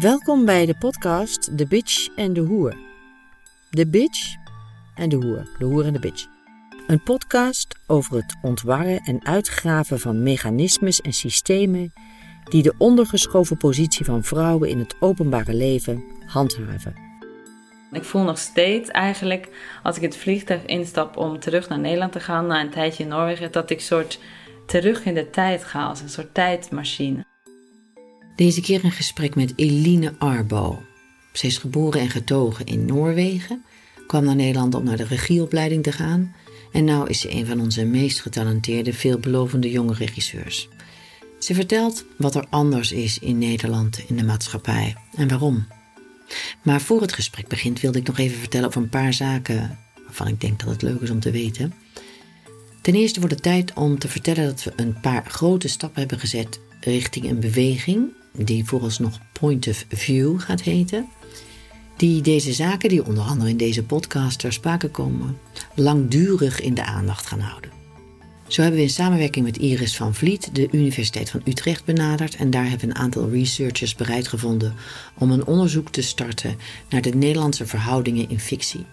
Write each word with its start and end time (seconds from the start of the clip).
Welkom 0.00 0.44
bij 0.44 0.66
de 0.66 0.74
podcast 0.78 1.58
De 1.58 1.66
Bitch 1.66 2.08
en 2.16 2.32
de 2.32 2.40
Hoer. 2.40 2.76
De 3.70 3.86
Bitch 3.86 4.34
en 4.94 5.08
de 5.08 5.16
Hoer. 5.16 5.48
De 5.58 5.64
Hoer 5.64 5.84
en 5.84 5.92
de 5.92 5.98
Bitch. 5.98 6.26
Een 6.86 7.02
podcast 7.02 7.78
over 7.86 8.16
het 8.16 8.36
ontwarren 8.42 9.00
en 9.00 9.24
uitgraven 9.24 10.00
van 10.00 10.22
mechanismes 10.22 11.00
en 11.00 11.12
systemen 11.12 11.92
die 12.44 12.62
de 12.62 12.74
ondergeschoven 12.78 13.56
positie 13.56 14.04
van 14.04 14.24
vrouwen 14.24 14.68
in 14.68 14.78
het 14.78 14.96
openbare 15.00 15.54
leven 15.54 16.04
handhaven. 16.26 16.94
Ik 17.92 18.04
voel 18.04 18.22
nog 18.22 18.38
steeds 18.38 18.90
eigenlijk, 18.90 19.48
als 19.82 19.96
ik 19.96 20.02
het 20.02 20.16
vliegtuig 20.16 20.64
instap 20.64 21.16
om 21.16 21.38
terug 21.38 21.68
naar 21.68 21.78
Nederland 21.78 22.12
te 22.12 22.20
gaan, 22.20 22.46
na 22.46 22.60
een 22.60 22.70
tijdje 22.70 23.02
in 23.02 23.08
Noorwegen, 23.08 23.52
dat 23.52 23.70
ik 23.70 23.80
soort 23.80 24.20
terug 24.66 25.04
in 25.04 25.14
de 25.14 25.30
tijd 25.30 25.64
ga, 25.64 25.86
als 25.86 26.00
een 26.00 26.08
soort 26.08 26.34
tijdmachine. 26.34 27.27
Deze 28.38 28.60
keer 28.60 28.84
een 28.84 28.92
gesprek 28.92 29.34
met 29.34 29.52
Eline 29.56 30.14
Arbo. 30.18 30.82
Ze 31.32 31.46
is 31.46 31.58
geboren 31.58 32.00
en 32.00 32.10
getogen 32.10 32.66
in 32.66 32.84
Noorwegen, 32.84 33.64
kwam 34.06 34.24
naar 34.24 34.34
Nederland 34.34 34.74
om 34.74 34.84
naar 34.84 34.96
de 34.96 35.04
regieopleiding 35.04 35.82
te 35.82 35.92
gaan 35.92 36.34
en 36.72 36.84
nu 36.84 37.04
is 37.06 37.20
ze 37.20 37.30
een 37.30 37.46
van 37.46 37.60
onze 37.60 37.84
meest 37.84 38.20
getalenteerde, 38.20 38.92
veelbelovende 38.92 39.70
jonge 39.70 39.94
regisseurs. 39.94 40.68
Ze 41.38 41.54
vertelt 41.54 42.04
wat 42.16 42.34
er 42.34 42.46
anders 42.50 42.92
is 42.92 43.18
in 43.18 43.38
Nederland 43.38 44.04
in 44.08 44.16
de 44.16 44.24
maatschappij 44.24 44.96
en 45.16 45.28
waarom. 45.28 45.66
Maar 46.62 46.80
voor 46.80 47.00
het 47.00 47.12
gesprek 47.12 47.48
begint 47.48 47.80
wilde 47.80 47.98
ik 47.98 48.06
nog 48.06 48.18
even 48.18 48.38
vertellen 48.38 48.68
over 48.68 48.82
een 48.82 48.88
paar 48.88 49.12
zaken 49.12 49.78
waarvan 50.04 50.26
ik 50.26 50.40
denk 50.40 50.60
dat 50.60 50.68
het 50.68 50.82
leuk 50.82 51.00
is 51.00 51.10
om 51.10 51.20
te 51.20 51.30
weten. 51.30 51.74
Ten 52.82 52.94
eerste 52.94 53.20
wordt 53.20 53.34
het 53.34 53.44
tijd 53.44 53.72
om 53.74 53.98
te 53.98 54.08
vertellen 54.08 54.44
dat 54.44 54.64
we 54.64 54.72
een 54.76 55.00
paar 55.00 55.24
grote 55.30 55.68
stappen 55.68 56.00
hebben 56.00 56.18
gezet 56.18 56.60
richting 56.80 57.30
een 57.30 57.40
beweging 57.40 58.16
die 58.44 58.64
vooralsnog 58.64 59.18
Point 59.32 59.68
of 59.68 59.84
View 59.88 60.40
gaat 60.40 60.62
heten. 60.62 61.08
Die 61.96 62.20
deze 62.20 62.52
zaken, 62.52 62.88
die 62.88 63.04
onder 63.04 63.24
andere 63.24 63.50
in 63.50 63.56
deze 63.56 63.82
podcast 63.82 64.38
ter 64.38 64.52
sprake 64.52 64.88
komen, 64.88 65.38
langdurig 65.74 66.60
in 66.60 66.74
de 66.74 66.84
aandacht 66.84 67.26
gaan 67.26 67.40
houden. 67.40 67.70
Zo 68.46 68.60
hebben 68.62 68.80
we 68.80 68.86
in 68.86 68.92
samenwerking 68.92 69.44
met 69.44 69.58
Iris 69.58 69.96
van 69.96 70.14
Vliet 70.14 70.54
de 70.54 70.68
Universiteit 70.70 71.30
van 71.30 71.40
Utrecht 71.44 71.84
benaderd 71.84 72.36
en 72.36 72.50
daar 72.50 72.68
hebben 72.68 72.88
een 72.88 72.96
aantal 72.96 73.30
researchers 73.30 73.94
bereid 73.94 74.28
gevonden 74.28 74.74
om 75.18 75.30
een 75.30 75.46
onderzoek 75.46 75.90
te 75.90 76.02
starten 76.02 76.56
naar 76.88 77.02
de 77.02 77.14
Nederlandse 77.14 77.66
verhoudingen 77.66 78.30
in 78.30 78.40
fictie. 78.40 78.86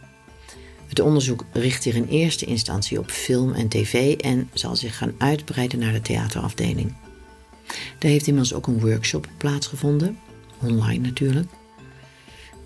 Het 0.88 1.00
onderzoek 1.00 1.46
richt 1.52 1.84
zich 1.84 1.96
in 1.96 2.08
eerste 2.08 2.46
instantie 2.46 3.00
op 3.00 3.12
film 3.12 3.54
en 3.54 3.68
tv 3.68 4.16
en 4.18 4.50
zal 4.54 4.76
zich 4.76 4.98
gaan 4.98 5.14
uitbreiden 5.18 5.80
naar 5.80 5.94
de 5.94 6.02
theaterafdeling. 6.02 6.94
Daar 8.00 8.12
heeft 8.12 8.28
inmiddels 8.28 8.54
ook 8.54 8.68
een 8.68 8.80
workshop 8.80 9.28
plaatsgevonden, 9.38 10.18
online 10.62 11.08
natuurlijk. 11.08 11.48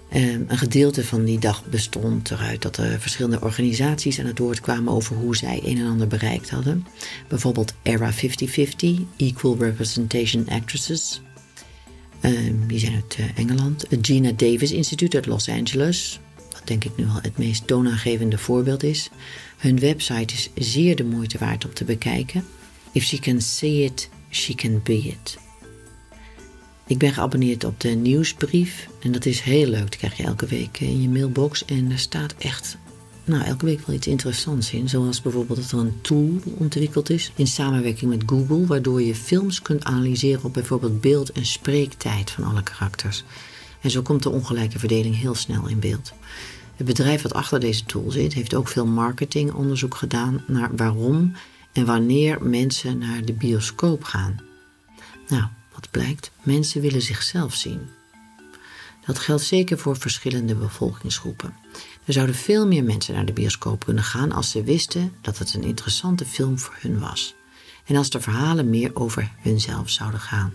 Ehm, 0.10 0.42
een 0.48 0.58
gedeelte 0.58 1.06
van 1.06 1.26
die 1.26 1.40
dag 1.40 1.66
bestond 1.66 2.32
eruit 2.32 2.62
dat 2.62 2.78
er 2.78 3.00
verschillende 3.00 3.42
organisaties 3.42 4.20
aan 4.20 4.26
het 4.26 4.40
woord 4.40 4.60
kwamen 4.60 4.94
over 4.94 5.16
hoe 5.16 5.36
zij 5.36 5.62
een 5.64 5.78
en 5.78 5.88
ander 5.88 6.08
bereikt 6.08 6.50
hadden. 6.50 6.86
Bijvoorbeeld 7.28 7.74
Era 7.84 8.14
5050, 8.14 9.00
Equal 9.18 9.58
Representation 9.58 10.48
Actresses. 10.50 11.22
Ehm, 12.22 12.68
die 12.68 12.80
zijn 12.80 12.94
uit 12.94 13.18
uh, 13.20 13.26
Engeland. 13.36 13.86
Het 13.90 14.06
Gina 14.06 14.32
Davis 14.32 14.72
Instituut 14.72 15.16
uit 15.16 15.26
Los 15.26 15.50
Angeles. 15.50 16.20
Wat 16.52 16.62
denk 16.64 16.84
ik 16.84 16.92
nu 16.96 17.06
al 17.06 17.20
het 17.22 17.38
meest 17.38 17.68
toonaangevende 17.68 18.38
voorbeeld 18.38 18.84
is. 18.84 19.10
Hun 19.58 19.80
website 19.80 20.34
is 20.34 20.50
zeer 20.72 20.96
de 20.96 21.04
moeite 21.04 21.38
waard 21.38 21.66
om 21.66 21.74
te 21.74 21.84
bekijken. 21.84 22.46
If 22.92 23.04
she 23.04 23.20
can 23.20 23.42
see 23.42 23.84
it, 23.84 24.10
she 24.30 24.56
can 24.56 24.82
be 24.84 24.98
it. 24.98 25.38
Ik 26.88 26.98
ben 26.98 27.14
geabonneerd 27.14 27.64
op 27.64 27.80
de 27.80 27.90
nieuwsbrief 27.90 28.88
en 29.00 29.12
dat 29.12 29.26
is 29.26 29.40
heel 29.40 29.68
leuk. 29.68 29.82
Dat 29.82 29.98
krijg 29.98 30.18
je 30.18 30.24
elke 30.24 30.46
week 30.46 30.80
in 30.80 31.02
je 31.02 31.10
mailbox 31.10 31.66
en 31.66 31.92
er 31.92 32.00
staat 32.00 32.36
echt 32.38 32.78
nou, 33.30 33.44
elke 33.44 33.66
week 33.66 33.86
wel 33.86 33.96
iets 33.96 34.08
interessants 34.08 34.72
in. 34.72 34.90
Zoals 34.90 35.22
bijvoorbeeld 35.22 35.60
dat 35.60 35.72
er 35.72 35.80
een 35.80 36.02
tool 36.02 36.30
ontwikkeld 36.58 37.10
is 37.10 37.32
in 37.36 37.48
samenwerking 37.48 38.12
met 38.12 38.24
Google, 38.26 38.66
waardoor 38.66 39.02
je 39.02 39.16
films 39.16 39.62
kunt 39.62 39.84
analyseren 39.84 40.44
op 40.44 40.54
bijvoorbeeld 40.54 41.02
beeld- 41.02 41.32
en 41.32 41.46
spreektijd 41.46 42.32
van 42.32 42.44
alle 42.44 42.64
karakters. 42.64 43.24
En 43.82 43.92
zo 43.92 44.02
komt 44.02 44.24
de 44.24 44.30
ongelijke 44.30 44.80
verdeling 44.80 45.20
heel 45.20 45.36
snel 45.36 45.68
in 45.68 45.80
beeld. 45.80 46.14
Het 46.76 46.88
bedrijf 46.88 47.22
wat 47.22 47.34
achter 47.34 47.60
deze 47.60 47.86
tool 47.86 48.12
zit, 48.12 48.34
heeft 48.34 48.54
ook 48.54 48.68
veel 48.68 48.86
marketingonderzoek 48.86 49.96
gedaan 49.96 50.44
naar 50.48 50.76
waarom 50.76 51.34
en 51.72 51.86
wanneer 51.86 52.44
mensen 52.44 52.98
naar 52.98 53.26
de 53.26 53.34
bioscoop 53.34 54.04
gaan. 54.04 54.40
Nou, 55.28 55.44
wat 55.74 55.92
blijkt, 55.92 56.32
mensen 56.44 56.82
willen 56.82 57.02
zichzelf 57.02 57.54
zien. 57.54 57.90
Dat 59.06 59.20
geldt 59.20 59.44
zeker 59.44 59.78
voor 59.78 59.98
verschillende 59.98 60.56
bevolkingsgroepen. 60.56 61.56
Er 62.06 62.14
zouden 62.14 62.36
veel 62.36 62.68
meer 62.68 62.84
mensen 62.84 63.14
naar 63.14 63.26
de 63.26 63.34
bioscoop 63.34 63.86
kunnen 63.86 64.04
gaan 64.04 64.32
als 64.32 64.52
ze 64.52 64.64
wisten 64.64 65.14
dat 65.22 65.38
het 65.38 65.54
een 65.54 65.64
interessante 65.64 66.26
film 66.26 66.60
voor 66.60 66.76
hun 66.80 67.00
was. 67.00 67.36
En 67.86 67.96
als 67.96 68.10
de 68.10 68.22
verhalen 68.22 68.70
meer 68.70 68.96
over 68.96 69.32
hunzelf 69.40 69.90
zouden 69.90 70.20
gaan. 70.20 70.54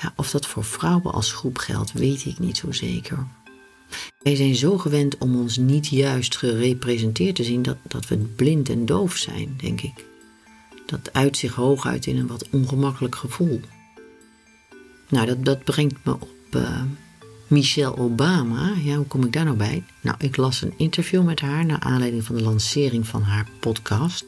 Ja, 0.00 0.12
of 0.16 0.30
dat 0.30 0.46
voor 0.46 0.64
vrouwen 0.64 1.12
als 1.12 1.32
groep 1.32 1.58
geldt, 1.58 1.92
weet 1.92 2.24
ik 2.24 2.38
niet 2.38 2.56
zo 2.56 2.72
zeker. 2.72 3.26
Wij 4.18 4.36
zijn 4.36 4.54
zo 4.54 4.78
gewend 4.78 5.18
om 5.18 5.36
ons 5.36 5.56
niet 5.56 5.86
juist 5.88 6.36
gerepresenteerd 6.36 7.34
te 7.34 7.44
zien 7.44 7.62
dat, 7.62 7.76
dat 7.88 8.08
we 8.08 8.16
blind 8.16 8.68
en 8.68 8.86
doof 8.86 9.16
zijn, 9.16 9.54
denk 9.56 9.80
ik. 9.80 10.04
Dat 10.86 11.12
uit 11.12 11.36
zich 11.36 11.54
hooguit 11.54 12.06
in 12.06 12.16
een 12.18 12.26
wat 12.26 12.48
ongemakkelijk 12.50 13.14
gevoel. 13.14 13.60
Nou, 15.08 15.26
dat, 15.26 15.44
dat 15.44 15.64
brengt 15.64 16.04
me 16.04 16.12
op 16.12 16.54
uh, 16.56 16.82
Michelle 17.46 17.96
Obama. 17.96 18.72
Ja, 18.82 18.96
hoe 18.96 19.06
kom 19.06 19.24
ik 19.24 19.32
daar 19.32 19.44
nou 19.44 19.56
bij? 19.56 19.84
Nou, 20.00 20.16
ik 20.18 20.36
las 20.36 20.62
een 20.62 20.74
interview 20.76 21.24
met 21.24 21.40
haar 21.40 21.66
naar 21.66 21.80
aanleiding 21.80 22.24
van 22.24 22.36
de 22.36 22.42
lancering 22.42 23.06
van 23.06 23.22
haar 23.22 23.48
podcast. 23.60 24.24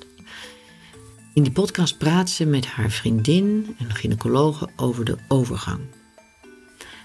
In 1.34 1.42
die 1.42 1.52
podcast 1.52 1.98
praat 1.98 2.30
ze 2.30 2.46
met 2.46 2.66
haar 2.66 2.90
vriendin, 2.90 3.76
een 3.78 3.94
gynaecologe, 3.94 4.68
over 4.76 5.04
de 5.04 5.16
overgang. 5.28 5.80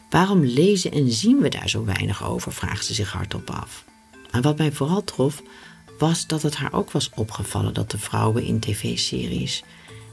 Waarom 0.09 0.45
lezen 0.45 0.91
en 0.91 1.11
zien 1.11 1.37
we 1.37 1.49
daar 1.49 1.69
zo 1.69 1.85
weinig 1.85 2.23
over? 2.23 2.53
vraagt 2.53 2.85
ze 2.85 2.93
zich 2.93 3.11
hardop 3.11 3.49
af. 3.49 3.85
En 4.31 4.41
wat 4.41 4.57
mij 4.57 4.71
vooral 4.71 5.03
trof, 5.03 5.41
was 5.97 6.27
dat 6.27 6.41
het 6.41 6.55
haar 6.55 6.73
ook 6.73 6.91
was 6.91 7.09
opgevallen 7.15 7.73
dat 7.73 7.91
de 7.91 7.97
vrouwen 7.97 8.43
in 8.43 8.59
tv-series 8.59 9.63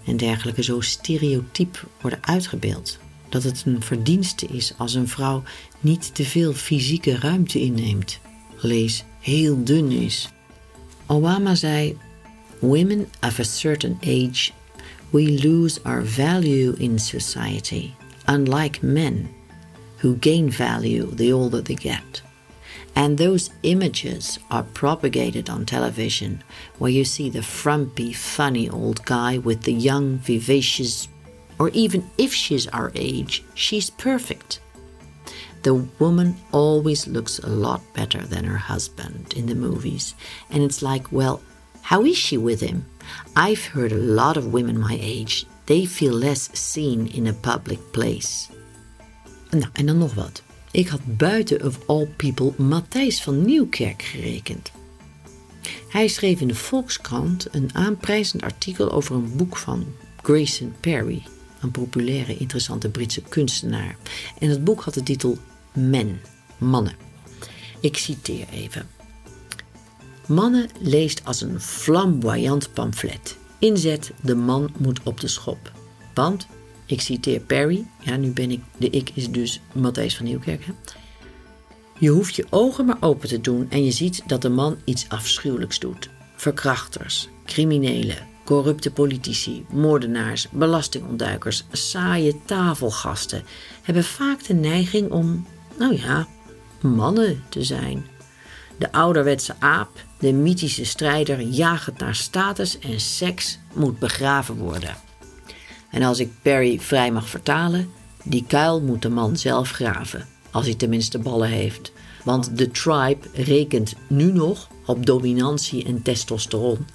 en 0.04 0.16
dergelijke 0.16 0.62
zo 0.62 0.80
stereotyp 0.80 1.88
worden 2.00 2.24
uitgebeeld 2.24 2.98
dat 3.28 3.42
het 3.42 3.62
een 3.66 3.82
verdienste 3.82 4.46
is 4.46 4.72
als 4.78 4.94
een 4.94 5.08
vrouw 5.08 5.42
niet 5.80 6.14
te 6.14 6.24
veel 6.24 6.52
fysieke 6.52 7.18
ruimte 7.18 7.60
inneemt. 7.60 8.20
Lees 8.56 9.04
heel 9.20 9.64
dun 9.64 9.90
is. 9.90 10.28
Obama 11.06 11.54
zei: 11.54 11.96
Women 12.58 13.08
of 13.20 13.38
a 13.38 13.42
certain 13.42 13.98
age, 14.00 14.50
we 15.10 15.48
lose 15.48 15.80
our 15.82 16.06
value 16.06 16.74
in 16.78 16.98
society, 16.98 17.90
unlike 18.28 18.86
men, 18.86 19.28
who 20.06 20.14
gain 20.14 20.48
value 20.48 21.10
the 21.10 21.32
older 21.32 21.60
they 21.60 21.74
get. 21.74 22.22
And 22.94 23.18
those 23.18 23.50
images 23.64 24.38
are 24.52 24.62
propagated 24.62 25.50
on 25.50 25.66
television, 25.66 26.44
where 26.78 26.92
you 26.92 27.04
see 27.04 27.28
the 27.28 27.42
frumpy, 27.42 28.12
funny 28.12 28.70
old 28.70 29.04
guy 29.04 29.38
with 29.38 29.64
the 29.64 29.72
young, 29.72 30.18
vivacious, 30.18 31.08
or 31.58 31.70
even 31.70 32.08
if 32.18 32.32
she's 32.32 32.68
our 32.68 32.92
age, 32.94 33.42
she's 33.54 33.90
perfect. 33.90 34.60
The 35.64 35.74
woman 35.98 36.36
always 36.52 37.08
looks 37.08 37.40
a 37.40 37.48
lot 37.48 37.82
better 37.92 38.20
than 38.20 38.44
her 38.44 38.58
husband 38.58 39.34
in 39.34 39.46
the 39.46 39.56
movies. 39.56 40.14
And 40.50 40.62
it's 40.62 40.82
like, 40.82 41.10
well, 41.10 41.42
how 41.82 42.04
is 42.04 42.16
she 42.16 42.36
with 42.36 42.60
him? 42.60 42.86
I've 43.34 43.64
heard 43.64 43.90
a 43.90 43.96
lot 43.96 44.36
of 44.36 44.52
women 44.52 44.78
my 44.78 44.96
age, 45.00 45.46
they 45.66 45.84
feel 45.84 46.12
less 46.14 46.56
seen 46.56 47.08
in 47.08 47.26
a 47.26 47.32
public 47.32 47.80
place. 47.92 48.52
Nou, 49.58 49.70
en 49.72 49.86
dan 49.86 49.98
nog 49.98 50.14
wat. 50.14 50.42
Ik 50.70 50.88
had 50.88 51.16
buiten 51.16 51.64
of 51.64 51.78
all 51.86 52.06
people 52.16 52.52
Matthijs 52.56 53.22
van 53.22 53.44
Nieuwkerk 53.44 54.02
gerekend. 54.02 54.72
Hij 55.88 56.08
schreef 56.08 56.40
in 56.40 56.48
de 56.48 56.54
Volkskrant 56.54 57.46
een 57.50 57.70
aanprijzend 57.72 58.42
artikel 58.42 58.92
over 58.92 59.14
een 59.14 59.36
boek 59.36 59.56
van 59.56 59.86
Grayson 60.22 60.74
Perry, 60.80 61.22
een 61.60 61.70
populaire, 61.70 62.36
interessante 62.36 62.88
Britse 62.88 63.22
kunstenaar. 63.22 63.96
En 64.38 64.48
het 64.48 64.64
boek 64.64 64.80
had 64.82 64.94
de 64.94 65.02
titel 65.02 65.38
Men, 65.72 66.20
mannen. 66.58 66.96
Ik 67.80 67.96
citeer 67.96 68.46
even. 68.52 68.88
Mannen 70.26 70.68
leest 70.80 71.24
als 71.24 71.40
een 71.40 71.60
flamboyant 71.60 72.72
pamflet. 72.72 73.36
Inzet, 73.58 74.12
de 74.22 74.34
man 74.34 74.72
moet 74.78 75.00
op 75.02 75.20
de 75.20 75.28
schop. 75.28 75.72
Want, 76.14 76.46
ik 76.86 77.00
citeer 77.00 77.40
Perry, 77.40 77.86
ja 78.00 78.16
nu 78.16 78.30
ben 78.30 78.50
ik, 78.50 78.62
de 78.76 78.90
ik 78.90 79.10
is 79.14 79.30
dus 79.30 79.60
Matthijs 79.72 80.16
van 80.16 80.24
Nieuwkerk. 80.24 80.64
Je 81.98 82.08
hoeft 82.08 82.34
je 82.34 82.46
ogen 82.50 82.84
maar 82.84 82.96
open 83.00 83.28
te 83.28 83.40
doen 83.40 83.66
en 83.70 83.84
je 83.84 83.90
ziet 83.90 84.22
dat 84.26 84.42
de 84.42 84.48
man 84.48 84.76
iets 84.84 85.08
afschuwelijks 85.08 85.78
doet. 85.78 86.10
Verkrachters, 86.34 87.28
criminelen, 87.44 88.34
Corrupte 88.46 88.90
politici, 88.90 89.66
moordenaars, 89.70 90.48
belastingontduikers, 90.50 91.64
saaie 91.72 92.44
tafelgasten 92.44 93.42
hebben 93.82 94.04
vaak 94.04 94.46
de 94.46 94.54
neiging 94.54 95.10
om, 95.10 95.46
nou 95.78 95.96
ja, 95.96 96.28
mannen 96.80 97.44
te 97.48 97.64
zijn. 97.64 98.06
De 98.78 98.92
ouderwetse 98.92 99.54
aap, 99.58 100.04
de 100.18 100.32
mythische 100.32 100.84
strijder, 100.84 101.40
jagend 101.40 101.98
naar 101.98 102.14
status 102.14 102.78
en 102.78 103.00
seks 103.00 103.58
moet 103.74 103.98
begraven 103.98 104.56
worden. 104.56 104.96
En 105.96 106.02
als 106.02 106.18
ik 106.18 106.30
Perry 106.42 106.80
vrij 106.80 107.12
mag 107.12 107.28
vertalen, 107.28 107.90
die 108.24 108.44
kuil 108.46 108.80
moet 108.80 109.02
de 109.02 109.08
man 109.08 109.36
zelf 109.36 109.70
graven, 109.70 110.26
als 110.50 110.66
hij 110.66 110.74
tenminste 110.74 111.18
ballen 111.18 111.48
heeft. 111.48 111.92
Want 112.24 112.58
de 112.58 112.70
tribe 112.70 113.28
rekent 113.32 113.94
nu 114.06 114.32
nog 114.32 114.68
op 114.86 115.06
dominantie 115.06 115.84
en 115.84 116.02
testosteron. 116.02 116.86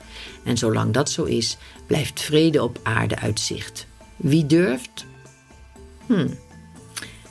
En 0.43 0.57
zolang 0.57 0.93
dat 0.93 1.09
zo 1.09 1.23
is, 1.23 1.57
blijft 1.87 2.21
vrede 2.21 2.63
op 2.63 2.79
aarde 2.83 3.17
uit 3.17 3.39
zicht. 3.39 3.87
Wie 4.15 4.45
durft? 4.45 5.05
Hm. 6.05 6.27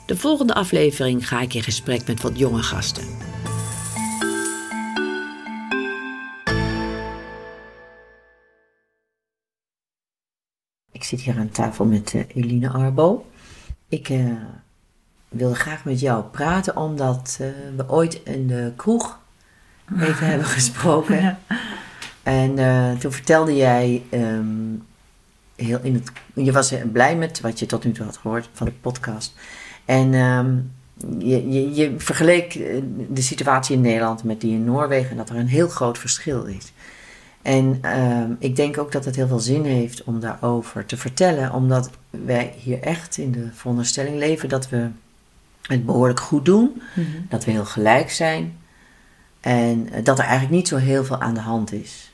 De 0.05 0.17
volgende 0.17 0.53
aflevering 0.53 1.27
ga 1.27 1.41
ik 1.41 1.53
in 1.53 1.63
gesprek 1.63 2.07
met 2.07 2.21
wat 2.21 2.37
jonge 2.37 2.63
gasten. 2.63 3.05
Ik 11.01 11.07
zit 11.07 11.21
hier 11.21 11.37
aan 11.37 11.49
tafel 11.49 11.85
met 11.85 12.13
uh, 12.13 12.21
Eline 12.35 12.69
Arbo. 12.69 13.25
Ik 13.87 14.09
uh, 14.09 14.33
wilde 15.29 15.55
graag 15.55 15.85
met 15.85 15.99
jou 15.99 16.23
praten 16.23 16.77
omdat 16.77 17.37
uh, 17.41 17.47
we 17.75 17.89
ooit 17.89 18.21
in 18.23 18.47
de 18.47 18.71
kroeg 18.75 19.19
even 19.99 20.27
hebben 20.27 20.47
gesproken. 20.57 21.37
En 22.23 22.55
toen 22.99 23.11
vertelde 23.11 23.55
jij 23.55 24.03
um, 24.11 24.83
heel 25.55 25.79
in 25.81 25.93
het. 25.93 26.11
Je 26.33 26.51
was 26.51 26.73
blij 26.91 27.15
met 27.15 27.41
wat 27.41 27.59
je 27.59 27.65
tot 27.65 27.83
nu 27.83 27.91
toe 27.91 28.05
had 28.05 28.17
gehoord 28.17 28.49
van 28.53 28.65
de 28.65 28.73
podcast. 28.81 29.33
En 29.85 30.13
um, 30.13 30.71
je, 31.17 31.49
je, 31.51 31.73
je, 31.73 31.93
vergeleek 31.97 32.53
de 33.09 33.21
situatie 33.21 33.75
in 33.75 33.81
Nederland 33.81 34.23
met 34.23 34.41
die 34.41 34.53
in 34.53 34.63
Noorwegen 34.63 35.11
en 35.11 35.17
dat 35.17 35.29
er 35.29 35.35
een 35.35 35.47
heel 35.47 35.67
groot 35.67 35.97
verschil 35.97 36.43
is. 36.43 36.73
En 37.41 37.81
uh, 37.85 38.23
ik 38.39 38.55
denk 38.55 38.77
ook 38.77 38.91
dat 38.91 39.05
het 39.05 39.15
heel 39.15 39.27
veel 39.27 39.39
zin 39.39 39.63
heeft 39.63 40.03
om 40.03 40.19
daarover 40.19 40.85
te 40.85 40.97
vertellen, 40.97 41.53
omdat 41.53 41.89
wij 42.09 42.53
hier 42.57 42.81
echt 42.81 43.17
in 43.17 43.31
de 43.31 43.47
veronderstelling 43.53 44.17
leven 44.17 44.49
dat 44.49 44.69
we 44.69 44.89
het 45.61 45.85
behoorlijk 45.85 46.19
goed 46.19 46.45
doen, 46.45 46.63
mm 46.63 46.81
-hmm. 46.93 47.25
dat 47.29 47.45
we 47.45 47.51
heel 47.51 47.65
gelijk 47.65 48.11
zijn 48.11 48.57
en 49.39 49.87
dat 50.03 50.19
er 50.19 50.25
eigenlijk 50.25 50.53
niet 50.53 50.67
zo 50.67 50.77
heel 50.77 51.03
veel 51.03 51.21
aan 51.21 51.33
de 51.33 51.39
hand 51.39 51.71
is. 51.73 52.11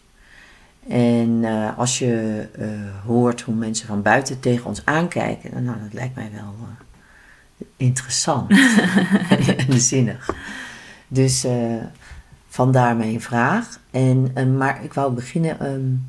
En 0.90 1.30
uh, 1.44 1.78
als 1.78 2.00
je 2.00 2.46
uh, 2.60 2.68
hoort 3.06 3.42
hoe 3.42 3.56
mensen 3.56 3.88
van 3.88 4.02
buiten 4.02 4.40
tegen 4.40 4.66
ons 4.66 4.86
aankijken, 4.86 5.64
nou, 5.64 5.78
dat 5.84 5.94
lijkt 5.94 6.16
mij 6.16 6.32
wel 6.34 6.56
uh, 6.62 7.68
interessant 7.78 8.52
en 9.68 9.80
zinnig. 9.80 10.36
Dus 11.08 11.46
Vandaar 12.58 12.96
mijn 12.96 13.22
vraag. 13.22 13.80
En, 13.92 14.32
uh, 14.36 14.46
maar 14.46 14.84
ik 14.84 14.94
wou 14.94 15.14
beginnen. 15.14 15.66
Um, 15.66 16.08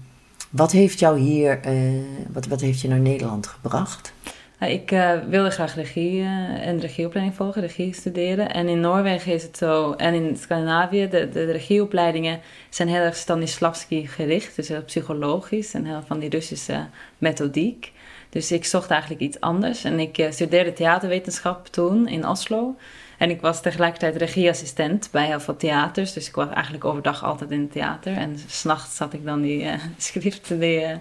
wat 0.50 0.73
heeft 0.73 0.99
jou 0.99 1.19
hier, 1.19 1.61
uh, 1.67 2.03
wat, 2.33 2.47
wat 2.47 2.61
heeft 2.61 2.81
je 2.81 2.89
naar 2.89 2.99
Nederland 2.99 3.47
gebracht? 3.47 4.12
Ik 4.61 4.91
uh, 4.91 5.12
wilde 5.29 5.50
graag 5.50 5.75
regie 5.75 6.23
en 6.61 6.81
regieopleiding 6.81 7.37
volgen, 7.37 7.61
regie 7.61 7.95
studeren. 7.95 8.53
En 8.53 8.69
in 8.69 8.81
Noorwegen 8.81 9.33
is 9.33 9.43
het 9.43 9.56
zo, 9.56 9.93
en 9.93 10.15
in 10.15 10.37
Scandinavië, 10.37 11.09
de, 11.09 11.29
de, 11.29 11.47
de 11.47 11.53
regieopleidingen 11.53 12.41
zijn 12.69 12.89
heel 12.89 13.00
erg 13.00 13.17
Stanislavski 13.17 14.06
gericht. 14.06 14.56
Dus 14.56 14.69
heel 14.69 14.85
psychologisch 14.85 15.75
en 15.75 15.85
heel 15.85 16.03
van 16.06 16.19
die 16.19 16.31
Russische 16.31 16.87
methodiek. 17.19 17.93
Dus 18.29 18.53
ik 18.53 18.65
zocht 18.65 18.91
eigenlijk 18.91 19.21
iets 19.21 19.41
anders. 19.41 19.85
En 19.85 19.99
ik 19.99 20.27
studeerde 20.31 20.73
theaterwetenschap 20.73 21.67
toen 21.67 22.06
in 22.06 22.27
Oslo. 22.27 22.77
En 23.19 23.31
ik 23.31 23.41
was 23.41 23.62
tegelijkertijd 23.62 24.17
regieassistent 24.17 25.09
bij 25.11 25.26
heel 25.26 25.41
veel 25.41 25.56
theaters. 25.56 26.12
Dus 26.12 26.29
ik 26.29 26.35
was 26.35 26.49
eigenlijk 26.49 26.85
overdag 26.85 27.25
altijd 27.25 27.50
in 27.50 27.61
het 27.61 27.73
theater. 27.73 28.17
En 28.17 28.37
s'nachts 28.47 28.97
zat 28.97 29.12
ik 29.12 29.25
dan 29.25 29.41
die 29.41 29.62
uh, 29.65 29.75
schriften, 29.97 30.59
die, 30.59 30.81
uh, 30.81 30.97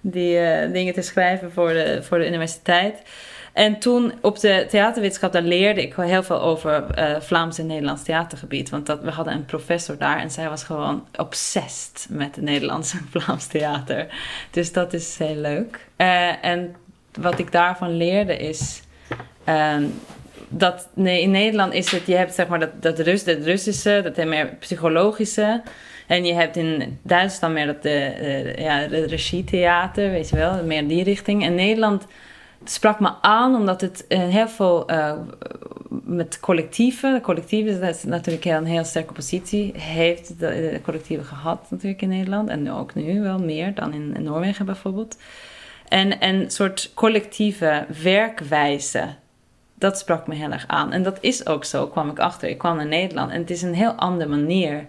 die 0.00 0.40
uh, 0.40 0.72
dingen 0.72 0.94
te 0.94 1.02
schrijven 1.02 1.52
voor 1.52 1.68
de, 1.68 2.02
voor 2.02 2.18
de 2.18 2.26
universiteit. 2.26 3.02
En 3.52 3.78
toen 3.78 4.12
op 4.20 4.40
de 4.40 4.66
theaterwetenschap, 4.68 5.32
daar 5.32 5.42
leerde 5.42 5.82
ik 5.82 5.94
heel 5.94 6.22
veel 6.22 6.40
over 6.40 6.84
Vlaams 7.20 7.58
en 7.58 7.66
Nederlands 7.66 8.02
theatergebied. 8.02 8.70
Want 8.70 8.86
dat, 8.86 9.02
we 9.02 9.10
hadden 9.10 9.34
een 9.34 9.44
professor 9.44 9.98
daar 9.98 10.18
en 10.18 10.30
zij 10.30 10.48
was 10.48 10.64
gewoon 10.64 11.06
obsessed 11.16 12.06
met 12.10 12.34
het 12.36 12.44
Nederlands 12.44 12.92
en 12.92 13.06
Vlaams 13.10 13.46
theater. 13.46 14.06
Dus 14.50 14.72
dat 14.72 14.92
is 14.92 15.18
heel 15.18 15.36
leuk. 15.36 15.86
en 16.40 16.74
wat 17.20 17.38
ik 17.38 17.52
daarvan 17.52 17.96
leerde 17.96 18.36
is 18.36 18.82
ehm, 19.44 19.84
dat 20.48 20.88
nee, 20.94 21.22
in 21.22 21.30
Nederland 21.30 21.72
is 21.72 21.90
het, 21.90 22.06
je 22.06 22.14
hebt 22.14 22.34
zeg 22.34 22.48
maar 22.48 22.58
dat, 22.58 22.82
dat 22.82 22.98
Rus, 22.98 23.24
het 23.24 23.44
Russische, 23.44 24.00
dat 24.14 24.26
meer 24.26 24.46
psychologische. 24.46 25.62
En 26.06 26.24
je 26.24 26.34
hebt 26.34 26.56
in 26.56 26.98
Duitsland 27.02 27.54
meer 27.54 27.66
dat 27.66 27.82
de, 27.82 28.54
ja, 28.58 28.86
de 28.86 29.06
regietheater, 29.06 30.10
weet 30.10 30.28
je 30.28 30.36
wel, 30.36 30.64
meer 30.64 30.88
die 30.88 31.02
richting. 31.02 31.44
En 31.44 31.54
Nederland 31.54 32.06
sprak 32.64 33.00
me 33.00 33.10
aan 33.20 33.54
omdat 33.54 33.80
het 33.80 34.04
heel 34.08 34.48
veel 34.48 34.86
met 36.04 36.40
collectieven, 36.40 37.20
collectieven 37.20 37.80
dat 37.80 37.94
is 37.94 38.04
natuurlijk 38.04 38.44
een 38.44 38.64
heel 38.64 38.84
sterke 38.84 39.12
positie, 39.12 39.72
heeft 39.76 40.38
de 40.38 40.80
collectieven 40.82 41.26
gehad 41.26 41.66
natuurlijk 41.70 42.02
in 42.02 42.08
Nederland. 42.08 42.48
En 42.48 42.72
ook 42.72 42.94
nu 42.94 43.20
wel 43.20 43.38
meer 43.38 43.74
dan 43.74 43.92
in, 43.92 44.14
in 44.16 44.22
Noorwegen 44.22 44.66
bijvoorbeeld. 44.66 45.16
En 45.88 46.24
een 46.24 46.50
soort 46.50 46.90
collectieve 46.94 47.86
werkwijze 48.02 49.08
dat 49.78 49.98
sprak 49.98 50.26
me 50.26 50.34
heel 50.34 50.50
erg 50.50 50.64
aan. 50.66 50.92
En 50.92 51.02
dat 51.02 51.18
is 51.20 51.46
ook 51.46 51.64
zo, 51.64 51.86
kwam 51.86 52.10
ik 52.10 52.18
achter. 52.18 52.48
Ik 52.48 52.58
kwam 52.58 52.76
naar 52.76 52.86
Nederland 52.86 53.30
en 53.30 53.40
het 53.40 53.50
is 53.50 53.62
een 53.62 53.74
heel 53.74 53.92
andere 53.92 54.30
manier 54.30 54.86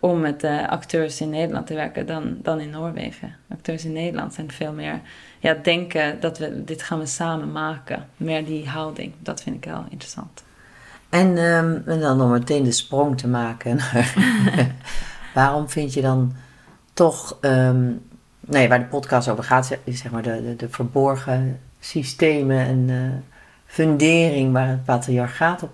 om 0.00 0.20
met 0.20 0.44
uh, 0.44 0.68
acteurs 0.68 1.20
in 1.20 1.30
Nederland 1.30 1.66
te 1.66 1.74
werken 1.74 2.06
dan, 2.06 2.36
dan 2.42 2.60
in 2.60 2.70
Noorwegen. 2.70 3.36
Acteurs 3.50 3.84
in 3.84 3.92
Nederland 3.92 4.34
zijn 4.34 4.50
veel 4.50 4.72
meer 4.72 5.00
ja, 5.38 5.54
denken 5.54 6.20
dat 6.20 6.38
we 6.38 6.64
dit 6.64 6.82
gaan 6.82 6.98
we 6.98 7.06
samen 7.06 7.52
maken. 7.52 8.08
Meer 8.16 8.44
die 8.44 8.68
houding. 8.68 9.12
Dat 9.18 9.42
vind 9.42 9.56
ik 9.56 9.64
heel 9.64 9.84
interessant. 9.88 10.44
En, 11.08 11.38
um, 11.38 11.82
en 11.86 12.00
dan 12.00 12.20
om 12.20 12.30
meteen 12.30 12.64
de 12.64 12.72
sprong 12.72 13.18
te 13.18 13.28
maken. 13.28 13.78
waarom 15.34 15.68
vind 15.68 15.94
je 15.94 16.00
dan 16.00 16.32
toch, 16.92 17.38
um, 17.40 18.02
nee, 18.40 18.68
waar 18.68 18.78
de 18.78 18.84
podcast 18.84 19.28
over 19.28 19.44
gaat, 19.44 19.78
is 19.84 20.00
zeg 20.00 20.10
maar 20.10 20.22
de, 20.22 20.42
de, 20.42 20.56
de 20.56 20.68
verborgen 20.68 21.60
systemen 21.80 22.58
en 22.58 22.88
uh, 22.88 23.12
fundering 23.66 24.52
waar 24.52 24.68
het 24.68 24.84
patriarchaat 24.84 25.62
op, 25.62 25.70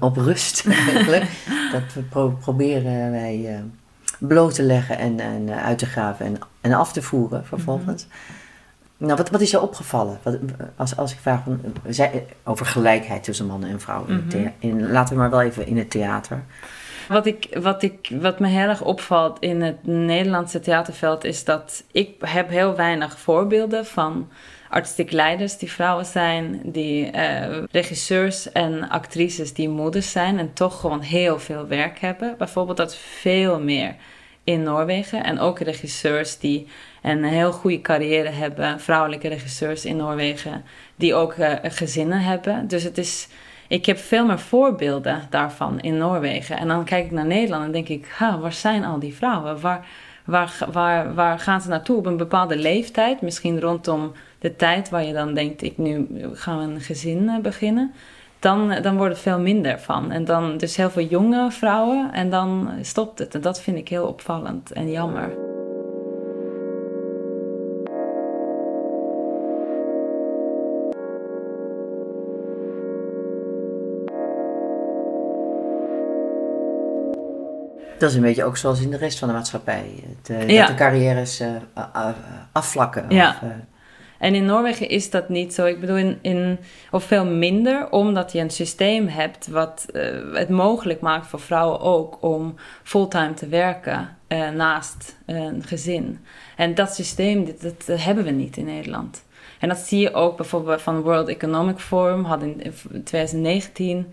op 0.00 0.16
rust 0.16 0.66
eigenlijk. 0.86 1.24
dat 1.72 1.94
we 1.94 2.00
pro 2.00 2.30
proberen 2.30 3.10
wij 3.10 3.38
uh, 3.38 3.58
bloot 4.18 4.54
te 4.54 4.62
leggen 4.62 4.98
en, 4.98 5.20
en 5.20 5.48
uh, 5.48 5.64
uit 5.64 5.78
te 5.78 5.86
graven 5.86 6.26
en, 6.26 6.38
en 6.60 6.72
af 6.72 6.92
te 6.92 7.02
voeren 7.02 7.46
vervolgens. 7.46 8.06
Mhm. 8.06 8.40
Nou, 8.96 9.16
wat, 9.16 9.30
wat 9.30 9.40
is 9.40 9.50
je 9.50 9.60
opgevallen? 9.60 10.18
Wat, 10.22 10.38
als, 10.76 10.96
als 10.96 11.12
ik 11.12 11.18
vraag 11.18 11.42
van, 11.42 11.60
over 12.44 12.66
gelijkheid 12.66 13.24
tussen 13.24 13.46
mannen 13.46 13.70
en 13.70 13.80
vrouwen. 13.80 14.12
Mm 14.12 14.24
-hmm. 14.30 14.52
in, 14.58 14.90
laten 14.90 15.14
we 15.14 15.20
maar 15.20 15.30
wel 15.30 15.42
even 15.42 15.66
in 15.66 15.78
het 15.78 15.90
theater. 15.90 16.42
Wat, 17.08 17.26
ik, 17.26 17.58
wat, 17.60 17.82
ik, 17.82 18.12
wat 18.20 18.38
me 18.38 18.48
heel 18.48 18.68
erg 18.68 18.82
opvalt 18.82 19.38
in 19.38 19.62
het 19.62 19.86
Nederlandse 19.86 20.60
theaterveld 20.60 21.24
is 21.24 21.44
dat 21.44 21.84
ik 21.92 22.14
heb 22.20 22.48
heel 22.48 22.76
weinig 22.76 23.18
voorbeelden 23.18 23.86
van 23.86 24.28
artistiek 24.72 25.12
leiders 25.12 25.58
die 25.58 25.72
vrouwen 25.72 26.06
zijn, 26.06 26.60
die 26.64 27.12
uh, 27.12 27.62
regisseurs 27.70 28.52
en 28.52 28.88
actrices 28.88 29.52
die 29.52 29.68
moeders 29.68 30.10
zijn 30.10 30.38
en 30.38 30.52
toch 30.52 30.80
gewoon 30.80 31.00
heel 31.00 31.38
veel 31.38 31.66
werk 31.66 31.98
hebben. 31.98 32.34
Bijvoorbeeld 32.38 32.76
dat 32.76 32.96
veel 32.96 33.60
meer 33.60 33.94
in 34.44 34.62
Noorwegen 34.62 35.24
en 35.24 35.38
ook 35.38 35.58
regisseurs 35.58 36.38
die 36.38 36.66
een 37.02 37.24
heel 37.24 37.52
goede 37.52 37.80
carrière 37.80 38.30
hebben, 38.30 38.80
vrouwelijke 38.80 39.28
regisseurs 39.28 39.84
in 39.84 39.96
Noorwegen 39.96 40.64
die 40.96 41.14
ook 41.14 41.36
uh, 41.36 41.52
gezinnen 41.62 42.20
hebben. 42.20 42.68
Dus 42.68 42.82
het 42.82 42.98
is 42.98 43.28
ik 43.68 43.86
heb 43.86 43.98
veel 43.98 44.26
meer 44.26 44.38
voorbeelden 44.38 45.26
daarvan 45.30 45.80
in 45.80 45.96
Noorwegen. 45.96 46.56
En 46.56 46.68
dan 46.68 46.84
kijk 46.84 47.04
ik 47.04 47.10
naar 47.10 47.26
Nederland 47.26 47.64
en 47.64 47.72
denk 47.72 47.88
ik, 47.88 48.06
ha, 48.16 48.38
waar 48.38 48.52
zijn 48.52 48.84
al 48.84 48.98
die 48.98 49.14
vrouwen? 49.14 49.60
Waar, 49.60 49.86
waar, 50.24 50.58
waar, 50.72 51.14
waar 51.14 51.38
gaan 51.38 51.60
ze 51.60 51.68
naartoe 51.68 51.96
op 51.96 52.06
een 52.06 52.16
bepaalde 52.16 52.56
leeftijd? 52.56 53.20
Misschien 53.20 53.60
rondom 53.60 54.12
de 54.38 54.56
tijd 54.56 54.90
waar 54.90 55.04
je 55.04 55.12
dan 55.12 55.34
denkt, 55.34 55.62
ik 55.62 55.78
nu 55.78 56.06
gaan 56.32 56.58
we 56.58 56.74
een 56.74 56.80
gezin 56.80 57.28
eh, 57.28 57.38
beginnen. 57.38 57.92
Dan, 58.38 58.70
eh, 58.70 58.82
dan 58.82 58.96
wordt 58.96 59.12
het 59.12 59.22
veel 59.22 59.40
minder 59.40 59.80
van. 59.80 60.10
En 60.10 60.24
dan 60.24 60.56
dus 60.56 60.76
heel 60.76 60.90
veel 60.90 61.06
jonge 61.06 61.50
vrouwen 61.50 62.12
en 62.12 62.30
dan 62.30 62.70
stopt 62.80 63.18
het. 63.18 63.34
En 63.34 63.40
dat 63.40 63.60
vind 63.60 63.76
ik 63.76 63.88
heel 63.88 64.06
opvallend 64.06 64.72
en 64.72 64.90
jammer. 64.90 65.52
Dat 78.02 78.10
is 78.10 78.16
een 78.16 78.22
beetje 78.22 78.44
ook 78.44 78.56
zoals 78.56 78.80
in 78.80 78.90
de 78.90 78.96
rest 78.96 79.18
van 79.18 79.28
de 79.28 79.34
maatschappij. 79.34 80.04
Het, 80.06 80.48
uh, 80.48 80.58
Dat 80.58 80.68
de 80.68 80.74
carrières 80.74 81.40
uh, 81.40 81.48
afvlakken. 82.52 83.04
Ja. 83.08 83.28
Of, 83.28 83.48
en 84.18 84.34
in 84.34 84.44
Noorwegen 84.44 84.88
is 84.88 85.10
dat 85.10 85.28
niet 85.28 85.54
zo. 85.54 85.64
Ik 85.64 85.80
bedoel, 85.80 85.96
in, 85.96 86.18
in, 86.22 86.58
of 86.90 87.04
veel 87.04 87.26
minder, 87.26 87.90
omdat 87.90 88.32
je 88.32 88.40
een 88.40 88.50
systeem 88.50 89.08
hebt 89.08 89.46
wat 89.46 89.86
het 90.32 90.48
mogelijk 90.48 91.00
maakt 91.00 91.26
voor 91.26 91.40
vrouwen 91.40 91.80
ook 91.80 92.18
om 92.20 92.54
fulltime 92.82 93.34
te 93.34 93.48
werken 93.48 94.16
naast 94.54 95.16
een 95.26 95.62
gezin. 95.62 96.18
En 96.56 96.74
dat 96.74 96.94
systeem, 96.94 97.44
dat, 97.44 97.84
dat 97.86 98.02
hebben 98.02 98.24
we 98.24 98.30
niet 98.30 98.56
in 98.56 98.64
Nederland. 98.64 99.24
En 99.58 99.68
dat 99.68 99.78
zie 99.78 100.00
je 100.00 100.12
ook 100.12 100.36
bijvoorbeeld 100.36 100.82
van 100.82 101.00
World 101.00 101.28
Economic 101.28 101.78
Forum, 101.78 102.24
had 102.24 102.42
in 102.42 102.72
2019. 103.04 104.12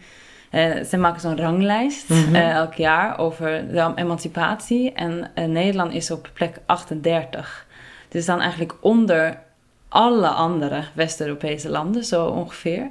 Uh, 0.51 0.83
ze 0.83 0.97
maken 0.97 1.21
zo'n 1.21 1.37
ranglijst 1.37 2.09
mm 2.09 2.35
elk 2.35 2.73
jaar 2.73 3.17
over 3.17 3.71
de 3.71 3.91
emancipatie. 3.95 4.93
En 4.93 5.31
uh, 5.35 5.45
Nederland 5.45 5.93
is 5.93 6.11
op 6.11 6.29
plek 6.33 6.59
38. 6.65 7.65
Dus 8.07 8.25
dan 8.25 8.41
eigenlijk 8.41 8.75
onder 8.81 9.39
alle 9.87 10.27
andere 10.27 10.83
West-Europese 10.93 11.69
landen, 11.69 12.03
zo 12.03 12.25
ongeveer. 12.25 12.89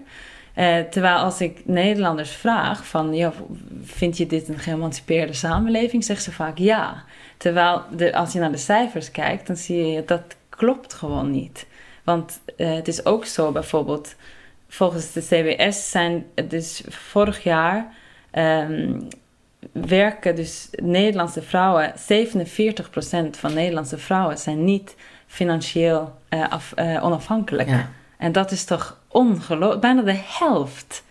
Terwijl 0.91 1.17
als 1.17 1.41
ik 1.41 1.61
Nederlanders 1.65 2.31
vraag 2.31 2.87
van, 2.87 3.15
ja, 3.15 3.33
vind 3.83 4.17
je 4.17 4.27
dit 4.27 4.49
een 4.49 4.59
geëmancipeerde 4.59 5.33
samenleving? 5.33 6.05
Zeggen 6.05 6.25
ze 6.25 6.33
vaak 6.33 6.59
ja. 6.59 7.05
Terwijl 7.37 7.83
de, 7.97 8.15
als 8.15 8.33
je 8.33 8.39
naar 8.39 8.51
de 8.51 8.57
cijfers 8.57 9.11
kijkt, 9.11 9.47
dan 9.47 9.57
zie 9.57 9.87
je 9.87 10.05
dat 10.05 10.23
klopt 10.49 10.95
gewoon 10.95 11.31
niet. 11.31 11.67
Want 12.05 12.41
het 12.57 12.89
is 12.89 13.05
ook 13.05 13.25
zo 13.25 13.53
bijvoorbeeld, 13.53 14.15
volgens 14.69 15.13
de 15.13 15.21
CBS 15.21 15.91
zijn 15.91 16.27
dus 16.49 16.83
vorig 16.89 17.43
jaar 17.43 17.95
um, 18.33 19.09
werken 19.73 20.35
dus 20.35 20.69
Nederlandse 20.71 21.43
vrouwen, 21.43 21.93
47% 21.93 21.95
van 23.31 23.55
Nederlandse 23.55 23.99
vrouwen 23.99 24.39
zijn 24.39 24.65
niet 24.65 24.95
financieel 25.27 26.15
uh, 26.31 26.49
af, 26.49 26.73
uh, 26.77 27.05
onafhankelijk. 27.05 27.69
Ja. 27.69 27.91
En 28.17 28.33
dat 28.33 28.51
is 28.51 28.65
toch 28.65 29.01
ongelooflijk, 29.09 29.81
bijna 29.81 30.03
de 30.03 30.21
helft. 30.27 31.05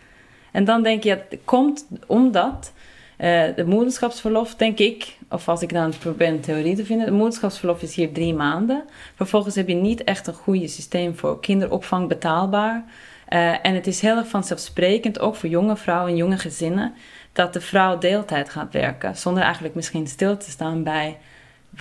En 0.52 0.66
dan 0.66 0.84
denk 0.84 1.04
je, 1.04 1.10
het 1.10 1.40
komt 1.46 1.88
omdat 2.08 2.72
uh, 3.18 3.44
de 3.56 3.66
moederschapsverlof, 3.66 4.56
denk 4.56 4.80
ik, 4.80 5.18
of 5.30 5.48
als 5.48 5.62
ik 5.62 5.74
dan 5.74 5.94
probeer 6.00 6.28
een 6.28 6.40
theorie 6.40 6.76
te 6.76 6.86
vinden, 6.86 7.06
de 7.06 7.12
moederschapsverlof 7.12 7.82
is 7.82 7.96
hier 7.96 8.12
drie 8.12 8.34
maanden. 8.34 8.84
Vervolgens 9.16 9.56
heb 9.56 9.68
je 9.68 9.76
niet 9.76 10.04
echt 10.04 10.28
een 10.28 10.34
goede 10.34 10.68
systeem 10.68 11.16
voor 11.16 11.40
kinderopvang 11.40 12.08
betaalbaar. 12.08 12.84
Uh, 13.30 13.66
en 13.66 13.74
het 13.74 13.88
is 13.88 14.02
heel 14.02 14.18
erg 14.18 14.28
vanzelfsprekend, 14.28 15.20
ook 15.20 15.36
voor 15.36 15.50
jonge 15.50 15.78
vrouwen 15.78 16.12
en 16.12 16.18
jonge 16.18 16.38
gezinnen, 16.38 16.94
dat 17.34 17.54
de 17.54 17.62
vrouw 17.62 17.98
deeltijd 17.98 18.50
gaat 18.50 18.74
werken. 18.74 19.18
Zonder 19.18 19.44
eigenlijk 19.44 19.76
misschien 19.76 20.08
stil 20.08 20.38
te 20.38 20.50
staan 20.50 20.84
bij 20.84 21.18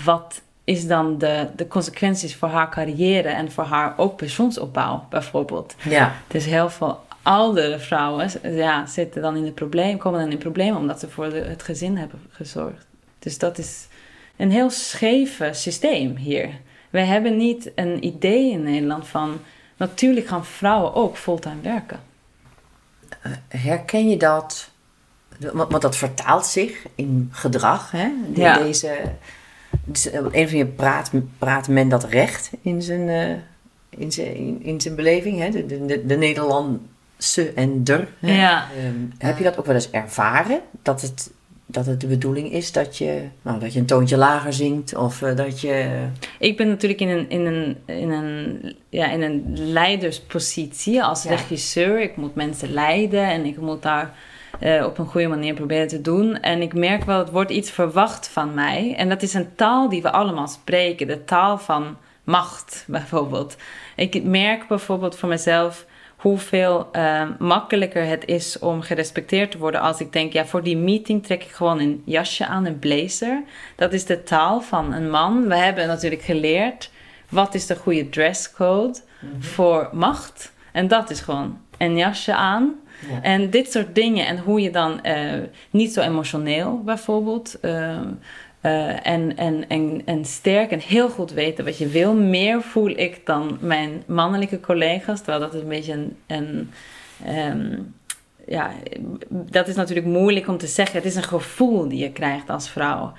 wat 0.05 0.41
is 0.65 0.87
dan 0.87 1.19
de, 1.19 1.47
de 1.57 1.69
consequenties 1.69 2.37
voor 2.37 2.49
haar 2.49 2.71
carrière 2.71 3.29
en 3.29 3.53
voor 3.53 3.65
haar 3.65 3.95
ook 3.97 4.17
pensioensopbouw 4.17 5.07
bijvoorbeeld. 5.11 5.75
Ja. 5.83 6.13
Dus 6.27 6.45
heel 6.45 6.71
veel 6.71 7.01
oudere 7.23 7.79
vrouwen 7.79 8.31
ja, 8.43 8.87
zitten 8.87 9.23
dan 9.23 9.37
in 9.37 9.45
het 9.45 9.55
probleem, 9.55 9.99
komen 9.99 10.21
dan 10.21 10.31
in 10.31 10.39
problemen 10.39 10.81
omdat 10.81 11.01
ze 11.01 11.09
voor 11.09 11.25
het 11.25 11.63
gezin 11.63 11.97
hebben 11.97 12.21
gezorgd. 12.31 12.87
Dus 13.19 13.39
dat 13.39 13.59
is 13.59 13.87
een 14.37 14.51
heel 14.51 14.71
scheve 14.71 15.49
systeem 15.53 16.17
hier. 16.17 16.49
Wij 16.91 17.05
hebben 17.05 17.37
niet 17.37 17.73
een 17.75 18.05
idee 18.05 18.51
in 18.51 18.63
Nederland 18.63 19.07
van 19.07 19.41
natuurlijk 19.77 20.27
gaan 20.27 20.45
vrouwen 20.45 20.95
ook 20.95 21.17
fulltime 21.17 21.61
werken. 21.63 22.01
Eh, 23.23 23.33
herken 23.49 24.09
je 24.09 24.17
dat? 24.17 24.71
Want, 25.53 25.83
dat 25.83 25.97
vertaalt 25.97 26.47
zich 26.47 26.87
in 26.95 27.29
gedrag. 27.33 27.91
Hè? 27.91 28.13
ja. 28.35 28.59
Deze, 28.59 28.99
dus 29.85 30.11
op 30.11 30.35
een 30.35 30.49
van 30.49 30.59
je 30.59 30.67
praat, 30.67 31.11
praat 31.39 31.69
men 31.69 31.89
dat 31.89 32.05
recht 32.05 32.51
in 32.61 32.83
zijn, 32.83 33.09
uh, 33.09 33.37
in 33.89 34.13
zijn, 34.13 34.63
in, 34.63 34.81
zijn 34.81 34.95
beleving. 34.95 35.39
Hè? 35.39 35.51
De, 35.51 35.87
de, 35.87 36.07
de 36.07 36.17
Nederlandse 36.17 37.53
en 37.55 37.85
der. 37.85 38.09
Ja. 38.19 38.69
Um, 38.85 39.13
heb 39.19 39.39
je 39.39 39.45
dat 39.45 39.59
ook 39.59 39.67
wel 39.67 39.75
eens 39.75 39.91
ervaren? 39.91 40.61
Dat 40.83 41.01
het 41.01 41.31
dat 41.67 41.87
het 41.87 42.01
de 42.01 42.07
bedoeling 42.07 42.53
is 42.53 42.73
dat 42.73 42.99
je, 42.99 43.23
nou, 43.43 43.61
dat 43.61 43.73
je 43.73 43.79
een 43.79 43.87
toontje 43.87 44.17
lager 44.17 44.53
zingt 44.53 44.95
of 44.95 45.21
uh, 45.21 45.37
dat 45.37 45.61
je... 45.61 46.07
Ik 46.39 46.57
ben 46.57 46.69
natuurlijk 46.69 47.01
in 47.01 47.09
een, 47.09 47.31
in 47.31 47.47
een, 47.47 47.77
in 47.87 48.11
een, 48.11 48.77
ja, 48.89 49.11
in 49.11 49.23
een 49.23 49.53
leiderspositie 49.55 51.03
als 51.03 51.25
regisseur. 51.25 52.01
Ik 52.01 52.17
moet 52.17 52.35
mensen 52.35 52.73
leiden 52.73 53.25
en 53.25 53.45
ik 53.45 53.61
moet 53.61 53.83
daar 53.83 54.15
uh, 54.61 54.85
op 54.85 54.99
een 54.99 55.07
goede 55.07 55.27
manier 55.27 55.55
proberen 55.55 55.89
te 55.89 56.01
doen. 56.01 56.41
En 56.41 56.63
ik 56.63 56.75
merk 56.75 57.05
wel, 57.05 57.19
het 57.19 57.31
wordt 57.31 57.51
iets 57.51 57.71
verwacht 57.71 58.29
van 58.29 58.55
mij. 58.55 58.95
En 58.97 59.09
dat 59.09 59.23
is 59.23 59.35
een 59.35 59.55
taal 59.55 59.89
die 59.89 60.03
we 60.03 60.13
allemaal 60.13 60.49
spreken. 60.49 61.07
De 61.07 61.25
taal 61.25 61.59
van 61.59 61.97
macht, 62.25 62.85
bijvoorbeeld. 62.89 63.57
Ik 63.97 64.25
merk 64.25 64.69
bijvoorbeeld 64.69 65.17
voor 65.17 65.29
mezelf 65.29 65.86
hoeveel 66.17 66.89
uh, 66.93 67.23
makkelijker 67.39 68.07
het 68.07 68.25
is 68.25 68.59
om 68.59 68.83
gerespecteerd 68.83 69.51
te 69.51 69.59
worden 69.59 69.81
als 69.81 70.01
ik 70.01 70.13
denk, 70.13 70.33
ja, 70.33 70.47
voor 70.47 70.63
die 70.63 70.77
meeting 70.77 71.25
trek 71.25 71.45
ik 71.45 71.51
gewoon 71.51 71.81
een 71.81 72.03
jasje 72.05 72.47
aan, 72.47 72.67
een 72.67 72.79
blazer. 72.79 73.43
Dat 73.77 73.93
is 73.93 74.05
de 74.05 74.23
taal 74.23 74.61
van 74.61 74.93
een 74.93 75.11
man. 75.11 75.49
We 75.49 75.57
hebben 75.57 75.87
natuurlijk 75.87 76.23
geleerd 76.23 76.91
wat 77.29 77.55
is 77.55 77.67
de 77.67 77.77
goede 77.77 78.09
dresscode 78.09 78.99
mm 79.21 79.43
voor 79.43 79.89
macht. 79.93 80.53
En 80.73 80.89
dat 80.89 81.11
is 81.11 81.21
gewoon 81.21 81.59
een 81.79 81.97
jasje 81.97 82.35
aan. 82.35 82.75
En 83.23 83.51
dit 83.51 83.73
soort 83.73 83.95
dingen 83.95 84.27
en 84.27 84.39
hoe 84.39 84.61
je 84.61 84.71
dan 84.71 85.01
uh, 85.03 85.33
niet 85.71 85.93
zo 85.93 86.01
emotioneel 86.01 86.83
bijvoorbeeld 86.85 87.59
uh, 87.63 88.01
uh, 88.67 89.07
en, 89.07 89.37
en, 89.37 89.69
en, 89.69 90.03
en 90.05 90.25
sterk 90.25 90.71
en 90.71 90.79
heel 90.79 91.09
goed 91.09 91.31
weten 91.31 91.65
wat 91.65 91.79
je 91.79 91.89
wil. 91.89 92.15
Meer 92.15 92.63
voel 92.63 92.89
ik 92.89 93.27
dan 93.27 93.59
mijn 93.61 94.03
mannelijke 94.07 94.61
collega's. 94.61 95.19
Terwijl 95.19 95.41
dat 95.41 95.55
is 95.55 95.61
een 95.61 95.69
beetje 95.69 96.09
een. 96.27 96.71
um, 97.29 97.95
ja, 98.47 98.73
dat 99.31 99.69
is 99.69 99.75
natuurlijk 99.75 100.07
moeilijk 100.07 100.49
om 100.49 100.59
te 100.59 100.67
zeggen. 100.67 100.97
Het 100.97 101.05
is 101.05 101.15
een 101.15 101.23
gevoel 101.23 101.89
die 101.89 101.99
je 101.99 102.13
krijgt 102.13 102.51
als 102.51 102.71
vrouw. 102.71 103.13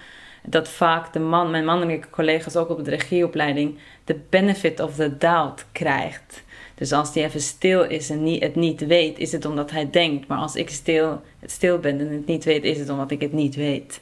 Dat 0.44 0.70
vaak 0.70 1.14
de 1.14 1.20
man, 1.20 1.52
mijn 1.52 1.66
mannelijke 1.66 2.10
collega's 2.10 2.56
ook 2.56 2.70
op 2.70 2.86
de 2.86 2.90
regieopleiding 2.90 3.78
de 4.04 4.20
benefit 4.30 4.80
of 4.80 4.96
the 4.96 5.18
doubt 5.18 5.66
krijgt. 5.72 6.44
Dus 6.76 6.92
als 6.92 7.14
hij 7.14 7.24
even 7.24 7.42
stil 7.42 7.84
is 7.84 8.10
en 8.10 8.24
niet, 8.24 8.44
het 8.44 8.56
niet 8.56 8.86
weet, 8.86 9.18
is 9.20 9.32
het 9.32 9.46
omdat 9.46 9.72
hij 9.72 9.90
denkt. 9.90 10.28
Maar 10.28 10.38
als 10.38 10.56
ik 10.56 10.70
stil, 10.70 11.22
stil 11.46 11.80
ben 11.80 12.00
en 12.00 12.12
het 12.12 12.28
niet 12.28 12.44
weet, 12.44 12.64
is 12.64 12.80
het 12.80 12.90
omdat 12.90 13.12
ik 13.12 13.22
het 13.22 13.34
niet 13.34 13.56
weet. 13.56 14.02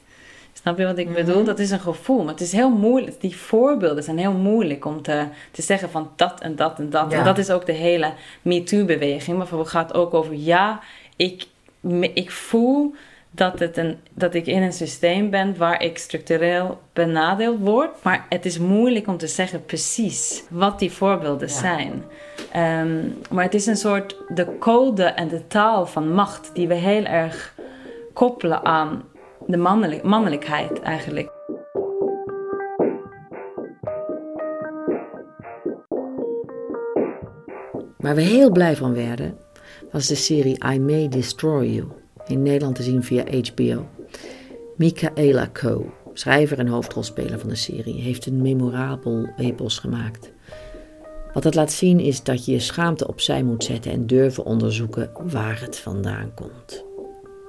Snap 0.66 0.78
je 0.78 0.86
wat 0.86 0.98
ik 0.98 1.14
bedoel? 1.14 1.36
Mhm. 1.36 1.44
Dat 1.44 1.58
is 1.58 1.70
een 1.70 1.80
gevoel. 1.80 2.22
Maar 2.22 2.32
het 2.32 2.42
is 2.42 2.52
heel 2.52 2.70
moeilijk. 2.70 3.20
Die 3.20 3.36
voorbeelden 3.36 4.02
zijn 4.02 4.18
heel 4.18 4.32
moeilijk 4.32 4.84
om 4.84 5.02
te, 5.02 5.26
te 5.50 5.62
zeggen 5.62 5.90
van 5.90 6.10
dat 6.16 6.40
en 6.40 6.56
dat 6.56 6.78
en 6.78 6.90
dat. 6.90 7.12
En 7.12 7.24
dat 7.24 7.38
is 7.38 7.50
ook 7.50 7.66
de 7.66 7.72
hele 7.72 8.12
MeToo-beweging. 8.42 9.38
Maar 9.38 9.58
het 9.58 9.68
gaat 9.68 9.94
ook 9.94 10.14
over 10.14 10.34
ja, 10.34 10.80
ik, 11.16 11.46
ik 12.14 12.30
voel 12.30 12.94
dat, 13.30 13.58
het 13.58 13.76
een, 13.76 13.98
dat 14.14 14.34
ik 14.34 14.46
in 14.46 14.62
een 14.62 14.72
systeem 14.72 15.30
ben 15.30 15.56
waar 15.56 15.82
ik 15.82 15.98
structureel 15.98 16.80
benadeeld 16.92 17.58
word. 17.58 18.02
Maar 18.02 18.26
het 18.28 18.44
is 18.44 18.58
moeilijk 18.58 19.06
om 19.06 19.16
te 19.16 19.26
zeggen 19.26 19.64
precies 19.64 20.42
wat 20.48 20.78
die 20.78 20.92
voorbeelden 20.92 21.50
zijn. 21.50 22.04
Ehm, 22.52 23.08
maar 23.30 23.44
het 23.44 23.54
is 23.54 23.66
een 23.66 23.76
soort 23.76 24.16
de 24.28 24.58
code 24.58 25.04
en 25.04 25.28
de 25.28 25.46
taal 25.46 25.86
van 25.86 26.12
macht 26.12 26.50
die 26.54 26.68
we 26.68 26.74
heel 26.74 27.04
erg 27.04 27.54
koppelen 28.12 28.64
aan 28.64 29.02
de 29.46 29.56
mannelijk, 29.56 30.02
mannelijkheid 30.02 30.80
eigenlijk. 30.80 31.34
Waar 37.96 38.14
we 38.14 38.22
heel 38.22 38.50
blij 38.50 38.76
van 38.76 38.94
werden, 38.94 39.38
was 39.92 40.06
de 40.06 40.14
serie 40.14 40.64
I 40.72 40.80
May 40.80 41.08
Destroy 41.08 41.66
You. 41.66 41.86
In 42.26 42.42
Nederland 42.42 42.74
te 42.74 42.82
zien 42.82 43.02
via 43.02 43.24
HBO. 43.24 43.86
Michaela 44.76 45.48
Coe, 45.52 45.84
schrijver 46.12 46.58
en 46.58 46.68
hoofdrolspeler 46.68 47.38
van 47.38 47.48
de 47.48 47.54
serie, 47.54 48.00
heeft 48.00 48.26
een 48.26 48.42
memorabel 48.42 49.28
epos 49.36 49.78
gemaakt. 49.78 50.32
Wat 51.32 51.44
het 51.44 51.54
laat 51.54 51.72
zien 51.72 52.00
is 52.00 52.22
dat 52.22 52.44
je 52.44 52.52
je 52.52 52.60
schaamte 52.60 53.08
opzij 53.08 53.42
moet 53.42 53.64
zetten 53.64 53.92
en 53.92 54.06
durven 54.06 54.44
onderzoeken 54.44 55.10
waar 55.22 55.60
het 55.60 55.78
vandaan 55.78 56.34
komt. 56.34 56.84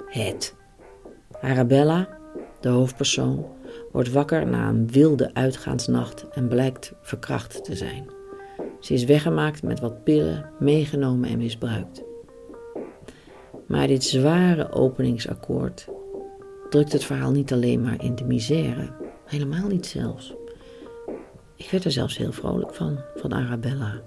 Het 0.06 0.56
Arabella, 1.42 2.08
de 2.60 2.70
hoofdpersoon, 2.70 3.46
wordt 3.92 4.12
wakker 4.12 4.48
na 4.48 4.70
een 4.70 4.92
wilde 4.92 5.34
uitgaansnacht 5.34 6.26
en 6.30 6.48
blijkt 6.48 6.94
verkracht 7.02 7.64
te 7.64 7.76
zijn. 7.76 8.06
Ze 8.80 8.94
is 8.94 9.06
weggemaakt 9.06 9.64
met 9.64 9.80
wat 9.80 10.04
pillen, 10.04 10.50
meegenomen 10.60 11.30
en 11.30 11.38
misbruikt. 11.38 12.04
Maar 13.68 13.88
dit 13.88 14.04
zware 14.04 14.72
openingsakkoord 14.72 15.88
drukt 16.70 16.92
het 16.92 17.04
verhaal 17.04 17.32
niet 17.32 17.54
alleen 17.54 17.82
maar 17.82 18.04
in 18.04 18.16
de 18.16 18.24
misère, 18.24 18.90
helemaal 19.26 19.68
niet 19.68 19.86
zelfs. 19.86 20.34
Ik 21.56 21.70
werd 21.72 21.86
er 21.86 21.92
zelfs 21.92 22.18
heel 22.18 22.32
vrolijk 22.32 22.74
van, 22.74 23.00
van 23.16 23.34
Arabella. 23.34 24.02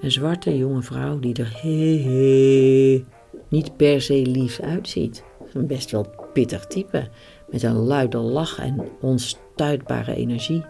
Een 0.00 0.10
zwarte 0.10 0.56
jonge 0.56 0.82
vrouw 0.82 1.18
die 1.18 1.34
er 1.34 1.58
he, 1.62 3.04
niet 3.48 3.76
per 3.76 4.00
se 4.00 4.26
lief 4.26 4.60
uitziet. 4.60 5.24
Best 5.54 5.90
wel 5.90 6.19
pittig 6.32 6.66
type. 6.66 7.08
Met 7.50 7.62
een 7.62 7.76
luide 7.76 8.18
lach 8.18 8.58
en 8.58 8.88
onstuitbare 9.00 10.14
energie. 10.14 10.64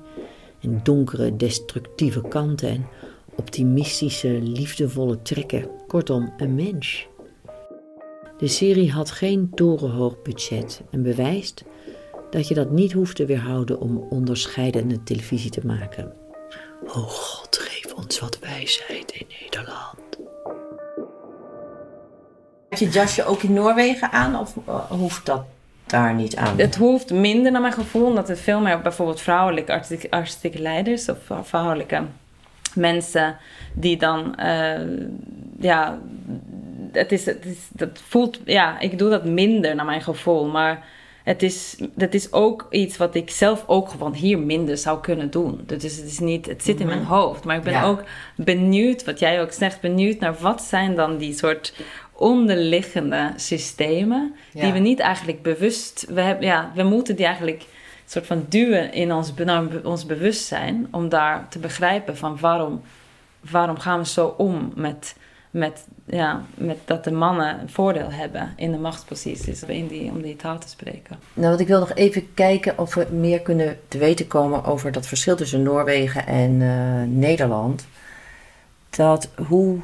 En 0.61 0.81
donkere, 0.83 1.37
destructieve 1.37 2.29
kanten 2.29 2.69
en 2.69 2.87
optimistische, 3.35 4.29
liefdevolle 4.29 5.23
trekken. 5.23 5.71
Kortom, 5.87 6.33
een 6.37 6.55
mens. 6.55 7.09
De 8.39 8.49
serie 8.49 8.93
had 8.93 9.11
geen 9.11 9.51
torenhoog 9.55 10.23
budget 10.23 10.83
en 10.91 11.03
bewijst 11.03 11.65
dat 12.31 12.49
je 12.49 12.55
dat 12.55 12.71
niet 12.71 12.93
hoeft 12.93 13.17
te 13.17 13.25
weerhouden 13.25 13.81
om 13.81 14.07
onderscheidende 14.11 15.03
televisie 15.03 15.51
te 15.51 15.67
maken. 15.67 16.13
O 16.87 17.01
God, 17.01 17.59
geef 17.59 17.95
ons 17.95 18.21
wat 18.21 18.39
wijsheid 18.39 19.13
in 19.13 19.27
Nederland. 19.41 20.20
Heb 22.71 22.79
je 22.79 22.85
het 22.85 22.95
jasje 22.95 23.25
ook 23.25 23.43
in 23.43 23.53
Noorwegen 23.53 24.11
aan 24.13 24.39
of 24.39 24.57
eh, 24.67 24.75
hoeft 24.89 25.27
dat 25.27 25.43
daar 25.87 26.15
niet 26.15 26.37
aan? 26.37 26.59
Het 26.59 26.77
hoeft 26.77 27.11
minder 27.13 27.53
naar 27.53 27.61
mijn 27.61 27.73
gevoel, 27.73 28.07
omdat 28.07 28.29
het 28.29 28.41
veel 28.41 28.61
meer 28.61 28.81
bijvoorbeeld 28.81 29.21
vrouwelijke 29.21 29.73
artistieke, 29.73 30.11
artistieke 30.11 30.59
leiders 30.59 31.09
of 31.09 31.19
vrouwelijke 31.43 32.03
mensen 32.75 33.37
die 33.73 33.97
dan, 33.97 34.37
eh, 34.37 34.81
ja, 35.61 35.99
het 36.93 37.13
is, 37.13 37.27
het 37.27 37.45
is, 37.45 37.57
dat 37.69 38.01
voelt, 38.09 38.41
ja, 38.45 38.79
ik 38.81 38.99
doe 38.99 39.11
dat 39.11 39.25
minder 39.25 39.75
naar 39.75 39.85
mijn 39.85 40.03
gevoel, 40.03 40.47
maar 40.47 40.85
het 41.25 41.43
is, 41.43 41.81
dat 41.95 42.15
is 42.15 42.33
ook 42.33 42.67
iets 42.71 42.97
wat 42.97 43.15
ik 43.15 43.31
zelf 43.31 43.65
ook 43.67 43.89
gewoon 43.89 44.15
hier 44.15 44.39
minder 44.39 44.79
zou 44.79 45.01
kunnen 45.01 45.31
doen. 45.31 45.61
Dus 45.67 45.83
het, 45.97 46.07
is 46.07 46.19
niet, 46.19 46.47
het 46.47 46.65
zit 46.65 46.81
in 46.81 46.87
mijn 46.87 46.99
Mhm. 47.01 47.09
hoofd. 47.09 47.45
Maar 47.45 47.57
ik 47.57 47.63
ben 47.63 47.83
ook 47.83 48.03
benieuwd, 48.37 49.05
wat 49.05 49.19
jij 49.19 49.43
ook 49.43 49.53
zegt, 49.53 49.81
benieuwd 49.81 50.19
naar 50.19 50.35
wat 50.41 50.63
zijn 50.63 50.95
dan 50.95 51.17
die 51.19 51.35
soort 51.35 51.75
onderliggende 52.21 53.33
systemen 53.37 54.35
die 54.53 54.73
we 54.73 54.79
niet 54.79 54.99
eigenlijk 54.99 55.43
bewust... 55.43 56.07
We, 56.09 56.21
hebben, 56.21 56.47
ja, 56.47 56.73
we 56.75 56.83
moeten 56.83 57.17
die 57.17 57.27
eigenlijk 57.27 57.65
soort 58.11 58.27
van 58.27 58.45
duwen 58.49 58.93
in 58.93 59.13
ons, 59.13 59.33
naar 59.35 59.65
ons 59.85 60.07
bewustzijn 60.07 60.89
om 60.91 61.09
daar 61.09 61.47
te 61.49 61.59
begrijpen 61.59 62.17
van 62.17 62.39
waarom, 62.41 62.83
waarom 63.51 63.79
gaan 63.79 63.99
we 63.99 64.07
zo 64.07 64.35
om 64.37 64.73
met, 64.75 65.15
met, 65.51 65.87
ja, 66.05 66.45
met 66.55 66.79
dat 66.85 67.05
de 67.05 67.13
mannen 67.13 67.61
een 67.61 67.71
voordeel 67.71 68.11
hebben 68.11 68.53
in 68.57 68.71
de 68.71 68.79
machtsposities 68.79 69.63
in 69.63 69.87
die, 69.87 70.11
om 70.11 70.23
die 70.23 70.37
taal 70.37 70.59
te 70.59 70.69
spreken. 70.69 71.19
Nou, 71.35 71.49
want 71.49 71.61
ik 71.61 71.67
wil 71.67 71.79
nog 71.79 71.95
even 71.95 72.35
kijken 72.35 72.79
of 72.79 72.95
we 72.95 73.07
meer 73.11 73.41
kunnen 73.41 73.79
te 73.89 73.99
weten 73.99 74.27
komen 74.27 74.65
over 74.65 74.93
dat 74.93 75.07
verschil 75.07 75.37
tussen 75.37 75.63
Noorwegen 75.63 76.27
en 76.27 76.63
eh, 76.63 77.19
Nederland. 77.19 77.87
Dat 78.91 79.29
hoe. 79.47 79.81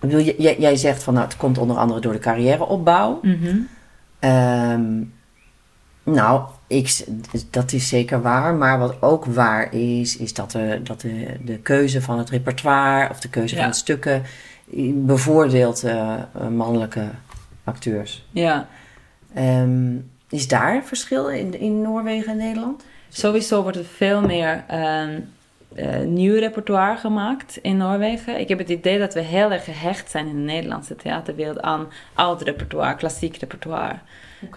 Ik 0.00 0.08
bedoel, 0.08 0.20
jij, 0.38 0.56
jij 0.58 0.76
zegt 0.76 1.02
van 1.02 1.14
nou, 1.14 1.26
het 1.26 1.36
komt 1.36 1.58
onder 1.58 1.76
andere 1.76 2.00
door 2.00 2.12
de 2.12 2.18
carrièreopbouw. 2.18 3.20
Ehm, 4.18 5.02
nou, 6.02 6.42
ik, 6.66 7.04
dat 7.50 7.72
is 7.72 7.88
zeker 7.88 8.22
waar. 8.22 8.54
Maar 8.54 8.78
wat 8.78 9.02
ook 9.02 9.24
waar 9.24 9.74
is, 9.74 10.16
is 10.16 10.34
dat, 10.34 10.50
de, 10.50 10.80
dat 10.82 11.00
de, 11.00 11.36
de 11.44 11.58
keuze 11.58 12.02
van 12.02 12.18
het 12.18 12.30
repertoire 12.30 13.10
of 13.10 13.20
de 13.20 13.28
keuze 13.28 13.54
Ja. 13.54 13.60
van 13.60 13.70
het 13.70 13.78
stukken 13.78 14.22
bevoordeelt 14.94 15.84
eh, 15.84 16.14
eh, 16.14 16.48
mannelijke 16.48 17.04
acteurs. 17.64 18.26
Ja, 18.30 18.68
Ehm, 19.34 19.96
is 20.30 20.48
daar 20.48 20.82
verschil 20.84 21.28
in, 21.28 21.60
in 21.60 21.82
Noorwegen 21.82 22.30
en 22.32 22.36
Nederland? 22.36 22.84
sowieso 23.08 23.62
wordt 23.62 23.76
er 23.78 23.84
veel 23.84 24.20
meer 24.20 24.64
ehm, 24.68 25.20
eh, 25.74 25.98
nieuw 25.98 26.38
repertoire 26.38 26.96
gemaakt 26.96 27.58
in 27.62 27.76
Noorwegen. 27.76 28.40
Ik 28.40 28.48
heb 28.48 28.58
het 28.58 28.68
idee 28.68 28.98
dat 28.98 29.14
we 29.14 29.20
heel 29.20 29.52
erg 29.52 29.64
gehecht 29.64 30.10
zijn 30.10 30.26
in 30.26 30.34
de 30.34 30.52
Nederlandse 30.52 30.96
theaterwereld 30.96 31.60
aan 31.60 31.88
oud 32.14 32.42
repertoire, 32.42 32.94
klassiek 32.94 33.36
repertoire. 33.36 33.98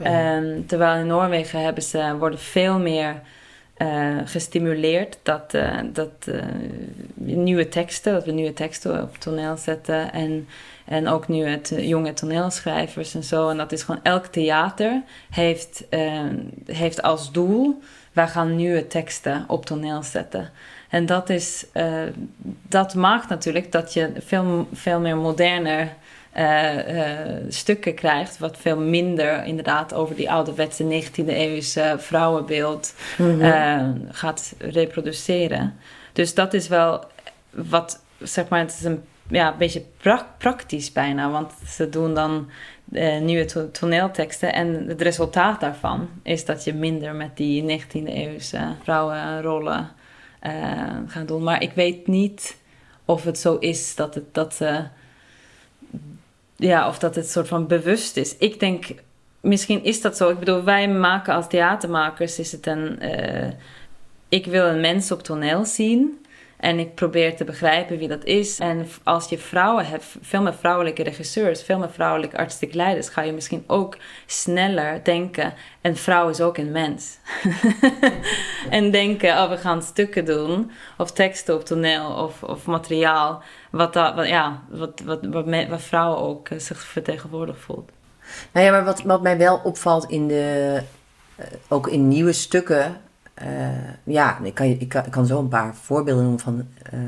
Ehm, 0.03 0.65
terwijl 0.65 0.99
in 0.99 1.07
Noorwegen 1.07 1.63
hebben 1.63 1.83
ze, 1.83 2.15
worden 2.17 2.39
veel 2.39 2.79
meer 2.79 3.21
eh, 3.73 4.17
gestimuleerd 4.25 5.17
dat, 5.23 5.53
eh, 5.53 5.77
dat 5.93 6.29
nieuwe 7.13 7.69
teksten, 7.69 8.13
dat 8.13 8.25
we 8.25 8.31
nieuwe 8.31 8.53
teksten 8.53 9.01
op 9.01 9.17
toneel 9.17 9.57
zetten 9.57 10.13
en, 10.13 10.47
en 10.85 11.07
ook 11.07 11.27
nu 11.27 11.45
het 11.45 11.73
jonge 11.77 12.13
toneelschrijvers 12.13 13.15
en 13.15 13.23
zo. 13.23 13.49
En 13.49 13.57
dat 13.57 13.71
is 13.71 13.83
gewoon 13.83 14.03
elk 14.03 14.25
theater 14.25 15.01
heeft, 15.29 15.85
eh, 15.89 16.23
heeft 16.65 17.01
als 17.01 17.31
doel, 17.31 17.81
wij 18.11 18.27
gaan 18.27 18.55
nieuwe 18.55 18.87
teksten 18.87 19.45
op 19.47 19.65
toneel 19.65 20.03
zetten. 20.03 20.49
En 20.91 21.05
dat, 21.05 21.29
is, 21.29 21.65
eh, 21.71 22.03
dat 22.67 22.95
maakt 22.95 23.29
natuurlijk 23.29 23.71
dat 23.71 23.93
je 23.93 24.11
veel, 24.17 24.67
veel 24.73 24.99
meer 24.99 25.17
moderner 25.17 25.93
eh, 26.31 27.09
eh, 27.09 27.43
stukken 27.47 27.93
krijgt, 27.93 28.37
wat 28.37 28.57
veel 28.57 28.79
minder 28.79 29.43
inderdaad 29.45 29.93
over 29.93 30.15
die 30.15 30.31
ouderwetse 30.31 30.83
19e 30.83 31.25
eeuwse 31.25 31.95
vrouwenbeeld 31.97 32.93
eh, 33.17 33.89
gaat 34.09 34.53
reproduceren. 34.57 35.75
Dus 36.13 36.33
dat 36.33 36.53
is 36.53 36.67
wel 36.67 37.05
wat, 37.49 38.03
zeg 38.19 38.47
maar, 38.47 38.59
het 38.59 38.73
is 38.79 38.83
een 38.83 39.03
ja, 39.27 39.51
een 39.51 39.57
beetje 39.57 39.83
pra- 39.97 40.35
praktisch 40.37 40.91
bijna, 40.91 41.29
want 41.29 41.51
ze 41.67 41.89
doen 41.89 42.13
dan 42.13 42.49
eh, 42.91 43.19
nieuwe 43.19 43.45
to- 43.45 43.71
toneelteksten 43.71 44.53
en 44.53 44.87
het 44.87 45.01
resultaat 45.01 45.59
daarvan 45.59 46.09
is 46.23 46.45
dat 46.45 46.63
je 46.63 46.73
minder 46.73 47.15
met 47.15 47.37
die 47.37 47.81
19e 47.81 48.03
eeuwse 48.05 48.59
vrouwenrollen 48.83 49.89
eh, 50.41 50.97
gaat 51.07 51.27
doen. 51.27 51.43
Maar 51.43 51.61
ik 51.61 51.71
weet 51.71 52.07
niet 52.07 52.57
of 53.05 53.23
het 53.23 53.39
zo 53.39 53.55
is 53.55 53.95
dat 53.95 54.15
het 54.15 54.33
dat 54.33 54.53
ze 54.53 54.83
ja, 56.55 56.87
of 56.87 56.99
dat 56.99 57.15
het 57.15 57.29
soort 57.29 57.47
van 57.47 57.67
bewust 57.67 58.17
is. 58.17 58.37
Ik 58.37 58.59
denk, 58.59 58.85
misschien 59.39 59.83
is 59.83 60.01
dat 60.01 60.17
zo. 60.17 60.29
Ik 60.29 60.39
bedoel, 60.39 60.63
wij 60.63 60.89
maken 60.89 61.33
als 61.33 61.47
theatermakers, 61.47 62.39
is 62.39 62.51
het 62.51 62.65
een... 62.67 62.99
eh, 62.99 63.51
ik 64.29 64.45
wil 64.45 64.65
een 64.65 64.81
mens 64.81 65.11
op 65.11 65.23
toneel 65.23 65.65
zien 65.65 66.20
en 66.61 66.79
ik 66.79 66.95
probeer 66.95 67.35
te 67.35 67.43
begrijpen 67.43 67.97
wie 67.97 68.07
dat 68.07 68.23
is. 68.23 68.59
En 68.59 68.87
als 69.03 69.29
je 69.29 69.37
vrouwen 69.37 69.85
hebt, 69.85 70.05
veel 70.21 70.41
meer 70.41 70.53
vrouwelijke 70.53 71.03
regisseurs, 71.03 71.63
veel 71.63 71.79
meer 71.79 71.91
vrouwelijke 71.91 72.37
artistiek 72.37 72.73
leiders, 72.73 73.09
ga 73.09 73.21
je 73.21 73.31
misschien 73.31 73.63
ook 73.67 73.97
sneller 74.25 75.03
denken, 75.03 75.53
een 75.81 75.95
vrouw 75.95 76.29
is 76.29 76.41
ook 76.41 76.57
een 76.57 76.71
mens. 76.71 77.17
en 78.69 78.91
denken, 78.91 79.29
oh, 79.29 79.49
we 79.49 79.57
gaan 79.57 79.81
stukken 79.83 80.25
doen, 80.25 80.71
of 80.97 81.11
teksten 81.11 81.55
op 81.55 81.65
toneel, 81.65 82.05
of, 82.05 82.43
of 82.43 82.65
materiaal, 82.65 83.43
wat, 83.71 83.93
dat, 83.93 84.27
ja, 84.27 84.63
wat, 84.69 85.01
wat, 85.05 85.19
wat, 85.25 85.67
wat 85.69 85.81
vrouwen 85.81 86.19
ook 86.19 86.49
eh, 86.49 86.59
zich 86.59 86.81
vertegenwoordigd 86.81 87.59
voelt. 87.59 87.91
Nou 88.51 88.65
ja, 88.65 88.71
maar 88.71 88.85
wat, 88.85 89.01
wat 89.01 89.21
mij 89.21 89.37
wel 89.37 89.61
opvalt 89.63 90.09
in 90.09 90.27
de, 90.27 90.81
eh, 91.35 91.45
ook 91.67 91.87
in 91.87 92.07
nieuwe 92.07 92.33
stukken. 92.33 93.01
Eh, 93.33 93.47
ja, 94.03 94.37
ik 94.43 94.53
kan, 94.53 94.65
ik, 94.65 94.89
kan, 94.89 95.05
ik 95.05 95.11
kan 95.11 95.25
zo 95.25 95.39
een 95.39 95.47
paar 95.47 95.75
voorbeelden 95.75 96.23
noemen 96.23 96.41
van 96.41 96.67
eh, 96.91 96.99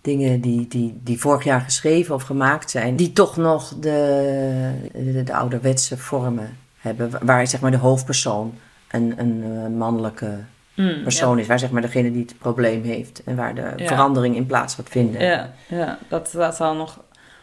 dingen 0.00 0.40
die, 0.40 0.68
die, 0.68 1.00
die 1.02 1.20
vorig 1.20 1.44
jaar 1.44 1.60
geschreven 1.60 2.14
of 2.14 2.22
gemaakt 2.22 2.70
zijn. 2.70 2.96
Die 2.96 3.12
toch 3.12 3.36
nog 3.36 3.68
de, 3.80 4.72
de, 4.92 5.22
de 5.22 5.34
ouderwetse 5.34 5.98
vormen 5.98 6.56
hebben. 6.78 7.10
wa- 7.10 7.18
Waar 7.22 7.46
zeg 7.46 7.60
maar 7.60 7.70
de 7.70 7.76
hoofdpersoon 7.76 8.54
een, 8.90 9.14
een 9.16 9.42
eh, 9.44 9.78
mannelijke 9.78 10.38
Mm, 10.74 11.02
persoon 11.02 11.38
is. 11.38 11.46
Waar 11.46 11.58
zeg 11.58 11.70
maar 11.70 11.82
degene 11.82 12.12
die 12.12 12.22
het 12.22 12.38
probleem 12.38 12.82
heeft. 12.82 13.22
En 13.24 13.36
waar 13.36 13.54
de 13.54 13.72
Ja. 13.76 13.86
verandering 13.86 14.36
in 14.36 14.46
plaats 14.46 14.74
gaat 14.74 14.88
vinden. 14.88 15.20
Ja, 15.24 15.52
ja 15.68 15.98
dat, 16.08 16.30
dat 16.32 16.56
zal 16.56 16.74
nog 16.74 17.00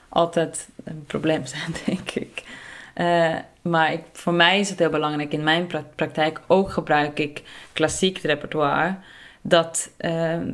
altijd 0.10 0.67
een 0.84 1.04
probleem 1.08 1.45
zijn, 1.45 1.71
denk 1.86 2.10
ik. 2.12 2.43
Maar 3.63 3.97
voor 4.13 4.34
mij 4.34 4.60
is 4.60 4.69
het 4.69 4.80
heel 4.80 4.89
belangrijk. 4.89 5.34
In 5.34 5.43
mijn 5.43 5.67
pra- 5.67 5.86
praktijk 5.95 6.41
ook 6.47 6.71
gebruik 6.71 7.19
ik 7.19 7.41
klassiek 7.73 8.17
repertoire. 8.17 8.95
Dat, 9.41 9.89
ehm, 9.97 10.52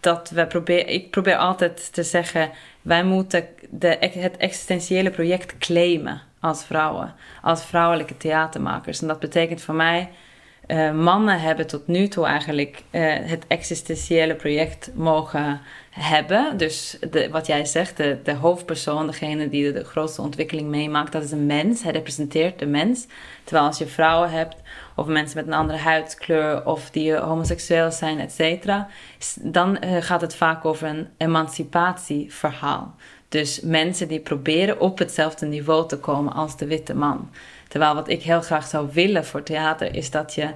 dat 0.00 0.30
we 0.30 0.46
proberen. 0.46 0.88
Ik 0.88 1.10
probeer 1.10 1.36
altijd 1.36 1.92
te 1.92 2.02
zeggen: 2.02 2.50
wij 2.82 3.04
moeten 3.04 3.46
de, 3.70 3.96
het 4.00 4.36
existentiële 4.36 5.10
project 5.10 5.58
claimen 5.58 6.22
als 6.40 6.64
vrouwen, 6.64 7.14
als 7.42 7.64
vrouwelijke 7.64 8.16
theatermakers. 8.16 9.00
En 9.00 9.08
dat 9.08 9.20
betekent 9.20 9.62
voor 9.62 9.74
mij. 9.74 10.10
Eh, 10.66 10.92
mannen 10.92 11.40
hebben 11.40 11.66
tot 11.66 11.86
nu 11.86 12.08
toe 12.08 12.26
eigenlijk 12.26 12.82
eh, 12.90 13.14
het 13.20 13.44
existentiële 13.46 14.34
project 14.34 14.90
mogen 14.94 15.60
hebben. 15.90 16.56
Dus 16.56 16.98
de, 17.10 17.28
wat 17.30 17.46
jij 17.46 17.64
zegt, 17.64 17.96
de, 17.96 18.18
de 18.22 18.34
hoofdpersoon, 18.34 19.06
degene 19.06 19.48
die 19.48 19.72
de, 19.72 19.84
grootste 19.84 20.22
ontwikkeling 20.22 20.68
meemaakt, 20.68 21.12
dat 21.12 21.22
is 21.22 21.30
een 21.30 21.46
mens. 21.46 21.82
Hij 21.82 21.92
representeert 21.92 22.58
de 22.58 22.66
mens. 22.66 23.06
Terwijl 23.44 23.66
als 23.66 23.78
je 23.78 23.86
vrouwen 23.86 24.30
hebt, 24.30 24.56
of 24.96 25.06
mensen 25.06 25.36
met 25.36 25.46
een 25.46 25.52
andere 25.52 25.78
huidskleur, 25.78 26.66
of 26.66 26.90
die 26.90 27.16
homoseksueel 27.16 27.92
zijn, 27.92 28.20
et 28.20 28.32
cetera, 28.32 28.88
dan 29.40 29.78
eh, 29.78 30.02
gaat 30.02 30.20
het 30.20 30.34
vaak 30.34 30.64
over 30.64 30.88
een 30.88 31.08
emancipatieverhaal. 31.16 32.94
Dus 33.28 33.60
mensen 33.60 34.08
die 34.08 34.20
proberen 34.20 34.80
op 34.80 34.98
hetzelfde 34.98 35.46
niveau 35.46 35.88
te 35.88 35.98
komen 35.98 36.32
als 36.32 36.56
de 36.56 36.66
witte 36.66 36.94
man. 36.94 37.30
Terwijl 37.74 37.94
wat 37.94 38.08
ik 38.08 38.22
heel 38.22 38.40
graag 38.40 38.66
zou 38.66 38.88
willen 38.92 39.24
voor 39.24 39.42
theater 39.42 39.94
is 39.94 40.10
dat 40.10 40.34
je 40.34 40.48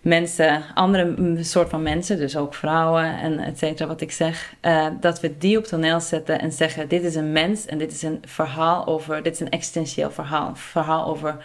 mensen, 0.00 0.62
andere 0.74 1.36
soort 1.44 1.68
van 1.68 1.82
mensen, 1.82 2.16
dus 2.16 2.36
ook 2.36 2.54
vrouwen 2.54 3.18
en 3.18 3.38
et 3.38 3.58
cetera, 3.58 3.88
wat 3.88 4.00
ik 4.00 4.12
zeg, 4.12 4.54
eh, 4.60 4.86
dat 5.00 5.20
we 5.20 5.38
die 5.38 5.58
op 5.58 5.64
toneel 5.64 6.00
zetten 6.00 6.40
en 6.40 6.52
zeggen: 6.52 6.88
dit 6.88 7.02
is 7.02 7.14
een 7.14 7.32
mens 7.32 7.66
en 7.66 7.78
dit 7.78 7.92
is 7.92 8.02
een 8.02 8.22
verhaal 8.24 8.86
over, 8.86 9.22
dit 9.22 9.32
is 9.32 9.40
een 9.40 9.50
existentieel 9.50 10.10
verhaal, 10.10 10.50
verhaal 10.54 11.06
over 11.06 11.36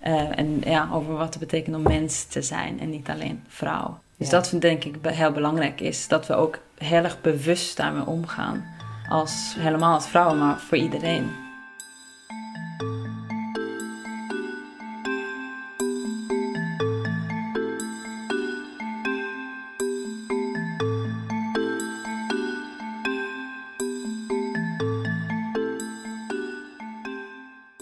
Eh, 0.00 0.38
en 0.38 0.60
ja, 0.64 0.88
over 0.92 1.14
wat 1.16 1.28
het 1.34 1.38
betekent 1.38 1.76
om 1.76 1.82
mens 1.82 2.24
te 2.24 2.42
zijn 2.42 2.80
en 2.80 2.90
niet 2.90 3.08
alleen 3.08 3.44
vrouw. 3.48 3.98
Dus 4.16 4.30
Ja. 4.30 4.36
dat 4.36 4.48
vind 4.48 4.62
denk 4.62 4.84
ik 4.84 4.94
heel 5.02 5.32
belangrijk 5.32 5.80
is. 5.80 6.08
Dat 6.08 6.26
we 6.26 6.34
ook 6.34 6.58
heel 6.78 7.04
erg 7.04 7.20
bewust 7.20 7.76
daarmee 7.76 8.06
omgaan. 8.06 8.64
Als, 9.08 9.54
helemaal 9.58 9.94
als 9.94 10.08
vrouwen, 10.08 10.38
maar 10.38 10.58
voor 10.58 10.78
iedereen. 10.78 11.49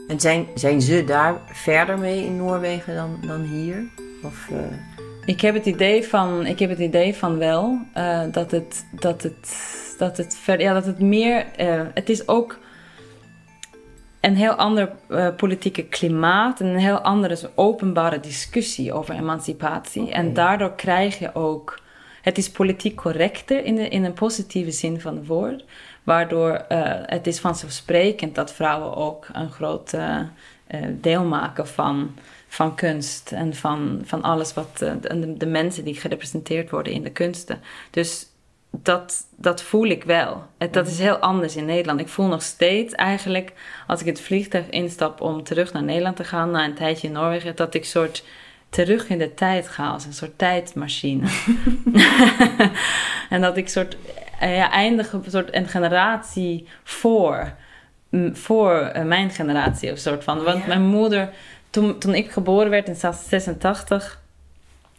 En 0.09 0.21
zijn, 0.21 0.47
zijn 0.55 0.83
ze 0.83 1.05
daar 1.05 1.41
verder 1.47 1.99
mee 1.99 2.25
in 2.25 2.37
Noorwegen 2.37 2.95
dan, 2.95 3.19
dan 3.27 3.41
hier? 3.41 3.85
Of, 4.23 4.49
eh, 4.51 4.59
Ik 5.25 5.41
heb 5.41 5.55
het 5.55 5.67
idee 5.67 6.05
van, 6.05 6.47
ik 6.47 6.59
heb 6.59 6.71
het 6.71 6.79
idee 6.79 7.15
van 7.15 7.39
wel 7.39 7.79
eh, 7.93 8.23
dat 8.33 8.51
het, 8.51 8.87
dat 8.93 9.23
het, 9.23 9.57
dat 9.99 10.17
het 10.17 10.37
ver, 10.37 10.61
ja, 10.61 10.73
dat 10.73 10.85
het 10.85 11.01
meer, 11.01 11.47
eh, 11.57 11.83
het 11.95 12.09
is 12.09 12.29
ook 12.29 12.59
een 14.21 14.37
heel 14.37 14.55
ander 14.55 14.93
politieke 15.37 15.85
klimaat 15.85 16.61
en 16.61 16.67
een 16.67 16.79
heel 16.79 17.01
andere 17.01 17.51
openbare 17.55 18.21
discussie 18.21 18.93
over 18.93 19.15
emancipatie. 19.15 20.11
En 20.11 20.33
daardoor 20.33 20.75
krijg 20.75 21.19
je 21.19 21.35
ook, 21.35 21.81
het 22.23 22.39
is 22.39 22.51
politiek 22.51 22.97
correcter 22.97 23.65
in, 23.65 23.75
de, 23.75 23.89
in 23.89 24.05
een 24.05 24.13
positieve 24.13 24.71
zin 24.71 25.01
van 25.01 25.17
het 25.17 25.27
woord, 25.27 25.65
waardoor 26.09 26.51
eh, 26.51 26.81
het 27.07 27.27
is 27.27 27.41
vanzelfsprekend 27.41 28.35
dat 28.35 28.53
vrouwen 28.53 28.97
ook 28.97 29.27
een 29.33 29.51
groot 29.51 29.93
eh, 29.93 30.21
eh, 30.67 30.81
deel 30.91 31.25
maken 31.25 31.69
van 31.69 32.15
van 32.49 32.75
kunst 32.75 33.33
en 33.33 33.55
van, 33.55 34.01
van 34.05 34.23
alles 34.23 34.55
wat 34.55 34.79
de, 34.79 35.35
de 35.37 35.47
mensen 35.47 35.85
die 35.85 35.95
gerepresenteerd 35.95 36.71
worden 36.71 36.93
in 36.93 37.03
de 37.03 37.11
kunsten. 37.11 37.61
Dus 37.91 38.27
dat, 38.71 39.27
dat 39.37 39.63
voel 39.63 39.87
ik 39.87 40.05
wel. 40.05 40.43
Het, 40.59 40.73
dat 40.73 40.87
is 40.87 40.99
heel 40.99 41.17
anders 41.17 41.57
in 41.57 41.65
Nederland. 41.65 42.01
Ik 42.01 42.09
voel 42.09 42.27
nog 42.27 42.43
steeds 42.43 42.95
eigenlijk, 42.95 43.53
als 43.87 44.01
ik 44.01 44.07
het 44.07 44.21
vliegtuig 44.21 44.69
instap 44.71 45.21
om 45.21 45.43
terug 45.43 45.73
naar 45.73 45.83
Nederland 45.83 46.17
te 46.17 46.25
gaan, 46.25 46.51
na 46.51 46.65
een 46.65 46.75
tijdje 46.75 47.07
in 47.07 47.13
Noorwegen, 47.13 47.57
dat 47.57 47.75
ik 47.75 47.85
soort 47.85 48.25
terug 48.69 49.09
in 49.09 49.19
de 49.19 49.35
tijd 49.35 49.69
ga, 49.69 49.89
als 49.89 50.05
een 50.05 50.13
soort 50.13 50.39
tijdmachine. 50.39 51.29
en 53.31 53.41
dat 53.41 53.57
ik 53.57 53.69
soort, 53.69 53.97
eh, 54.41 54.57
ja, 54.57 54.71
eindig 54.71 55.13
een 55.13 55.25
soort 55.29 55.55
een 55.55 55.69
generatie 55.69 56.69
voor, 56.85 57.53
m, 58.09 58.35
voor 58.35 58.73
eh, 58.81 59.05
mijn 59.05 59.31
generatie 59.31 59.93
of 59.93 59.99
soort 59.99 60.25
van. 60.25 60.43
Want 60.43 60.59
Ja. 60.59 60.67
mijn 60.67 60.87
moeder, 60.87 61.31
toen, 61.71 61.99
toen 61.99 62.15
ik 62.15 62.31
geboren 62.31 62.71
werd 62.71 62.89
in 62.89 62.97
86, 62.97 64.21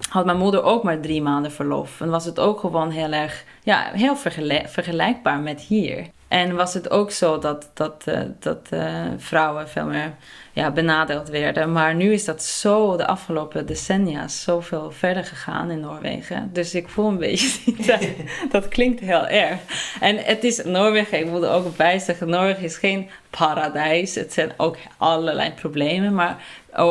had 0.10 0.26
mijn 0.26 0.38
moeder 0.38 0.64
ook 0.64 0.84
maar 0.84 1.00
drie 1.00 1.22
maanden 1.22 1.52
verlof. 1.52 2.02
En 2.02 2.10
was 2.10 2.26
het 2.26 2.40
ook 2.40 2.60
gewoon 2.60 2.92
heel 2.92 3.12
erg, 3.12 3.44
ja, 3.64 3.90
heel 3.94 4.16
vergelijk- 4.16 4.70
vergelijkbaar 4.70 5.40
met 5.40 5.62
hier. 5.62 6.06
En 6.28 6.56
was 6.56 6.74
het 6.74 6.90
ook 6.90 7.12
zo 7.12 7.40
dat, 7.40 7.70
dat, 7.74 8.04
eh, 8.06 8.22
dat 8.40 8.70
vrouwen 9.18 9.70
veel 9.70 9.86
meer 9.86 10.14
ja, 10.54 10.72
benadeeld 10.72 11.30
werden. 11.30 11.72
Maar 11.72 11.96
nu 11.96 12.14
is 12.14 12.26
dat 12.26 12.44
zo 12.44 12.98
de 12.98 13.08
afgelopen 13.08 13.66
decennia 13.66 14.28
zoveel 14.28 14.92
verder 14.92 15.26
gegaan 15.26 15.72
in 15.72 15.80
Noorwegen. 15.80 16.50
Dus 16.54 16.76
ik 16.76 16.90
voel 16.90 17.08
een 17.08 17.18
beetje, 17.18 17.60
die 17.66 17.86
tijd. 17.86 18.16
dat 18.52 18.68
klinkt 18.68 19.00
heel 19.00 19.28
erg. 19.28 19.60
En 20.00 20.18
het 20.18 20.44
is 20.44 20.64
Noorwegen, 20.64 21.20
ik 21.20 21.30
wilde 21.30 21.48
ook 21.48 21.78
bij 21.78 22.00
zeggen, 22.00 22.30
Noorwegen 22.30 22.64
is 22.64 22.78
geen 22.78 23.10
paradijs. 23.30 24.16
Het 24.16 24.34
zijn 24.34 24.52
ook 24.58 24.78
allerlei 24.98 25.52
problemen. 25.52 26.14
Maar 26.14 26.38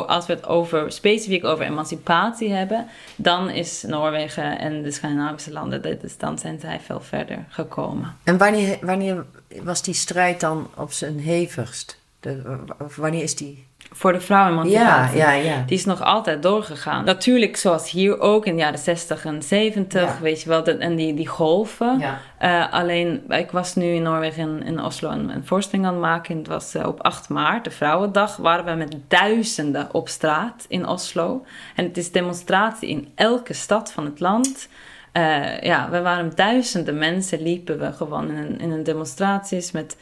als 0.07 0.27
we 0.27 0.33
het 0.33 0.47
over, 0.47 0.93
specifiek 0.93 1.45
over 1.45 1.65
emancipatie 1.65 2.53
hebben, 2.53 2.87
dan 3.17 3.51
is 3.51 3.83
Noorwegen 3.87 4.59
en 4.59 4.83
de 4.83 4.91
Scandinavische 4.91 5.53
landen, 5.53 6.03
is- 6.03 6.19
dan 6.19 6.39
zijn 6.39 6.61
zij 6.61 6.81
veel 6.81 7.01
verder 7.01 7.45
gekomen. 7.49 8.17
En 8.25 8.39
wanneer, 8.39 8.79
wanneer 8.81 9.25
was 9.63 9.83
die 9.83 9.95
strijd 9.95 10.41
dan 10.41 10.71
op 10.77 10.93
zijn 10.93 11.19
hevigst? 11.19 11.99
De, 12.21 12.59
wanneer 12.97 13.23
is 13.23 13.37
die? 13.37 13.67
Voor 13.93 14.13
de 14.13 14.19
Ja, 14.19 14.25
vrouwenemancipatie. 14.25 15.19
ja, 15.19 15.33
ja. 15.33 15.63
Die 15.67 15.77
is 15.77 15.85
nog 15.85 16.03
altijd 16.03 16.43
doorgegaan. 16.43 17.05
Natuurlijk, 17.05 17.57
zoals 17.57 17.91
hier 17.91 18.21
ook 18.21 18.47
in 18.47 18.55
de 18.55 18.61
jaren 18.61 18.79
60 18.79 19.25
en 19.25 19.43
70, 19.43 20.03
Ja. 20.03 20.17
weet 20.21 20.43
je 20.43 20.49
wel, 20.49 20.65
dat, 20.65 20.79
en 20.79 20.97
die, 20.97 21.15
die 21.15 21.27
golven. 21.27 21.99
ja. 21.99 22.19
Eh, 22.39 22.73
alleen, 22.73 23.23
ik 23.29 23.51
was 23.51 23.75
nu 23.75 23.85
in 23.95 24.03
Noorwegen 24.03 24.63
in, 24.63 24.83
Oslo 24.83 25.11
een, 25.11 25.29
een 25.29 25.47
voorstelling 25.47 25.87
aan 25.87 25.93
het 25.93 26.03
maken. 26.03 26.31
En 26.33 26.39
het 26.39 26.47
was 26.49 26.75
eh, 26.75 26.87
op 26.87 27.01
8 27.03 27.29
maart, 27.29 27.65
de 27.65 27.71
Vrouwendag, 27.71 28.37
waren 28.37 28.65
we 28.65 28.73
met 28.75 28.97
duizenden 29.09 29.89
op 29.95 30.09
straat 30.09 30.65
in 30.69 30.87
Oslo. 30.87 31.45
En 31.77 31.85
het 31.85 31.97
is 31.97 32.13
demonstratie 32.13 32.89
in 32.89 33.09
elke 33.15 33.53
stad 33.55 33.93
van 33.93 34.05
het 34.05 34.21
land. 34.21 34.69
Eh, 35.13 35.61
ja, 35.61 35.91
we 35.91 36.01
waren 36.03 36.33
duizenden 36.35 36.99
mensen, 36.99 37.43
liepen 37.43 37.79
we 37.79 37.93
gewoon 37.93 38.29
in 38.31 38.37
een, 38.37 38.61
in 38.61 38.71
een 38.71 38.83
demonstraties 38.85 39.71
met 39.73 39.97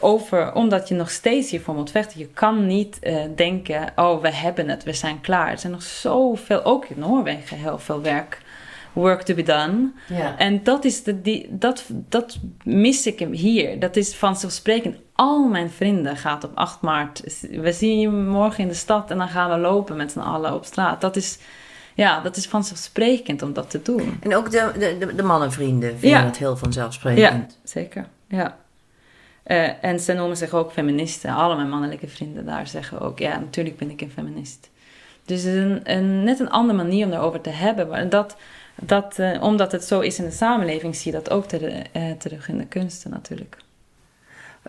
over, 0.00 0.54
omdat 0.54 0.88
je 0.88 0.94
nog 0.94 1.10
steeds 1.10 1.50
hiervoor 1.50 1.74
moet 1.74 1.90
vechten. 1.90 2.18
Je 2.18 2.26
kan 2.28 2.66
niet 2.66 2.98
eh, 2.98 3.16
denken, 3.36 3.92
oh, 3.96 4.22
we 4.22 4.32
hebben 4.34 4.68
het, 4.68 4.84
we 4.84 4.92
zijn 4.92 5.20
klaar. 5.20 5.50
Er 5.50 5.58
zijn 5.58 5.72
nog 5.72 5.82
zoveel, 5.82 6.64
ook 6.64 6.84
in 6.84 6.98
Noorwegen, 6.98 7.56
heel 7.56 7.78
veel 7.78 8.02
werk, 8.02 8.40
work 8.92 9.22
to 9.22 9.34
be 9.34 9.42
done. 9.42 9.90
ja. 10.06 10.38
En 10.38 10.62
dat, 10.64 10.84
is 10.84 11.02
de, 11.02 11.20
die, 11.22 11.46
dat, 11.50 11.84
dat 11.88 12.38
mis 12.64 13.06
ik 13.06 13.18
hem 13.18 13.32
hier. 13.32 13.78
Dat 13.78 13.96
is 13.96 14.14
vanzelfsprekend. 14.14 14.96
Al 15.14 15.48
mijn 15.48 15.70
vrienden 15.70 16.16
gaat 16.16 16.44
op 16.44 16.50
8 16.54 16.80
maart. 16.80 17.22
We 17.50 17.72
zien 17.72 18.00
je 18.00 18.08
morgen 18.10 18.62
in 18.62 18.68
de 18.68 18.74
stad 18.74 19.10
en 19.10 19.18
dan 19.18 19.28
gaan 19.28 19.50
we 19.50 19.56
lopen 19.56 19.96
met 19.96 20.12
z'n 20.12 20.18
allen 20.18 20.54
op 20.54 20.64
straat. 20.64 21.00
Dat 21.00 21.16
is, 21.16 21.38
ja, 21.94 22.20
dat 22.20 22.36
is 22.36 22.46
vanzelfsprekend 22.46 23.42
om 23.42 23.52
dat 23.52 23.70
te 23.70 23.82
doen. 23.82 24.18
En 24.22 24.36
ook 24.36 24.50
de, 24.50 24.70
de, 24.78 24.96
de, 24.98 25.14
de 25.14 25.22
mannenvrienden 25.22 25.98
vinden 25.98 26.18
Ja. 26.20 26.24
het 26.24 26.36
heel 26.38 26.56
vanzelfsprekend. 26.56 27.58
Zeker, 27.64 28.06
ja. 28.28 28.56
Eh, 29.48 29.84
en 29.84 30.00
ze 30.00 30.12
noemen 30.12 30.36
zich 30.36 30.52
ook 30.52 30.72
feministen. 30.72 31.30
Alle 31.30 31.56
mijn 31.56 31.68
mannelijke 31.68 32.08
vrienden 32.08 32.46
daar 32.46 32.66
zeggen 32.66 33.00
ook... 33.00 33.18
ja, 33.18 33.38
natuurlijk 33.38 33.76
ben 33.76 33.90
ik 33.90 34.00
een 34.00 34.10
feminist. 34.10 34.70
Dus 35.24 35.42
het 35.42 35.54
is 35.54 35.60
een, 35.62 35.80
een, 35.84 36.24
net 36.24 36.40
een 36.40 36.50
andere 36.50 36.76
manier 36.82 37.04
om 37.04 37.10
daarover 37.10 37.40
te 37.40 37.50
hebben. 37.50 37.88
Maar 37.88 38.08
dat, 38.08 38.36
dat, 38.74 39.18
eh, 39.18 39.42
omdat 39.42 39.72
het 39.72 39.84
zo 39.84 40.00
is 40.00 40.18
in 40.18 40.24
de 40.24 40.30
samenleving... 40.30 40.96
zie 40.96 41.12
je 41.12 41.18
dat 41.18 41.30
ook 41.30 41.44
ter- 41.44 41.82
eh, 41.92 42.10
terug 42.18 42.48
in 42.48 42.58
de 42.58 42.66
kunsten 42.66 43.10
natuurlijk. 43.10 43.56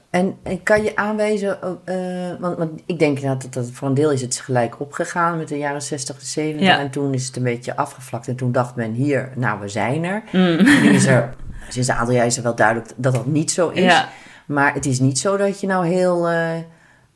En, 0.09 0.37
en 0.43 0.63
kan 0.63 0.83
je 0.83 0.95
aanwijzen, 0.95 1.59
eh, 1.85 2.39
want, 2.39 2.57
want 2.57 2.81
ik 2.85 2.99
denk 2.99 3.17
inderdaad 3.17 3.41
dat, 3.41 3.53
dat 3.53 3.71
voor 3.71 3.87
een 3.87 3.93
deel 3.93 4.11
is 4.11 4.21
het 4.21 4.39
gelijk 4.39 4.79
opgegaan 4.79 5.37
met 5.37 5.47
de 5.47 5.57
jaren 5.57 5.81
60 5.81 6.19
en 6.19 6.25
70. 6.25 6.67
Ja. 6.67 6.79
En 6.79 6.89
toen 6.89 7.13
is 7.13 7.27
het 7.27 7.35
een 7.35 7.43
beetje 7.43 7.75
afgevlakt. 7.75 8.27
En 8.27 8.35
toen 8.35 8.51
dacht 8.51 8.75
men 8.75 8.91
hier, 8.93 9.31
nou 9.35 9.59
we 9.59 9.67
zijn 9.67 10.03
er. 10.03 10.23
Mm. 10.31 10.63
Nu 10.63 10.89
is 10.89 11.05
er 11.05 11.35
sinds 11.69 11.87
een 11.87 11.95
aantal 11.95 12.15
jaar 12.15 12.25
is 12.25 12.37
er 12.37 12.43
wel 12.43 12.55
duidelijk 12.55 12.91
dat 12.95 13.13
dat 13.13 13.25
niet 13.25 13.51
zo 13.51 13.69
is. 13.69 13.83
Ja, 13.83 14.09
Maar 14.49 14.73
het 14.73 14.85
is 14.85 14.99
niet 14.99 15.19
zo 15.19 15.37
dat 15.37 15.59
je 15.59 15.67
nou 15.67 15.87
heel 15.87 16.27
eh, 16.29 16.57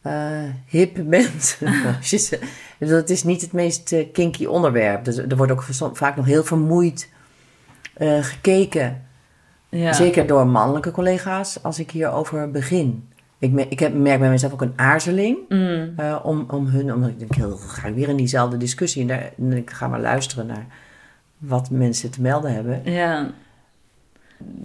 eh, 0.01 0.49
hip 0.67 0.99
bent. 1.05 1.57
Dat 2.79 3.09
is 3.09 3.23
niet 3.23 3.41
het 3.41 3.51
meest 3.51 3.91
eh, 3.91 4.07
kinky 4.13 4.45
onderwerp. 4.45 5.05
Dus 5.05 5.17
er 5.17 5.35
wordt 5.37 5.51
ook 5.51 5.63
vaak 5.93 6.15
nog 6.15 6.25
heel 6.25 6.43
vermoeid 6.43 7.09
gekeken. 8.21 9.01
ja. 9.69 9.93
Zeker 9.93 10.27
door 10.27 10.47
mannelijke 10.47 10.91
collega's 10.91 11.63
als 11.63 11.79
ik 11.79 11.91
hierover 11.91 12.51
begin. 12.51 13.07
Ik, 13.39 13.51
me- 13.51 13.67
ik 13.69 13.79
heb, 13.79 13.93
merk 13.93 14.19
bij 14.19 14.29
mezelf 14.29 14.53
ook 14.53 14.61
een 14.61 14.73
aarzeling 14.75 15.37
Mm. 15.49 15.95
om, 16.23 16.45
om 16.49 16.65
hun, 16.65 16.93
omdat 16.93 17.09
ik 17.09 17.19
denk, 17.19 17.35
heel, 17.35 17.57
ga 17.57 17.87
ik 17.87 17.95
weer 17.95 18.09
in 18.09 18.15
diezelfde 18.15 18.57
discussie. 18.57 19.01
En 19.01 19.07
daar, 19.07 19.31
en 19.37 19.51
ik 19.53 19.69
ga 19.69 19.87
maar 19.87 19.99
luisteren 20.01 20.45
naar 20.45 20.65
wat 21.37 21.69
mensen 21.69 22.09
te 22.11 22.21
melden 22.21 22.53
hebben. 22.53 22.81
Ja. 22.91 23.31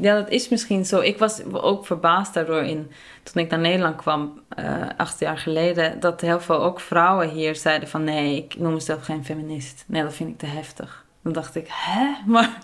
Ja, 0.01 0.15
dat 0.15 0.31
is 0.31 0.49
misschien 0.49 0.85
zo. 0.85 1.01
Ik 1.01 1.19
was 1.19 1.45
ook 1.53 1.87
verbaasd 1.87 2.35
daardoor 2.35 2.63
in, 2.63 2.91
toen 3.23 3.43
ik 3.43 3.51
naar 3.51 3.59
Nederland 3.59 3.97
kwam, 3.97 4.41
eh, 4.49 4.87
acht 4.97 5.21
jaar 5.21 5.39
geleden, 5.39 6.01
dat 6.01 6.21
heel 6.21 6.41
veel 6.41 6.63
ook 6.63 6.81
vrouwen 6.81 7.29
hier 7.29 7.57
zeiden 7.57 7.89
van 7.89 8.05
nee, 8.05 8.37
ik 8.37 8.59
noem 8.59 8.73
mezelf 8.73 9.05
geen 9.05 9.25
feminist. 9.25 9.85
Nee, 9.87 10.03
dat 10.03 10.15
vind 10.15 10.31
ik 10.31 10.39
te 10.39 10.47
heftig. 10.47 11.05
Dan 11.23 11.33
dacht 11.33 11.55
ik, 11.55 11.67
hè? 11.71 12.07
Maar 12.33 12.59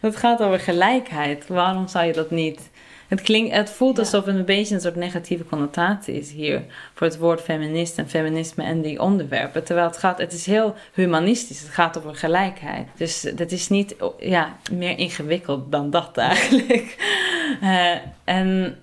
het 0.00 0.16
gaat 0.16 0.42
over 0.42 0.60
gelijkheid. 0.60 1.48
Waarom 1.48 1.88
zou 1.88 2.04
je 2.06 2.12
dat 2.12 2.30
niet? 2.30 2.70
Het, 3.10 3.20
klinkt, 3.20 3.54
het 3.54 3.70
voelt 3.70 3.98
alsof 3.98 4.24
het 4.24 4.34
een 4.34 4.44
beetje 4.44 4.74
een 4.74 4.80
soort 4.80 4.96
negatieve 4.96 5.44
connotatie 5.44 6.14
is 6.14 6.30
hier 6.30 6.62
voor 6.94 7.06
het 7.06 7.18
woord 7.18 7.40
feminist 7.40 7.98
en 7.98 8.08
feminisme 8.08 8.64
en 8.64 8.82
die 8.82 9.00
onderwerpen. 9.00 9.64
Terwijl 9.64 9.86
het 9.86 9.96
gaat, 9.96 10.18
het 10.18 10.32
is 10.32 10.46
heel 10.46 10.74
humanistisch. 10.92 11.60
Het 11.60 11.70
gaat 11.70 11.98
over 11.98 12.14
gelijkheid. 12.14 12.88
Dus 12.96 13.20
dat 13.34 13.50
is 13.50 13.68
niet 13.68 13.96
ja, 14.18 14.56
meer 14.72 14.98
ingewikkeld 14.98 15.72
dan 15.72 15.90
dat 15.90 16.16
eigenlijk. 16.16 16.96
Eh, 17.60 17.96
en, 18.24 18.78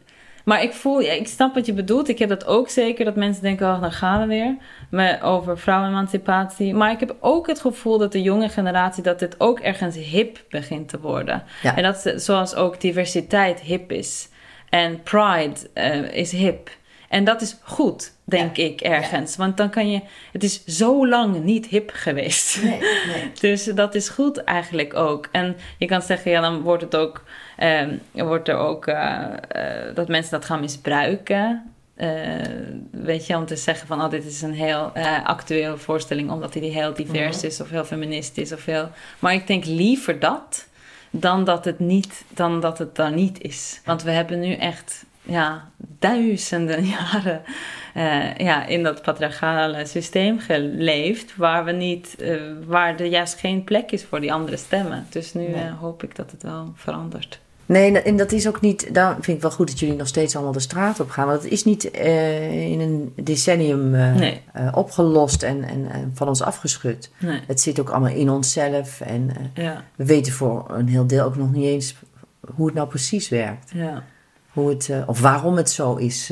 maar 0.47 0.63
ik 0.63 0.73
voel, 0.73 0.99
ja, 0.99 1.11
ik 1.11 1.27
snap 1.27 1.53
wat 1.53 1.65
je 1.65 1.73
bedoelt. 1.73 2.07
Ik 2.09 2.19
heb 2.19 2.29
dat 2.29 2.45
ook 2.45 2.69
zeker, 2.69 3.05
dat 3.05 3.15
mensen 3.15 3.43
denken, 3.43 3.67
oh, 3.67 3.81
dan 3.81 3.91
gaan 3.91 4.19
we 4.21 4.27
weer. 4.27 4.55
Maar 4.89 5.23
over 5.23 5.57
vrouwenemancipatie. 5.59 6.73
Maar 6.73 6.91
ik 6.91 6.99
heb 6.99 7.15
ook 7.19 7.47
het 7.47 7.59
gevoel 7.59 7.97
dat 7.97 8.11
de 8.11 8.21
jonge 8.21 8.49
generatie, 8.49 9.03
dat 9.03 9.19
dit 9.19 9.35
ook 9.39 9.59
ergens 9.59 9.95
hip 9.95 10.43
begint 10.49 10.89
te 10.89 10.99
worden. 10.99 11.43
Ja. 11.61 11.75
En 11.75 11.83
dat 11.83 11.97
ze- 11.97 12.19
zoals 12.19 12.55
ook 12.55 12.81
diversiteit 12.81 13.59
hip 13.59 13.91
is. 13.91 14.29
En 14.69 15.03
pride 15.03 15.55
eh, 15.73 16.11
is 16.13 16.31
hip. 16.31 16.69
En 17.09 17.23
dat 17.23 17.41
is 17.41 17.57
goed, 17.63 18.11
denk 18.23 18.57
ik, 18.57 18.81
ergens. 18.81 19.35
Want 19.35 19.57
dan 19.57 19.69
kan 19.69 19.91
je... 19.91 20.01
Het 20.31 20.43
is 20.43 20.65
zo 20.65 21.07
lang 21.07 21.43
niet 21.43 21.65
hip 21.65 21.91
geweest. 21.93 22.63
Nee, 22.63 22.79
nee. 22.79 23.31
dus 23.41 23.63
dat 23.63 23.95
is 23.95 24.09
goed 24.09 24.43
eigenlijk 24.43 24.95
ook. 24.95 25.27
En 25.31 25.57
je 25.77 25.85
kan 25.85 26.01
zeggen, 26.01 26.31
ja, 26.31 26.41
dan 26.41 26.61
wordt 26.61 26.83
het 26.83 26.95
ook... 26.95 27.23
ehm, 27.57 27.97
wordt 28.11 28.47
er 28.47 28.57
ook 28.57 28.87
eh, 28.87 29.23
eh, 29.49 29.95
dat 29.95 30.07
mensen 30.07 30.31
dat 30.31 30.45
gaan 30.45 30.59
misbruiken. 30.59 31.71
Eh, 31.95 32.09
weet 32.91 33.27
je, 33.27 33.35
om 33.37 33.45
te 33.45 33.55
zeggen 33.55 33.87
van... 33.87 34.01
Oh, 34.01 34.09
dit 34.09 34.25
is 34.25 34.41
een 34.41 34.53
heel 34.53 34.91
actuele 35.23 35.77
voorstelling... 35.77 36.31
omdat 36.31 36.53
die 36.53 36.71
heel 36.71 36.93
divers 36.93 37.43
is 37.43 37.61
of 37.61 37.69
heel 37.69 37.85
feministisch 37.85 38.51
of 38.51 38.65
heel... 38.65 38.89
Maar 39.19 39.33
ik 39.33 39.47
denk 39.47 39.65
liever 39.65 40.19
dat... 40.19 40.67
dan 41.09 41.43
dat 41.43 41.65
het, 41.65 41.79
niet, 41.79 42.23
dan 42.29 42.59
dat 42.59 42.77
het 42.77 42.95
daar 42.95 43.13
niet 43.13 43.41
is. 43.41 43.81
Want 43.85 44.03
we 44.03 44.11
hebben 44.11 44.39
nu 44.39 44.53
echt 44.53 45.05
ja, 45.23 45.69
duizenden 45.99 46.85
jaren 46.97 47.41
ja, 48.37 48.65
in 48.65 48.83
dat 48.83 49.01
patriarchale 49.01 49.85
systeem 49.85 50.39
geleefd, 50.39 51.35
waar, 51.35 51.65
we 51.65 51.71
niet, 51.71 52.15
waar 52.65 52.99
er 52.99 53.05
juist 53.05 53.39
geen 53.39 53.63
plek 53.63 53.91
is 53.91 54.03
voor 54.03 54.19
die 54.19 54.33
andere 54.33 54.57
stemmen. 54.57 55.07
Dus 55.09 55.33
nu 55.33 55.47
Nee. 55.47 55.69
hoop 55.69 56.03
ik 56.03 56.15
dat 56.15 56.31
het 56.31 56.43
wel 56.43 56.73
verandert. 56.75 57.39
Nee, 57.67 58.01
en 58.01 58.17
dat 58.17 58.31
is 58.31 58.47
ook 58.47 58.61
niet. 58.61 58.93
Daar 58.93 59.13
vind 59.13 59.27
ik 59.37 59.41
wel 59.41 59.51
goed 59.51 59.67
dat 59.67 59.79
jullie 59.79 59.95
nog 59.95 60.07
steeds 60.07 60.35
allemaal 60.35 60.53
de 60.53 60.59
straat 60.59 60.99
op 60.99 61.09
gaan. 61.09 61.27
Want 61.27 61.43
het 61.43 61.51
is 61.51 61.63
niet 61.63 61.91
eh, 61.91 62.71
in 62.71 62.79
een 62.79 63.13
decennium 63.23 63.95
eh, 63.95 64.15
Nee. 64.15 64.41
eh, 64.53 64.67
opgelost 64.75 65.43
en, 65.43 65.63
en, 65.63 65.91
en 65.91 66.11
van 66.13 66.27
ons 66.27 66.41
afgeschud. 66.41 67.11
Nee. 67.19 67.41
Het 67.47 67.61
zit 67.61 67.79
ook 67.79 67.89
allemaal 67.89 68.15
in 68.15 68.29
onszelf. 68.29 69.01
En 69.01 69.29
Ja, 69.53 69.83
we 69.95 70.05
weten 70.05 70.33
voor 70.33 70.65
een 70.69 70.87
heel 70.87 71.07
deel 71.07 71.25
ook 71.25 71.35
nog 71.35 71.51
niet 71.51 71.65
eens 71.65 71.95
hoe 72.55 72.65
het 72.65 72.75
nou 72.75 72.87
precies 72.87 73.29
werkt. 73.29 73.71
ja, 73.73 74.03
Hoe 74.51 74.69
het, 74.69 74.89
of 75.05 75.21
waarom 75.21 75.55
het 75.55 75.69
zo 75.69 75.95
is 75.95 76.31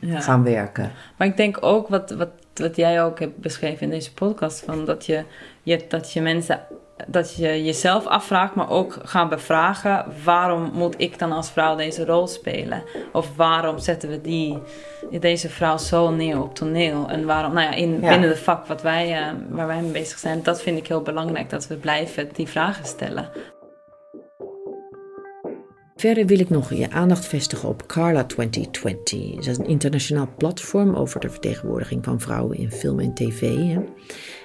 ja. 0.00 0.20
gaan 0.20 0.42
werken. 0.44 0.90
Maar 1.16 1.26
ik 1.26 1.36
denk 1.36 1.56
ook 1.60 1.88
wat, 1.88 2.10
wat, 2.10 2.28
wat 2.54 2.76
jij 2.76 3.02
ook 3.04 3.18
hebt 3.20 3.38
beschreven 3.38 3.80
in 3.82 3.90
deze 3.90 4.12
podcast, 4.14 4.60
van 4.64 4.84
dat 4.84 5.06
je, 5.06 5.24
je, 5.62 5.84
dat 5.88 6.12
je 6.12 6.20
mensen, 6.20 6.60
dat 7.06 7.34
je 7.36 7.64
jezelf 7.64 8.06
afvraagt, 8.06 8.54
maar 8.54 8.70
ook 8.70 8.96
gaan 9.02 9.28
bevragen, 9.28 10.04
waarom 10.24 10.70
moet 10.72 10.94
ik 10.98 11.18
dan 11.18 11.32
als 11.32 11.50
vrouw 11.50 11.76
deze 11.76 12.04
rol 12.04 12.26
spelen? 12.26 12.82
Of 13.12 13.36
waarom 13.36 13.78
zetten 13.78 14.08
we 14.08 14.20
die, 14.20 14.58
deze 15.20 15.48
vrouw 15.48 15.76
zo 15.76 16.10
neer 16.10 16.42
op 16.42 16.54
toneel? 16.54 17.08
En 17.08 17.24
waarom, 17.26 17.52
nou 17.52 17.66
ja, 17.66 17.74
in, 17.74 18.00
Ja. 18.00 18.08
binnen 18.08 18.28
de 18.28 18.36
vak 18.36 18.66
wat 18.66 18.82
wij, 18.82 19.12
eh, 19.18 19.32
waar 19.48 19.66
wij 19.66 19.80
mee 19.80 19.90
bezig 19.90 20.18
zijn, 20.18 20.42
dat 20.42 20.62
vind 20.62 20.78
ik 20.78 20.86
heel 20.88 21.02
belangrijk, 21.02 21.50
dat 21.50 21.66
we 21.66 21.74
blijven 21.76 22.28
die 22.34 22.48
vragen 22.48 22.84
stellen. 22.86 23.28
Verder 26.04 26.26
wil 26.26 26.38
ik 26.38 26.50
nog 26.50 26.74
je 26.74 26.90
aandacht 26.90 27.26
vestigen 27.26 27.68
op 27.68 27.86
Carla 27.86 28.24
2020. 28.24 29.34
Dat 29.34 29.46
is 29.46 29.58
een 29.58 29.66
internationaal 29.66 30.28
platform 30.38 30.94
over 30.94 31.20
de 31.20 31.30
vertegenwoordiging 31.30 32.04
van 32.04 32.20
vrouwen 32.20 32.58
in 32.58 32.72
film 32.72 33.00
en 33.00 33.14
tv. 33.14 33.74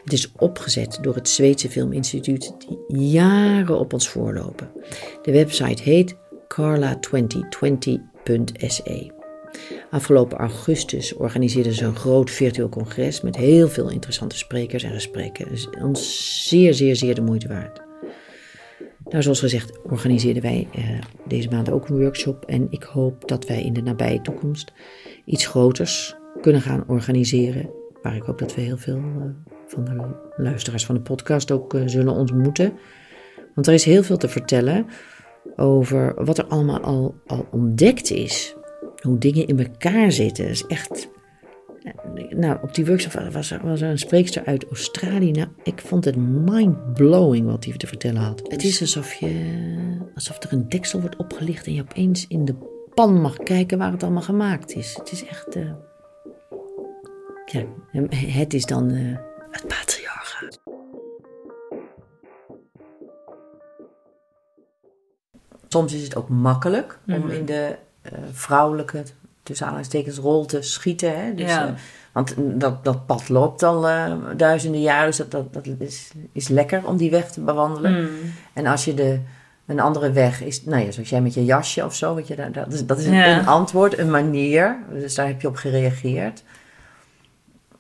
Het 0.04 0.14
is 0.14 0.32
opgezet 0.32 0.98
door 1.02 1.16
het 1.16 1.30
Zweedse 1.30 1.70
Filminstituut 1.70 2.54
die 2.60 2.78
jaren 3.10 3.80
op 3.80 3.94
ons 3.94 4.10
voorlopen. 4.10 4.72
De 5.22 5.32
website 5.32 5.84
heet 5.84 6.16
carla2020.se. 6.56 9.12
Afgelopen 9.92 10.38
augustus 10.38 11.14
organiseerden 11.14 11.74
ze 11.74 11.86
een 11.86 11.96
groot 11.96 12.32
virtueel 12.32 12.70
congres 12.70 13.22
met 13.22 13.36
heel 13.36 13.68
veel 13.68 13.90
interessante 13.90 14.38
sprekers 14.38 14.84
en 14.84 14.94
gesprekken. 14.94 15.52
Is 15.52 15.70
ons 15.82 16.48
zeer, 16.48 16.74
zeer, 16.74 16.96
zeer 16.96 17.16
de 17.16 17.22
moeite 17.22 17.48
waard. 17.48 17.89
Nou, 19.10 19.24
zoals 19.24 19.40
gezegd 19.40 19.80
organiseerden 19.84 20.42
wij 20.42 20.68
eh, 20.74 20.84
deze 21.28 21.50
maand 21.50 21.72
ook 21.72 21.90
een 21.90 22.00
workshop. 22.00 22.46
En 22.46 22.68
ik 22.70 22.84
hoop 22.84 23.28
dat 23.28 23.46
wij 23.46 23.64
in 23.64 23.74
de 23.74 23.82
nabije 23.82 24.22
toekomst 24.22 24.74
iets 25.26 25.48
groters 25.48 26.16
kunnen 26.42 26.62
gaan 26.62 26.84
organiseren. 26.88 27.70
Waar 28.02 28.16
ik 28.16 28.24
hoop 28.24 28.40
dat 28.40 28.56
we 28.56 28.62
heel 28.62 28.78
veel 28.78 28.98
eh, 28.98 29.54
van 29.68 29.86
de 29.86 30.08
luisteraars 30.44 30.86
van 30.86 30.96
de 30.96 31.02
podcast 31.02 31.52
ook 31.52 31.74
eh, 31.74 31.82
zullen 31.86 32.14
ontmoeten. 32.14 32.74
Want 33.56 33.68
er 33.68 33.74
is 33.74 33.84
heel 33.84 34.04
veel 34.04 34.18
te 34.18 34.30
vertellen 34.30 34.86
over 35.56 36.26
wat 36.26 36.38
er 36.38 36.46
allemaal 36.46 36.80
al, 36.80 37.16
al 37.26 37.48
ontdekt 37.52 38.12
is. 38.12 38.56
Hoe 39.02 39.18
dingen 39.18 39.48
in 39.48 39.60
elkaar 39.60 40.12
zitten. 40.12 40.44
Dat 40.44 40.54
is 40.54 40.66
echt. 40.66 41.10
Nou, 42.36 42.58
op 42.62 42.74
die 42.76 42.86
workshop 42.86 43.32
was 43.32 43.52
er, 43.52 43.60
was 43.64 43.82
er 43.82 43.90
een 43.90 44.00
spreekster 44.00 44.46
uit 44.46 44.66
Australië. 44.66 45.32
Nou, 45.32 45.48
ik 45.64 45.82
vond 45.82 46.06
het 46.06 46.16
mind-blowing 46.16 47.46
wat 47.46 47.66
hij 47.66 47.78
te 47.78 47.88
vertellen 47.88 48.22
had. 48.22 48.42
Het 48.48 48.64
is 48.64 48.82
alsof, 48.82 49.14
je, 49.14 49.98
alsof 50.16 50.44
er 50.44 50.54
een 50.54 50.70
deksel 50.70 51.00
wordt 51.00 51.16
opgelicht 51.16 51.66
en 51.68 51.74
je 51.74 51.82
opeens 51.82 52.28
in 52.28 52.46
de 52.46 52.56
pan 52.94 53.22
mag 53.22 53.38
kijken 53.38 53.78
waar 53.78 53.92
het 53.92 54.04
allemaal 54.04 54.22
gemaakt 54.22 54.76
is. 54.76 54.96
Het 54.98 55.12
is 55.12 55.26
echt. 55.26 55.56
eh, 55.56 55.72
ja, 57.46 57.66
het 58.12 58.54
is 58.54 58.66
dan 58.66 58.90
eh, 58.92 59.18
het 59.52 59.68
patriarchaat. 59.68 60.62
Soms 65.68 65.94
is 65.94 66.04
het 66.04 66.16
ook 66.16 66.30
makkelijk 66.30 67.00
om 67.08 67.14
Mhm. 67.14 67.30
in 67.30 67.46
de 67.46 67.76
eh, 68.02 68.12
vrouwelijke, 68.32 69.04
tussen 69.50 69.66
aanhalingstekens, 69.66 70.18
rol 70.18 70.46
te 70.46 70.62
schieten. 70.62 71.20
Hè? 71.26 71.34
Dus, 71.36 71.50
Ja. 71.50 71.66
eh, 71.68 71.72
want 72.12 72.34
dat, 72.38 72.84
dat 72.84 73.06
pad 73.06 73.30
loopt 73.30 73.64
al 73.64 73.88
eh, 73.88 74.14
duizenden 74.38 74.82
jaren, 74.82 75.06
dus 75.08 75.18
dat, 75.18 75.32
dat, 75.32 75.54
dat 75.54 75.66
is, 75.80 76.12
is 76.32 76.48
lekker 76.48 76.86
om 76.86 76.98
die 76.98 77.12
weg 77.12 77.32
te 77.32 77.42
bewandelen. 77.42 78.02
Mm. 78.02 78.08
En 78.54 78.66
als 78.66 78.86
je 78.86 78.94
de, 78.94 79.20
een 79.66 79.80
andere 79.80 80.12
weg 80.12 80.42
is, 80.44 80.64
nou 80.66 80.84
ja, 80.86 80.92
zoals 80.92 81.10
jij 81.10 81.22
met 81.22 81.34
je 81.34 81.46
jasje 81.46 81.86
of 81.86 81.96
zo, 81.96 82.16
weet 82.16 82.28
je, 82.28 82.36
dat, 82.36 82.54
dat 82.54 82.74
is, 82.74 82.86
dat 82.86 82.98
is 83.00 83.06
een, 83.06 83.14
Ja. 83.14 83.40
een 83.40 83.48
antwoord, 83.48 83.98
een 83.98 84.10
manier. 84.12 84.78
Dus 84.94 85.16
daar 85.16 85.28
heb 85.28 85.42
je 85.42 85.48
op 85.48 85.56
gereageerd. 85.56 86.44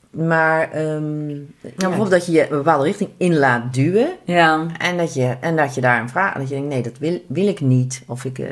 Maar 0.10 0.72
ehm, 0.72 1.28
nou, 1.28 1.46
bijvoorbeeld 1.78 2.10
dat 2.10 2.26
je 2.26 2.32
je 2.32 2.42
een 2.42 2.58
bepaalde 2.58 2.84
richting 2.84 3.10
in 3.18 3.38
laat 3.38 3.74
duwen. 3.74 4.10
Ja, 4.24 4.66
En 4.78 4.98
dat 4.98 5.14
je, 5.14 5.38
en 5.40 5.56
dat 5.56 5.76
je 5.76 5.82
daar 5.82 6.02
een 6.02 6.10
vraag, 6.10 6.34
dat 6.34 6.50
je 6.50 6.56
denkt, 6.56 6.70
nee, 6.70 6.82
dat 6.82 6.98
wil, 6.98 7.22
wil 7.28 7.48
ik 7.48 7.62
niet. 7.62 8.04
Of, 8.08 8.26
ik, 8.26 8.40
eh, 8.40 8.50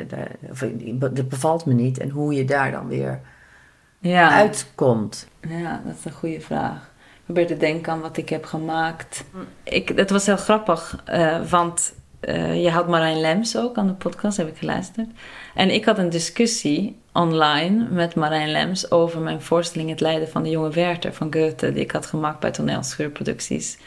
of 0.50 0.64
dat 0.98 1.28
bevalt 1.28 1.66
me 1.66 1.74
niet. 1.74 1.98
En 1.98 2.10
hoe 2.10 2.34
je 2.34 2.44
daar 2.44 2.70
dan 2.70 2.88
weer 2.88 3.20
ja. 3.98 4.30
uitkomt. 4.30 5.28
Ja, 5.48 5.82
dat 5.84 5.94
is 5.98 6.04
een 6.04 6.12
goede 6.12 6.40
vraag. 6.40 6.90
Ik 7.16 7.24
probeer 7.24 7.46
te 7.46 7.56
denken 7.56 7.92
aan 7.92 8.00
wat 8.00 8.16
ik 8.16 8.28
heb 8.28 8.44
gemaakt. 8.44 9.24
Ik, 9.62 9.88
het 9.88 10.10
was 10.10 10.26
heel 10.26 10.36
grappig, 10.36 11.02
eh, 11.04 11.40
want 11.50 11.94
eh, 12.20 12.62
je 12.62 12.70
had 12.70 12.88
Marijn 12.88 13.20
Lems 13.20 13.56
ook 13.56 13.76
aan 13.76 13.86
de 13.86 13.92
podcast, 13.92 14.36
heb 14.36 14.48
ik 14.48 14.56
geluisterd. 14.56 15.08
En 15.54 15.70
ik 15.70 15.84
had 15.84 15.98
een 15.98 16.10
discussie 16.10 17.00
online 17.18 17.86
met 17.90 18.14
Marijn 18.14 18.50
Lems 18.50 18.90
over 18.90 19.20
mijn 19.20 19.42
voorstelling 19.42 19.90
Het 19.90 20.00
Lijden 20.00 20.28
van 20.28 20.42
de 20.42 20.50
Jonge 20.50 20.70
Werther 20.70 21.14
van 21.14 21.32
Goethe, 21.32 21.72
die 21.72 21.82
ik 21.82 21.90
had 21.90 22.06
gemaakt 22.06 22.40
bij 22.40 22.50
Toneelschuurproducties. 22.50 23.78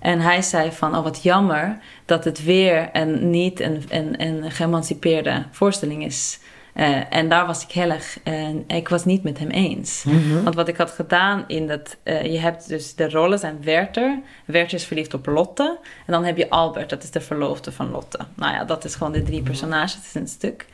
En 0.00 0.20
hij 0.20 0.42
zei 0.42 0.72
van, 0.72 0.96
oh 0.96 1.02
wat 1.02 1.22
jammer 1.22 1.78
dat 2.04 2.24
het 2.24 2.44
weer 2.44 2.88
een 2.92 3.30
niet 3.30 3.60
een, 3.60 3.84
een, 3.88 4.22
een 4.22 4.50
geëmancipeerde 4.50 5.44
voorstelling 5.50 6.04
is. 6.04 6.38
Eh, 6.72 7.00
en 7.10 7.28
daar 7.28 7.46
was 7.46 7.62
ik 7.62 7.70
heel 7.70 7.90
erg, 7.90 8.18
en 8.22 8.64
ik 8.66 8.88
was 8.88 9.04
niet 9.04 9.22
met 9.22 9.38
hem 9.38 9.50
eens. 9.50 10.04
Want 10.42 10.54
wat 10.54 10.68
ik 10.68 10.76
had 10.76 10.90
gedaan 10.90 11.44
in 11.46 11.66
dat, 11.66 11.96
eh, 12.02 12.32
je 12.32 12.38
hebt 12.38 12.68
dus 12.68 12.94
de 12.94 13.10
rollen 13.10 13.38
zijn 13.38 13.62
Werther. 13.62 14.18
Werther 14.44 14.78
is 14.78 14.84
verliefd 14.84 15.14
op 15.14 15.26
Lotte. 15.26 15.78
En 16.06 16.12
dan 16.12 16.24
heb 16.24 16.36
je 16.36 16.50
Albert, 16.50 16.90
dat 16.90 17.02
is 17.02 17.10
de 17.10 17.20
verloofde 17.20 17.72
van 17.72 17.90
Lotte. 17.90 18.18
Nou 18.34 18.52
ja, 18.54 18.64
dat 18.64 18.84
is 18.84 18.94
gewoon 18.94 19.12
de 19.12 19.22
drie 19.22 19.42
personages 19.42 20.14
in 20.14 20.20
het 20.20 20.30
stuk. 20.30 20.66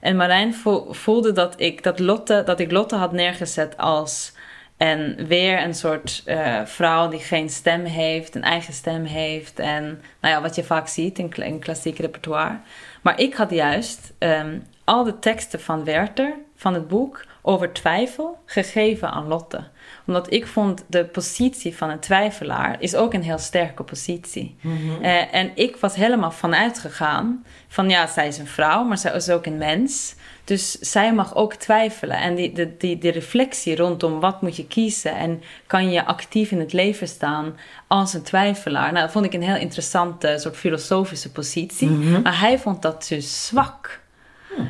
En 0.00 0.16
Marijn 0.16 0.54
vo- 0.54 0.92
voelde 0.92 1.32
dat 1.32 1.60
ik, 1.60 1.82
dat, 1.82 1.98
Lotte, 1.98 2.42
dat 2.44 2.60
ik 2.60 2.70
Lotte 2.70 2.96
had 2.96 3.12
neergezet 3.12 3.76
als 3.76 4.32
en 4.76 5.26
weer 5.26 5.62
een 5.62 5.74
soort 5.74 6.22
eh, 6.24 6.64
vrouw 6.64 7.08
die 7.08 7.20
geen 7.20 7.50
stem 7.50 7.84
heeft, 7.84 8.34
een 8.34 8.42
eigen 8.42 8.72
stem 8.72 9.04
heeft. 9.04 9.58
En 9.58 9.84
nou 10.20 10.34
ja, 10.34 10.40
wat 10.40 10.54
je 10.54 10.64
vaak 10.64 10.88
ziet 10.88 11.18
in, 11.18 11.32
in 11.32 11.58
klassiek 11.58 11.98
repertoire. 11.98 12.58
Maar 13.02 13.20
ik 13.20 13.34
had 13.34 13.50
juist 13.50 14.12
ehm, 14.18 14.58
al 14.84 15.04
de 15.04 15.18
teksten 15.18 15.60
van 15.60 15.84
Werther, 15.84 16.34
van 16.56 16.74
het 16.74 16.88
boek, 16.88 17.24
over 17.42 17.72
twijfel 17.72 18.38
gegeven 18.46 19.10
aan 19.10 19.26
Lotte. 19.26 19.64
Omdat 20.06 20.32
ik 20.32 20.46
vond 20.46 20.84
de 20.86 21.04
positie 21.04 21.76
van 21.76 21.90
een 21.90 22.00
twijfelaar 22.00 22.76
is 22.78 22.94
ook 22.94 23.14
een 23.14 23.22
heel 23.22 23.38
sterke 23.38 23.82
positie. 23.82 24.56
Eh, 25.02 25.34
en 25.34 25.50
ik 25.54 25.76
was 25.76 25.94
helemaal 25.94 26.30
vanuit 26.30 26.78
gegaan 26.78 27.44
van 27.68 27.88
ja, 27.88 28.06
zij 28.06 28.26
is 28.26 28.38
een 28.38 28.46
vrouw, 28.46 28.84
maar 28.84 28.98
zij 28.98 29.14
is 29.14 29.30
ook 29.30 29.46
een 29.46 29.58
mens. 29.58 30.14
Dus 30.44 30.70
zij 30.72 31.14
mag 31.14 31.34
ook 31.34 31.54
twijfelen. 31.54 32.16
En 32.16 32.34
die, 32.34 32.52
die, 32.52 32.76
die, 32.76 32.98
die 32.98 33.10
reflectie 33.10 33.76
rondom 33.76 34.20
wat 34.20 34.42
moet 34.42 34.56
je 34.56 34.66
kiezen 34.66 35.16
en 35.16 35.42
kan 35.66 35.90
je 35.90 36.04
actief 36.04 36.50
in 36.50 36.60
het 36.60 36.72
leven 36.72 37.08
staan 37.08 37.56
als 37.86 38.14
een 38.14 38.22
twijfelaar. 38.22 38.92
Nou, 38.92 39.04
dat 39.04 39.12
vond 39.12 39.24
ik 39.24 39.34
een 39.34 39.42
heel 39.42 39.56
interessante 39.56 40.36
soort 40.38 40.56
filosofische 40.56 41.32
positie. 41.32 41.88
Maar 41.88 42.40
hij 42.40 42.58
vond 42.58 42.82
dat 42.82 43.06
dus 43.08 43.46
zwak. 43.46 44.04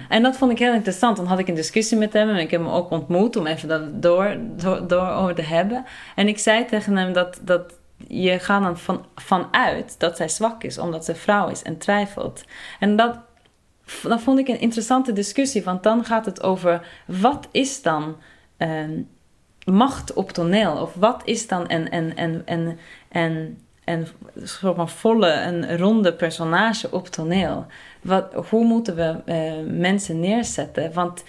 En 0.08 0.22
dat 0.22 0.36
vond 0.36 0.50
ik 0.52 0.58
heel 0.58 0.72
interessant. 0.72 1.16
Dan 1.16 1.26
had 1.26 1.38
ik 1.38 1.48
een 1.48 1.54
discussie 1.54 1.98
met 1.98 2.12
hem 2.12 2.28
en 2.28 2.36
ik 2.36 2.50
heb 2.50 2.60
hem 2.60 2.70
ook 2.70 2.90
ontmoet 2.90 3.36
om 3.36 3.46
even 3.46 3.68
dat 3.68 4.02
door, 4.02 4.36
door, 4.56 4.86
door 4.86 5.34
te 5.34 5.42
hebben. 5.42 5.84
En 6.14 6.28
ik 6.28 6.38
zei 6.38 6.64
tegen 6.64 6.96
hem 6.96 7.12
dat, 7.12 7.40
dat 7.42 7.74
je 8.08 8.38
gaat 8.38 8.62
dan 8.62 8.78
van, 8.78 9.06
vanuit 9.14 9.94
dat 9.98 10.16
zij 10.16 10.28
zwak 10.28 10.62
is, 10.62 10.78
omdat 10.78 11.04
ze 11.04 11.14
vrouw 11.14 11.48
is 11.48 11.62
en 11.62 11.78
twijfelt. 11.78 12.44
En 12.80 12.96
dat, 12.96 13.18
dat 14.02 14.20
vond 14.20 14.38
ik 14.38 14.48
een 14.48 14.60
interessante 14.60 15.12
discussie, 15.12 15.62
want 15.62 15.82
dan 15.82 16.04
gaat 16.04 16.26
het 16.26 16.42
over 16.42 16.86
wat 17.06 17.48
is 17.50 17.82
dan 17.82 18.16
ehm, 18.56 19.00
macht 19.64 20.12
op 20.12 20.30
toneel? 20.30 20.72
Of 20.72 20.94
wat 20.94 21.22
is 21.24 21.48
dan 21.48 21.64
een, 21.68 21.90
en 21.90 22.16
en 22.16 22.42
en 22.46 22.78
en 23.08 23.58
een 23.86 24.06
soort 24.42 24.76
van 24.76 24.88
volle, 24.88 25.32
een 25.32 25.78
ronde 25.78 26.12
personage 26.12 26.90
op 26.90 27.08
toneel? 27.08 27.66
Wat, 28.00 28.34
hoe 28.50 28.64
moeten 28.64 28.96
we 28.96 29.16
uh, 29.26 29.78
mensen 29.78 30.20
neerzetten? 30.20 30.92
Want 30.92 31.24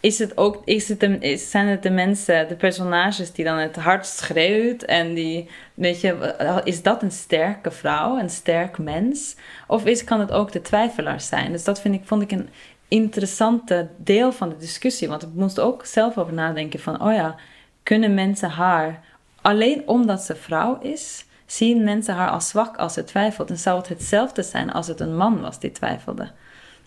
is 0.00 0.18
het 0.18 0.36
ook, 0.36 0.62
is 0.64 0.88
het 0.88 1.00
de, 1.00 1.36
zijn 1.36 1.66
het 1.66 1.82
de 1.82 1.90
mensen, 1.90 2.48
de 2.48 2.54
personages 2.54 3.32
die 3.32 3.44
dan 3.44 3.56
het 3.56 3.76
hardst 3.76 4.16
schreeuwt 4.16 4.82
en 4.82 5.14
die, 5.14 5.48
weet 5.74 6.00
je, 6.00 6.34
is 6.64 6.82
dat 6.82 7.02
een 7.02 7.10
sterke 7.10 7.70
vrouw, 7.70 8.18
een 8.18 8.30
sterk 8.30 8.78
mens? 8.78 9.36
Of 9.66 9.84
is, 9.84 10.04
kan 10.04 10.20
het 10.20 10.32
ook 10.32 10.52
de 10.52 10.62
twijfelaar 10.62 11.20
zijn? 11.20 11.52
Dus 11.52 11.64
dat 11.64 11.80
vind 11.80 11.94
ik, 11.94 12.02
vond 12.04 12.22
ik 12.22 12.32
een 12.32 12.48
interessante 12.88 13.88
deel 13.96 14.32
van 14.32 14.48
de 14.48 14.56
discussie, 14.56 15.08
want 15.08 15.22
ik 15.22 15.28
moest 15.34 15.60
ook 15.60 15.86
zelf 15.86 16.18
over 16.18 16.32
nadenken 16.32 16.80
van, 16.80 17.02
oh 17.02 17.12
ja, 17.12 17.36
kunnen 17.82 18.14
mensen 18.14 18.50
haar, 18.50 19.00
alleen 19.40 19.82
omdat 19.86 20.22
ze 20.22 20.36
vrouw 20.36 20.78
is, 20.78 21.24
zien 21.46 21.84
mensen 21.84 22.14
haar 22.14 22.30
als 22.30 22.48
zwak 22.48 22.76
als 22.76 22.92
ze 22.92 23.04
twijfelt? 23.04 23.50
En 23.50 23.58
zou 23.58 23.78
het 23.78 23.88
hetzelfde 23.88 24.42
zijn 24.42 24.72
als 24.72 24.86
het 24.86 25.00
een 25.00 25.16
man 25.16 25.40
was 25.40 25.58
die 25.58 25.72
twijfelde? 25.72 26.30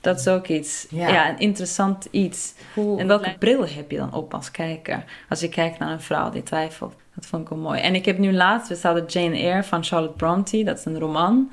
Dat 0.02 0.20
is 0.20 0.28
ook 0.28 0.48
iets, 0.48 0.88
ja, 0.89 1.30
een 1.30 1.39
interessant 1.39 2.08
iets. 2.12 2.54
en 2.76 3.08
welke 3.08 3.36
bril 3.39 3.68
heb 3.68 3.91
je 3.91 3.98
dan 3.98 4.13
op 4.13 4.34
als 4.34 4.52
kijker? 4.52 5.04
Als 5.30 5.39
je 5.39 5.50
kijkt 5.50 5.80
naar 5.80 5.91
een 5.91 6.02
vrouw 6.02 6.30
die 6.30 6.44
twijfelt. 6.44 6.94
Dat 7.15 7.26
vond 7.26 7.41
ik 7.44 7.50
wel 7.50 7.58
mooi. 7.58 7.82
En 7.82 7.96
ik 7.96 8.06
heb 8.06 8.18
nu 8.18 8.34
laatst, 8.34 8.70
we 8.70 8.88
hadden 8.88 9.06
Jane 9.06 9.38
Eyre 9.38 9.63
van 9.63 9.84
Charlotte 9.84 10.15
Bronte, 10.15 10.63
dat 10.63 10.78
is 10.78 10.86
een 10.86 11.00
roman. 11.00 11.52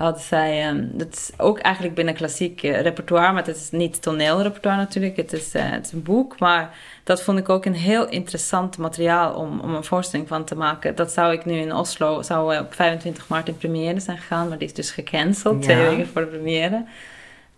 Hadden 0.00 0.22
zij, 0.22 0.68
um, 0.68 0.90
dat 0.92 1.12
is 1.12 1.30
ook 1.36 1.58
eigenlijk 1.58 1.94
binnen 1.94 2.14
klassiek 2.14 2.62
uh, 2.62 2.80
repertoire, 2.80 3.32
maar 3.32 3.46
het 3.46 3.56
is 3.56 3.70
niet 3.70 4.02
toneelrepertoire 4.02 4.80
natuurlijk. 4.80 5.16
Het 5.16 5.32
is, 5.32 5.54
uh, 5.54 5.62
het 5.70 5.86
is 5.86 5.92
een 5.92 6.02
boek, 6.02 6.38
maar 6.38 6.76
dat 7.04 7.22
vond 7.22 7.38
ik 7.38 7.48
ook 7.48 7.64
een 7.64 7.74
heel 7.74 8.08
interessant 8.08 8.78
materiaal 8.78 9.34
om, 9.34 9.60
om 9.60 9.74
een 9.74 9.84
voorstelling 9.84 10.28
van 10.28 10.44
te 10.44 10.56
maken. 10.56 10.94
Dat 10.94 11.12
zou 11.12 11.32
ik 11.32 11.44
nu 11.44 11.54
in 11.54 11.74
Oslo, 11.74 12.22
zou 12.22 12.58
op 12.58 12.74
25 12.74 13.28
maart 13.28 13.48
in 13.48 13.56
première 13.56 14.00
zijn 14.00 14.18
gegaan, 14.18 14.48
maar 14.48 14.58
die 14.58 14.68
is 14.68 14.74
dus 14.74 14.90
gecanceld, 14.90 15.62
twee 15.62 15.76
weken 15.76 16.08
voor 16.08 16.22
de 16.22 16.28
première. 16.28 16.84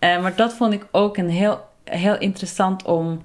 Uh, 0.01 0.23
maar 0.23 0.37
dat 0.37 0.53
vond 0.53 0.73
ik 0.73 0.87
ook 0.91 1.17
een 1.17 1.31
heel, 1.31 1.61
heel 1.85 2.19
interessant 2.19 2.85
om, 2.85 3.23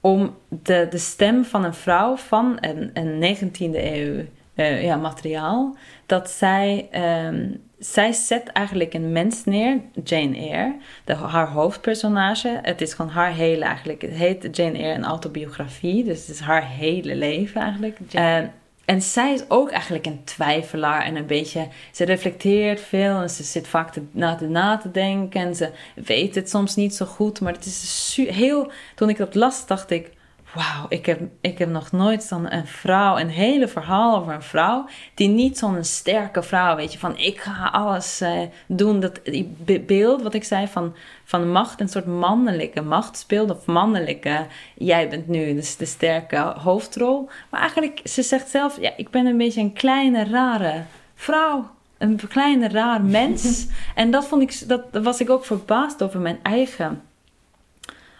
om 0.00 0.36
de, 0.48 0.86
de 0.90 0.98
stem 0.98 1.44
van 1.44 1.64
een 1.64 1.74
vrouw 1.74 2.16
van 2.16 2.56
een, 2.60 2.90
een 2.92 3.36
19e 3.36 3.74
eeuw 3.74 4.24
uh, 4.54 4.82
ja, 4.82 4.96
materiaal, 4.96 5.76
dat 6.06 6.30
zij, 6.30 6.88
um, 7.26 7.64
zij 7.78 8.12
zet 8.12 8.48
eigenlijk 8.48 8.94
een 8.94 9.12
mens 9.12 9.44
neer, 9.44 9.80
Jane 10.04 10.36
Eyre, 10.36 10.76
de, 11.04 11.14
haar 11.14 11.48
hoofdpersonage. 11.48 12.58
Het 12.62 12.80
is 12.80 12.94
gewoon 12.94 13.10
haar 13.10 13.32
hele 13.32 13.64
eigenlijk, 13.64 14.02
het 14.02 14.10
heet 14.10 14.56
Jane 14.56 14.78
Eyre 14.78 14.94
een 14.94 15.04
autobiografie, 15.04 16.04
dus 16.04 16.20
het 16.20 16.28
is 16.28 16.40
haar 16.40 16.68
hele 16.68 17.14
leven 17.14 17.60
eigenlijk. 17.60 17.98
Uh, 18.14 18.38
en 18.84 19.02
zij 19.02 19.32
is 19.32 19.44
ook 19.48 19.70
eigenlijk 19.70 20.06
een 20.06 20.24
twijfelaar 20.24 21.02
en 21.02 21.16
een 21.16 21.26
beetje, 21.26 21.68
ze 21.92 22.04
reflecteert 22.04 22.80
veel 22.80 23.20
en 23.20 23.30
ze 23.30 23.42
zit 23.42 23.68
vaak 23.68 23.92
te, 23.92 24.02
na, 24.10 24.34
te, 24.34 24.46
na 24.46 24.76
te 24.76 24.90
denken 24.90 25.40
en 25.40 25.54
ze 25.54 25.70
weet 25.94 26.34
het 26.34 26.50
soms 26.50 26.74
niet 26.74 26.94
zo 26.94 27.06
goed, 27.06 27.40
maar 27.40 27.52
het 27.52 27.64
is 27.64 28.18
heel, 28.30 28.70
toen 28.94 29.08
ik 29.08 29.16
dat 29.16 29.34
las 29.34 29.66
dacht 29.66 29.90
ik, 29.90 30.10
wauw, 30.56 30.86
ik 30.88 31.06
heb, 31.06 31.20
ik 31.40 31.58
heb 31.58 31.68
nog 31.68 31.92
nooit 31.92 32.28
dan 32.28 32.50
een 32.50 32.66
vrouw, 32.66 33.18
een 33.18 33.28
hele 33.28 33.68
verhaal 33.68 34.16
over 34.16 34.34
een 34.34 34.42
vrouw, 34.42 34.88
die 35.14 35.28
niet 35.28 35.58
zo'n 35.58 35.84
sterke 35.84 36.42
vrouw, 36.42 36.76
weet 36.76 36.92
je, 36.92 36.98
van 36.98 37.18
ik 37.18 37.40
ga 37.40 37.68
alles 37.72 38.22
uh, 38.22 38.40
doen. 38.66 39.00
Dat 39.00 39.20
die 39.24 39.80
beeld, 39.86 40.22
wat 40.22 40.34
ik 40.34 40.44
zei, 40.44 40.66
van, 40.68 40.94
van 41.24 41.50
macht, 41.50 41.80
een 41.80 41.88
soort 41.88 42.06
mannelijke 42.06 42.82
macht 42.82 43.16
speelt, 43.16 43.50
of 43.50 43.66
mannelijke, 43.66 44.46
jij 44.74 45.08
bent 45.08 45.28
nu 45.28 45.54
dus 45.54 45.76
de 45.76 45.86
sterke 45.86 46.54
hoofdrol. 46.58 47.28
Maar 47.50 47.60
eigenlijk, 47.60 48.00
ze 48.04 48.22
zegt 48.22 48.48
zelf, 48.48 48.80
ja, 48.80 48.92
ik 48.96 49.10
ben 49.10 49.26
een 49.26 49.36
beetje 49.36 49.60
een 49.60 49.72
kleine, 49.72 50.24
rare 50.24 50.82
vrouw. 51.14 51.74
Een 51.98 52.20
kleine, 52.28 52.68
raar 52.68 53.02
mens. 53.02 53.66
en 53.94 54.10
dat 54.10 54.26
vond 54.26 54.42
ik, 54.42 54.68
dat 54.68 54.82
was 55.02 55.20
ik 55.20 55.30
ook 55.30 55.44
verbaasd 55.44 56.02
over 56.02 56.20
mijn 56.20 56.38
eigen 56.42 57.02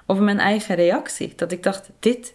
over 0.06 0.22
mijn 0.22 0.38
eigen 0.38 0.74
reactie. 0.74 1.32
Dat 1.36 1.52
ik 1.52 1.62
dacht, 1.62 1.90
dit, 1.98 2.34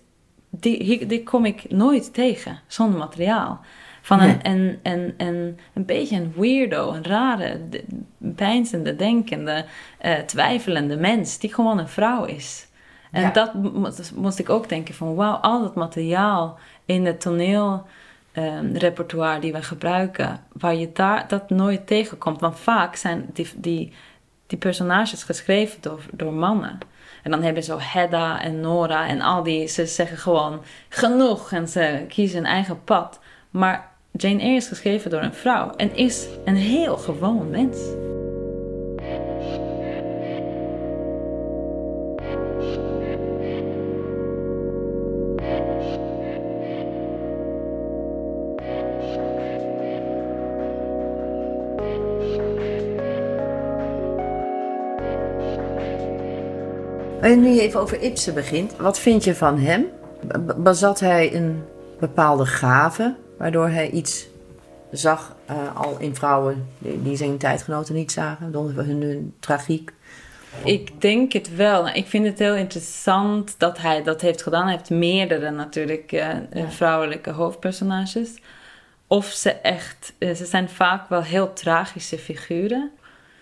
dit, 0.50 1.10
dit 1.10 1.24
kom 1.24 1.46
ik 1.46 1.72
nooit 1.72 2.14
tegen, 2.14 2.60
zonder 2.68 3.00
materiaal. 3.00 3.60
Van 4.02 4.20
een, 4.20 4.40
een, 4.44 4.80
een, 4.84 5.14
een, 5.18 5.60
een 5.74 5.86
beetje 5.86 6.16
een 6.16 6.34
weirdo, 6.36 6.94
een 6.94 7.04
rare, 7.04 7.60
pijnzende, 8.36 8.96
denkende, 8.96 9.66
uh, 10.06 10.18
twijfelende 10.18 10.98
mens 10.98 11.40
die 11.40 11.54
gewoon 11.54 11.78
een 11.78 11.88
vrouw 11.88 12.24
is. 12.24 12.70
En 13.12 13.34
dat 13.34 13.54
moest 14.16 14.40
ik 14.40 14.50
ook 14.50 14.70
denken 14.70 14.94
van 14.94 15.16
wauw, 15.16 15.36
al 15.36 15.62
dat 15.62 15.76
materiaal 15.76 16.60
in 16.86 17.06
het 17.06 17.22
toneelrepertoire 17.22 19.32
ehm, 19.32 19.42
die 19.42 19.54
we 19.54 19.64
gebruiken, 19.64 20.44
waar 20.52 20.76
je 20.76 20.92
daar, 20.92 21.28
dat 21.28 21.50
nooit 21.50 21.88
tegenkomt. 21.88 22.40
Want 22.40 22.60
vaak 22.60 22.96
zijn 22.96 23.30
die, 23.34 23.50
die, 23.56 23.94
die 24.48 24.58
personages 24.58 25.24
geschreven 25.24 25.82
door, 25.82 26.02
door 26.12 26.34
mannen. 26.34 26.78
En 27.24 27.32
dan 27.32 27.44
hebben 27.44 27.64
zo 27.64 27.78
Hedda 27.80 28.42
en 28.42 28.60
Nora 28.60 29.08
en 29.08 29.22
al 29.22 29.44
die, 29.44 29.68
ze 29.68 29.86
zeggen 29.86 30.18
gewoon 30.18 30.62
genoeg 30.90 31.52
en 31.52 31.68
ze 31.68 32.06
kiezen 32.08 32.40
een 32.40 32.46
eigen 32.46 32.84
pad. 32.84 33.20
Maar 33.50 33.90
Jane 34.12 34.42
Eyre 34.42 34.56
is 34.56 34.68
geschreven 34.68 35.10
door 35.10 35.22
een 35.22 35.34
vrouw 35.34 35.72
en 35.76 35.96
is 35.96 36.28
een 36.46 36.56
heel 36.56 36.98
gewoon 36.98 37.50
mens. 37.50 37.78
En 57.32 57.42
nu 57.42 57.50
je 57.50 57.62
even 57.62 57.80
over 57.80 58.02
Ibsen 58.02 58.34
begint, 58.34 58.76
wat 58.78 59.00
vind 59.00 59.24
je 59.24 59.36
van 59.36 59.60
hem? 59.60 59.86
Bezat 60.58 61.00
hij 61.00 61.36
een 61.36 61.64
bepaalde 62.00 62.46
gave, 62.46 63.16
waardoor 63.38 63.68
hij 63.70 63.90
iets 63.90 64.28
zag 64.92 65.36
uh, 65.50 65.76
al 65.76 65.96
in 66.00 66.16
vrouwen 66.16 66.68
die 66.78 67.16
zijn 67.16 67.38
tijdgenoten 67.38 67.96
niet 67.96 68.12
zagen, 68.12 68.52
door 68.52 68.72
hun, 68.74 69.02
hun 69.02 69.34
tragiek? 69.40 69.92
Ik 70.64 71.02
denk 71.02 71.34
het 71.34 71.56
wel. 71.56 71.88
Ik 71.88 72.08
vind 72.08 72.26
het 72.26 72.40
heel 72.40 72.56
interessant 72.56 73.56
dat 73.58 73.78
hij 73.78 74.04
dat 74.04 74.22
heeft 74.22 74.44
gedaan. 74.44 74.64
Hij 74.64 74.76
heeft 74.76 74.90
meerdere 74.90 75.52
natuurlijk 75.52 76.12
uh, 76.12 76.28
vrouwelijke 76.70 77.32
hoofdpersonages. 77.32 78.42
Of 79.08 79.26
ze 79.26 79.52
echt, 79.52 80.14
uh, 80.20 80.36
ze 80.36 80.46
zijn 80.46 80.70
vaak 80.70 81.10
wel 81.10 81.24
heel 81.24 81.54
tragische 81.54 82.18
figuren 82.18 82.92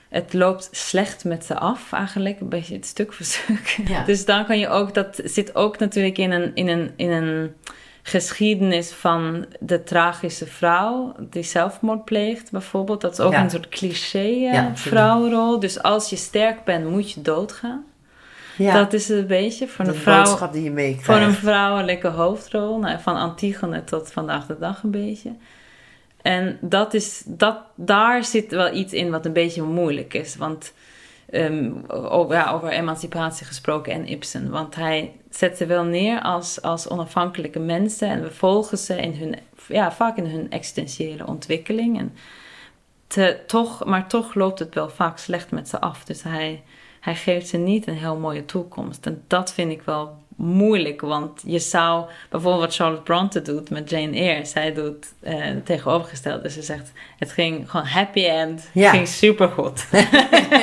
het 0.09 0.33
loopt 0.33 0.69
slecht 0.71 1.25
met 1.25 1.45
ze 1.45 1.55
af, 1.55 1.93
eigenlijk, 1.93 2.39
een 2.39 2.49
beetje 2.49 2.75
het 2.75 2.85
stuk 2.85 3.13
voor 3.13 3.25
stuk. 3.25 3.77
Dus 4.05 4.25
dan 4.25 4.45
kan 4.45 4.59
je 4.59 4.67
ook, 4.67 4.93
dat 4.93 5.21
zit 5.23 5.55
ook 5.55 5.77
natuurlijk 5.77 6.17
in 6.17 6.31
een, 6.31 6.51
in 6.53 6.67
een, 6.67 6.91
in 6.95 7.11
een 7.11 7.53
geschiedenis 8.03 8.91
van 8.91 9.45
de 9.59 9.83
tragische 9.83 10.45
vrouw 10.45 11.15
die 11.19 11.43
zelfmoord 11.43 12.05
pleegt, 12.05 12.51
bijvoorbeeld. 12.51 13.01
Dat 13.01 13.11
is 13.11 13.19
ook 13.19 13.33
een 13.33 13.49
soort 13.49 13.69
cliché 13.69 14.27
uh, 14.29 14.65
vrouwenrol. 14.73 15.59
Dus 15.59 15.81
als 15.81 16.09
je 16.09 16.15
sterk 16.15 16.63
bent, 16.63 16.89
moet 16.89 17.11
je 17.11 17.21
doodgaan. 17.21 17.83
Ja. 18.57 18.73
Dat 18.73 18.93
is 18.93 19.09
een 19.09 19.27
beetje 19.27 19.67
voor 19.67 19.85
een 19.85 19.95
vrouw. 19.95 20.49
Die 20.51 20.73
je. 20.73 20.95
Voor 21.01 21.15
een 21.15 21.33
vrouwelijke 21.33 22.07
hoofdrol. 22.07 22.79
Nou, 22.79 22.99
van 22.99 23.15
Antigone 23.15 23.83
tot 23.83 24.11
vandaag 24.11 24.45
de 24.45 24.57
dag 24.59 24.83
een 24.83 24.91
beetje. 24.91 25.31
En 26.29 26.57
dat 26.61 26.93
is, 26.93 27.23
dat, 27.25 27.57
daar 27.75 28.23
zit 28.23 28.51
wel 28.51 28.73
iets 28.73 28.93
in 28.93 29.11
wat 29.11 29.25
een 29.25 29.33
beetje 29.33 29.61
moeilijk 29.61 30.13
is. 30.13 30.35
Want 30.35 30.73
um, 31.31 31.85
over, 31.87 32.35
ja, 32.35 32.51
over 32.51 32.69
emancipatie 32.69 33.45
gesproken 33.45 33.93
en 33.93 34.07
Ibsen. 34.07 34.49
Want 34.49 34.75
hij 34.75 35.15
zet 35.29 35.57
ze 35.57 35.65
wel 35.65 35.83
neer 35.83 36.21
als, 36.21 36.61
als 36.61 36.89
onafhankelijke 36.89 37.59
mensen. 37.59 38.09
En 38.09 38.21
we 38.21 38.31
volgen 38.31 38.77
ze 38.77 38.95
in 38.95 39.13
hun, 39.13 39.35
ja, 39.67 39.91
vaak 39.91 40.17
in 40.17 40.25
hun 40.25 40.51
existentiële 40.51 41.27
ontwikkeling. 41.27 41.99
En 41.99 42.13
te, 43.07 43.39
toch, 43.47 43.85
maar 43.85 44.07
toch 44.07 44.33
loopt 44.33 44.59
het 44.59 44.73
wel 44.73 44.89
vaak 44.89 45.17
slecht 45.17 45.51
met 45.51 45.69
ze 45.69 45.81
af. 45.81 46.03
Dus 46.05 46.23
hij, 46.23 46.63
hij 46.99 47.15
geeft 47.15 47.47
ze 47.47 47.57
niet 47.57 47.87
een 47.87 47.97
heel 47.97 48.17
mooie 48.17 48.45
toekomst. 48.45 49.05
En 49.05 49.23
dat 49.27 49.53
vind 49.53 49.71
ik 49.71 49.81
wel 49.81 50.17
moeilijk. 50.39 51.01
Want 51.01 51.41
je 51.45 51.59
zou 51.59 52.05
bijvoorbeeld 52.29 52.63
wat 52.63 52.75
Charlotte 52.75 53.03
Bronte 53.03 53.41
doet 53.41 53.69
met 53.69 53.89
Jane 53.89 54.17
Eyre. 54.17 54.45
Zij 54.45 54.73
doet 54.73 55.13
uh, 55.21 55.45
tegenovergesteld. 55.63 56.43
Dus 56.43 56.53
ze 56.53 56.61
zegt, 56.61 56.91
het 57.17 57.31
ging 57.31 57.69
gewoon 57.69 57.85
happy 57.85 58.25
end. 58.25 58.69
Het 58.73 58.89
ging 58.89 59.07
supergoed. 59.07 59.87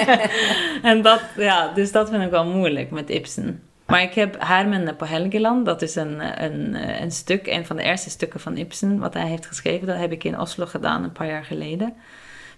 en 0.83 1.03
dat, 1.03 1.21
ja, 1.37 1.73
dus 1.75 1.93
dat 1.93 2.11
vind 2.11 2.23
ik 2.23 2.31
wel 2.31 2.47
moeilijk 2.47 2.91
met 2.91 3.11
Ibsen. 3.11 3.63
Maar 3.87 4.03
ik 4.03 4.15
heb 4.15 4.37
Herman 4.39 4.97
på 4.97 5.05
Helgeland, 5.05 5.67
dat 5.67 5.83
is 5.83 5.95
een, 5.95 6.45
een, 6.45 6.75
een 7.03 7.11
stuk, 7.11 7.47
een 7.47 7.67
van 7.67 7.77
de 7.77 7.83
eerste 7.83 8.11
stukken 8.11 8.41
van 8.41 8.57
Ibsen, 8.57 8.99
wat 8.99 9.15
hij 9.15 9.27
heeft 9.27 9.47
geschreven. 9.47 9.87
Dat 9.87 9.97
heb 9.97 10.13
ik 10.13 10.25
in 10.25 10.41
Oslo 10.41 10.67
gedaan 10.67 11.03
een 11.03 11.13
paar 11.13 11.27
jaar 11.27 11.45
geleden, 11.45 11.95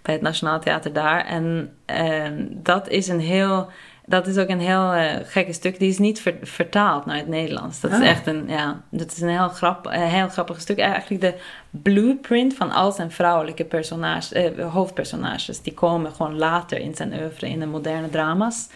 bij 0.01 0.13
het 0.13 0.23
Nationaal 0.23 0.59
Theater 0.59 0.93
daar. 0.93 1.25
En, 1.25 1.73
en 1.85 2.59
dat 2.63 2.87
is 2.87 3.07
een 3.07 3.19
heel 3.19 3.69
dat 4.09 4.27
is 4.27 4.37
ook 4.37 4.49
een 4.49 4.59
heel 4.59 4.95
uh, 4.95 5.11
gekke 5.23 5.53
stuk. 5.53 5.79
Die 5.79 5.89
is 5.89 5.97
niet 5.97 6.21
ver, 6.21 6.35
vertaald 6.41 7.05
naar 7.05 7.15
het 7.17 7.27
Nederlands. 7.27 7.79
Dat 7.79 7.91
is 7.91 7.97
Oh. 7.97 8.07
echt 8.07 8.27
een, 8.27 8.45
ja, 8.47 8.81
dat 8.91 9.11
is 9.11 9.21
een 9.21 9.29
heel, 9.29 9.49
grap, 9.49 9.85
een 9.85 10.01
heel 10.01 10.27
grappig 10.29 10.61
stuk. 10.61 10.77
Eigenlijk 10.79 11.21
de 11.21 11.33
blueprint 11.71 12.53
van 12.53 12.71
al 12.71 12.91
zijn 12.91 13.11
vrouwelijke 13.11 13.65
personages, 13.65 14.31
eh, 14.31 14.69
hoofdpersonages. 14.69 15.61
Die 15.61 15.73
komen 15.73 16.11
gewoon 16.11 16.37
later 16.37 16.79
in 16.79 16.95
zijn 16.95 17.13
oeuvre 17.13 17.49
in 17.49 17.59
de 17.59 17.65
moderne 17.65 18.09
drama's. 18.09 18.67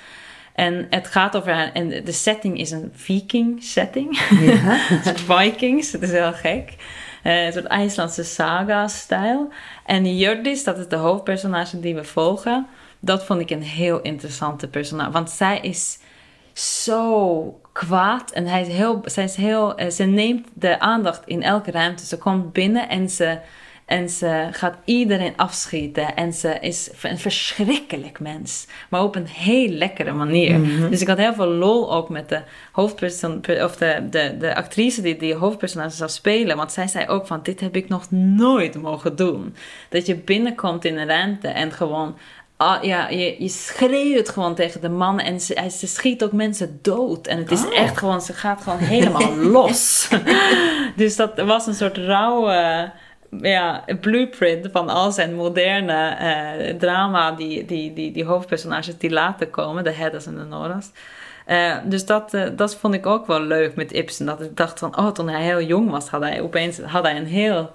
En 0.54 0.88
het 0.90 1.08
gaat 1.08 1.36
over 1.36 1.54
haar, 1.54 1.72
en 1.72 1.90
de 1.90 2.12
setting 2.12 2.60
is 2.60 2.72
een 2.72 2.92
viking 2.96 3.64
setting. 3.64 4.20
Ja. 4.42 4.78
soort 5.06 5.22
Vikings, 5.22 5.92
het 5.92 6.02
is 6.02 6.12
heel 6.12 6.34
gek. 6.34 6.76
Eh, 7.24 7.46
een 7.46 7.54
soort 7.54 7.66
IJslandse 7.66 8.24
saga-stijl. 8.24 9.50
En 9.86 10.06
Hjördis, 10.06 10.64
dat 10.64 10.78
is 10.78 10.88
de 10.88 10.96
hoofdpersonage 10.96 11.80
die 11.80 11.96
we 11.96 12.04
volgen. 12.04 12.68
Dat 13.06 13.26
vond 13.26 13.42
ik 13.42 13.50
een 13.50 13.64
heel 13.64 14.02
interessante 14.02 14.68
personage. 14.68 15.12
Want 15.12 15.30
zij 15.30 15.60
is 15.60 16.00
zo 16.54 17.60
kwaad. 17.72 18.32
En 18.32 18.46
hij 18.46 18.62
is 18.62 18.68
heel, 18.68 19.02
zij 19.06 19.24
is 19.24 19.36
heel, 19.36 19.76
eh, 19.76 19.90
ze 19.90 20.04
neemt 20.04 20.48
de 20.54 20.80
aandacht 20.80 21.22
in 21.26 21.44
elke 21.44 21.72
ruimte. 21.72 22.06
Ze 22.06 22.18
komt 22.18 22.54
binnen 22.54 22.90
en 22.90 23.10
ze, 23.10 23.40
en 23.86 24.10
ze 24.10 24.48
gaat 24.52 24.78
iedereen 24.86 25.34
afschieten. 25.36 26.16
En 26.16 26.34
ze 26.34 26.58
is 26.60 26.92
een 27.02 27.20
verschrikkelijk 27.20 28.20
mens. 28.20 28.68
Maar 28.90 29.04
op 29.04 29.16
een 29.16 29.28
heel 29.28 29.70
lekkere 29.70 30.14
manier. 30.14 30.90
Dus 30.90 31.02
ik 31.02 31.08
had 31.08 31.18
heel 31.18 31.34
veel 31.34 31.48
lol 31.48 31.94
ook 31.94 32.10
met 32.10 32.30
de 32.30 32.42
hoofdpersoon... 32.72 33.44
Of 33.62 33.76
de, 33.76 34.08
de, 34.10 34.36
de 34.40 34.56
actrice 34.56 35.02
die 35.02 35.18
die 35.18 35.36
hoofdpersonage 35.36 35.96
zou 35.96 36.10
spelen. 36.10 36.58
Want 36.58 36.72
zij 36.72 36.88
zei 36.88 37.08
ook 37.08 37.28
van... 37.28 37.40
Dit 37.44 37.60
heb 37.60 37.76
ik 37.76 37.90
nog 37.90 38.12
nooit 38.12 38.82
mogen 38.82 39.16
doen. 39.16 39.56
Dat 39.90 40.06
je 40.06 40.16
binnenkomt 40.16 40.86
in 40.86 40.98
een 40.98 41.08
ruimte 41.08 41.48
en 41.48 41.72
gewoon... 41.72 42.16
Ah, 42.58 42.84
ja, 42.84 43.10
je, 43.10 43.36
je 43.40 43.48
schreeuwt 43.50 44.30
gewoon 44.30 44.56
tegen 44.56 44.82
de 44.82 44.90
man 44.90 45.20
en 45.20 45.40
ze, 45.42 45.54
hij- 45.54 45.70
ze 45.70 45.88
schiet 45.88 46.24
ook 46.24 46.32
mensen 46.32 46.80
dood. 46.82 47.28
En 47.28 47.38
het 47.38 47.52
is 47.52 47.66
Oh. 47.66 47.78
echt 47.78 47.98
gewoon, 47.98 48.22
ze 48.22 48.34
gaat 48.34 48.62
gewoon 48.62 48.78
helemaal 48.80 49.36
los. 49.58 50.10
dus 50.96 51.16
dat 51.16 51.42
was 51.42 51.68
een 51.68 51.74
soort 51.74 51.98
rauwe 51.98 52.92
ja, 53.42 53.84
blueprint 54.02 54.70
van 54.72 54.90
al 54.90 55.12
zijn 55.12 55.36
moderne 55.36 56.08
eh, 56.10 56.76
drama, 56.76 57.32
die, 57.32 57.66
die, 57.66 57.94
die, 57.94 58.12
die 58.12 58.26
hoofdpersonages 58.26 58.98
die 58.98 59.10
later 59.10 59.48
komen, 59.48 59.84
de 59.84 59.92
Heddas 59.92 60.26
en 60.26 60.36
de 60.36 60.44
Noras. 60.44 60.92
Eh, 61.46 61.76
dus 61.86 62.06
dat, 62.06 62.34
eh, 62.34 62.44
dat 62.56 62.76
vond 62.76 62.94
ik 62.94 63.06
ook 63.06 63.28
wel 63.28 63.42
leuk 63.42 63.76
met 63.76 63.92
Ibsen. 63.94 64.26
Dat 64.26 64.42
ik 64.42 64.58
dacht 64.58 64.80
van, 64.80 64.98
oh, 64.98 65.08
toen 65.08 65.30
hij 65.30 65.42
heel 65.44 65.62
jong 65.62 65.90
was, 65.90 66.08
had 66.10 66.22
hij 66.22 66.42
opeens 66.42 66.80
had 66.80 67.04
hij 67.04 67.18
een 67.18 67.26
heel, 67.26 67.72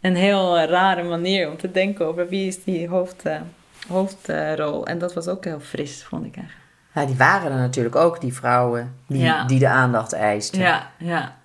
een 0.00 0.16
heel 0.16 0.58
rare 0.60 1.02
manier 1.02 1.50
om 1.50 1.56
te 1.56 1.70
denken 1.70 2.06
over 2.06 2.28
wie 2.28 2.46
is 2.46 2.64
die 2.64 2.88
hoofd, 2.88 3.22
hoofdrol. 3.88 4.86
en 4.86 4.98
dat 4.98 5.14
was 5.14 5.28
ook 5.28 5.44
heel 5.44 5.60
fris, 5.60 6.04
vond 6.04 6.24
ik 6.24 6.36
eigenlijk. 6.36 6.66
Ja, 6.94 7.04
die 7.04 7.16
waren 7.16 7.50
er 7.52 7.58
natuurlijk 7.58 7.96
ook, 7.96 8.20
die 8.20 8.34
vrouwen 8.34 8.94
die, 9.06 9.22
Ja. 9.22 9.44
die 9.44 9.58
de 9.58 9.68
aandacht 9.68 10.12
eisten. 10.12 10.60
Ja, 10.60 10.90
ja, 10.98 11.36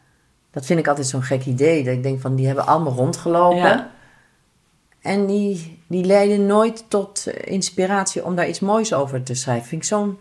Dat 0.51 0.65
vind 0.65 0.79
ik 0.79 0.87
altijd 0.87 1.07
zo'n 1.07 1.23
gek 1.23 1.45
idee. 1.45 1.83
Dat 1.83 1.93
ik 1.93 2.03
denk 2.03 2.21
van, 2.21 2.35
die 2.35 2.45
hebben 2.45 2.65
allemaal 2.65 2.93
rondgelopen. 2.93 3.57
ja. 3.57 3.91
En 5.01 5.25
die, 5.25 5.83
die 5.87 6.05
leiden 6.05 6.45
nooit 6.45 6.85
tot 6.87 7.25
eh, 7.27 7.51
inspiratie 7.53 8.25
om 8.25 8.35
daar 8.35 8.47
iets 8.47 8.59
moois 8.59 8.93
over 8.93 9.23
te 9.23 9.33
schrijven. 9.35 9.67
Vind 9.67 9.81
ik 9.81 9.87
zo'n... 9.87 10.17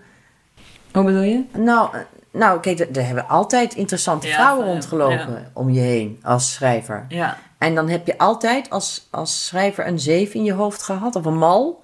Hoe 0.92 1.04
bedoel 1.04 1.22
je? 1.22 1.44
Nou, 1.56 1.94
eh, 1.94 2.00
nou 2.30 2.60
kijk, 2.60 2.78
er, 2.80 2.96
er 2.96 3.06
hebben 3.06 3.28
altijd 3.28 3.74
interessante 3.74 4.26
Ja, 4.26 4.34
vrouwen 4.34 4.64
ja, 4.66 4.70
rondgelopen 4.72 5.50
om 5.52 5.70
je 5.70 5.80
heen 5.80 6.18
als 6.22 6.52
schrijver. 6.52 7.04
Ja, 7.08 7.38
En 7.58 7.74
dan 7.74 7.88
heb 7.88 8.06
je 8.06 8.18
altijd 8.18 8.70
als, 8.70 9.08
als 9.10 9.46
schrijver 9.46 9.86
een 9.86 10.00
zeef 10.00 10.34
in 10.34 10.44
je 10.44 10.52
hoofd 10.52 10.82
gehad, 10.82 11.16
of 11.16 11.24
een 11.24 11.38
mal. 11.38 11.81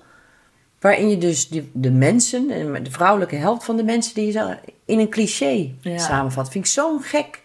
Waarin 0.80 1.08
je 1.08 1.18
dus 1.18 1.48
de, 1.48 1.64
de 1.72 1.90
mensen, 1.90 2.50
en 2.50 2.82
de 2.82 2.90
vrouwelijke 2.90 3.36
helft 3.36 3.64
van 3.64 3.76
de 3.76 3.84
mensen, 3.84 4.14
die 4.14 4.32
je 4.32 4.56
in 4.84 4.98
een 4.98 5.08
cliché 5.08 5.70
Ja. 5.80 5.98
samenvat. 5.98 6.50
Vind 6.50 6.64
ik 6.64 6.70
zo'n 6.70 7.02
gek 7.02 7.42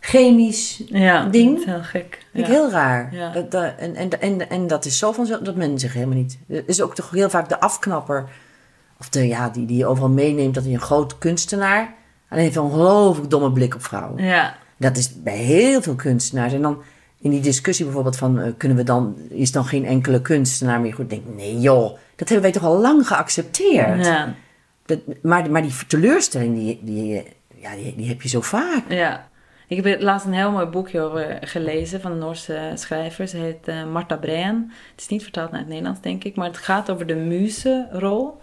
chemisch 0.00 0.82
ja. 0.86 1.24
Ding? 1.28 1.50
dat 1.50 1.58
is 1.58 1.64
heel 1.72 1.82
gek. 1.82 2.26
Vind 2.32 2.46
ja. 2.46 2.52
ik 2.52 2.58
heel 2.58 2.70
raar. 2.70 3.14
Ja. 3.14 3.32
Dat, 3.32 3.50
dat- 3.50 3.72
en, 3.78 3.94
en, 3.94 4.20
en, 4.20 4.50
en 4.50 4.66
dat 4.66 4.84
is 4.84 4.98
zo 4.98 5.12
vanzelf 5.12 5.40
dat 5.40 5.56
men 5.56 5.78
zich 5.78 5.92
helemaal 5.92 6.16
niet. 6.16 6.38
Het 6.48 6.68
is 6.68 6.80
ook 6.82 6.94
toch 6.94 7.10
heel 7.10 7.30
vaak 7.30 7.48
de 7.48 7.60
afknapper. 7.60 8.28
Of 8.98 9.08
de, 9.08 9.26
ja, 9.26 9.48
die, 9.48 9.66
die 9.66 9.76
je 9.76 9.86
overal 9.86 10.08
meeneemt 10.10 10.54
dat 10.54 10.64
hij 10.64 10.72
een 10.72 10.80
groot 10.80 11.18
kunstenaar. 11.18 11.94
Alleen 12.28 12.44
heeft 12.44 12.56
een 12.56 12.62
ongelooflijk 12.62 13.30
domme 13.30 13.52
blik 13.52 13.74
op 13.74 13.84
vrouwen. 13.84 14.24
Ja, 14.24 14.56
Dat 14.76 14.96
is 14.96 15.22
bij 15.22 15.36
heel 15.36 15.82
veel 15.82 15.94
kunstenaars. 15.94 16.52
En 16.52 16.62
dan 16.62 16.82
in 17.22 17.30
die 17.30 17.40
discussie 17.40 17.84
bijvoorbeeld 17.84 18.16
van... 18.16 18.38
eh, 18.38 18.52
kunnen 18.56 18.76
we 18.76 18.82
dan, 18.82 19.16
is 19.28 19.52
dan 19.52 19.64
geen 19.64 19.84
enkele 19.84 20.20
kunstenaar 20.20 20.80
meer 20.80 20.94
goed? 20.94 21.10
Denk, 21.10 21.22
nee 21.36 21.60
joh, 21.60 21.96
dat 22.16 22.28
hebben 22.28 22.42
wij 22.42 22.52
toch 22.52 22.64
al 22.70 22.80
lang 22.80 23.06
geaccepteerd. 23.06 24.04
ja, 24.04 24.34
Dat, 24.84 24.98
maar, 25.22 25.50
maar 25.50 25.62
die 25.62 25.72
teleurstelling, 25.86 26.54
die, 26.54 26.80
die, 26.82 27.22
ja, 27.56 27.74
die, 27.74 27.96
die 27.96 28.08
heb 28.08 28.22
je 28.22 28.28
zo 28.28 28.40
vaak. 28.40 28.84
ja. 28.88 29.30
Ik 29.68 29.84
heb 29.84 30.00
laatst 30.00 30.26
een 30.26 30.32
heel 30.32 30.50
mooi 30.50 30.66
boekje 30.66 31.00
over 31.00 31.38
gelezen 31.40 32.00
van 32.00 32.12
een 32.12 32.18
Noorse 32.18 32.72
schrijver. 32.74 33.28
Ze 33.28 33.36
heet 33.36 33.68
eh, 33.68 33.84
Marta 33.84 34.16
Breen. 34.16 34.72
Het 34.90 35.00
is 35.00 35.08
niet 35.08 35.22
vertaald 35.22 35.50
naar 35.50 35.60
het 35.60 35.68
Nederlands, 35.68 36.00
denk 36.00 36.24
ik. 36.24 36.36
Maar 36.36 36.46
het 36.46 36.56
gaat 36.56 36.90
over 36.90 37.06
de 37.06 37.14
muzenrol. 37.14 38.40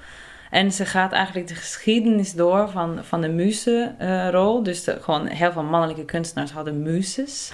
En 0.50 0.72
ze 0.72 0.86
gaat 0.86 1.12
eigenlijk 1.12 1.48
de 1.48 1.56
geschiedenis 1.56 2.34
door 2.34 2.70
van, 2.70 3.00
van 3.04 3.22
de 3.22 3.28
muzenrol. 3.28 4.64
dus 4.64 4.84
de, 4.84 4.98
gewoon 5.02 5.28
heel 5.28 5.52
veel 5.52 5.64
mannelijke 5.64 6.06
kunstenaars 6.06 6.52
hadden 6.52 6.82
muzes. 6.82 7.52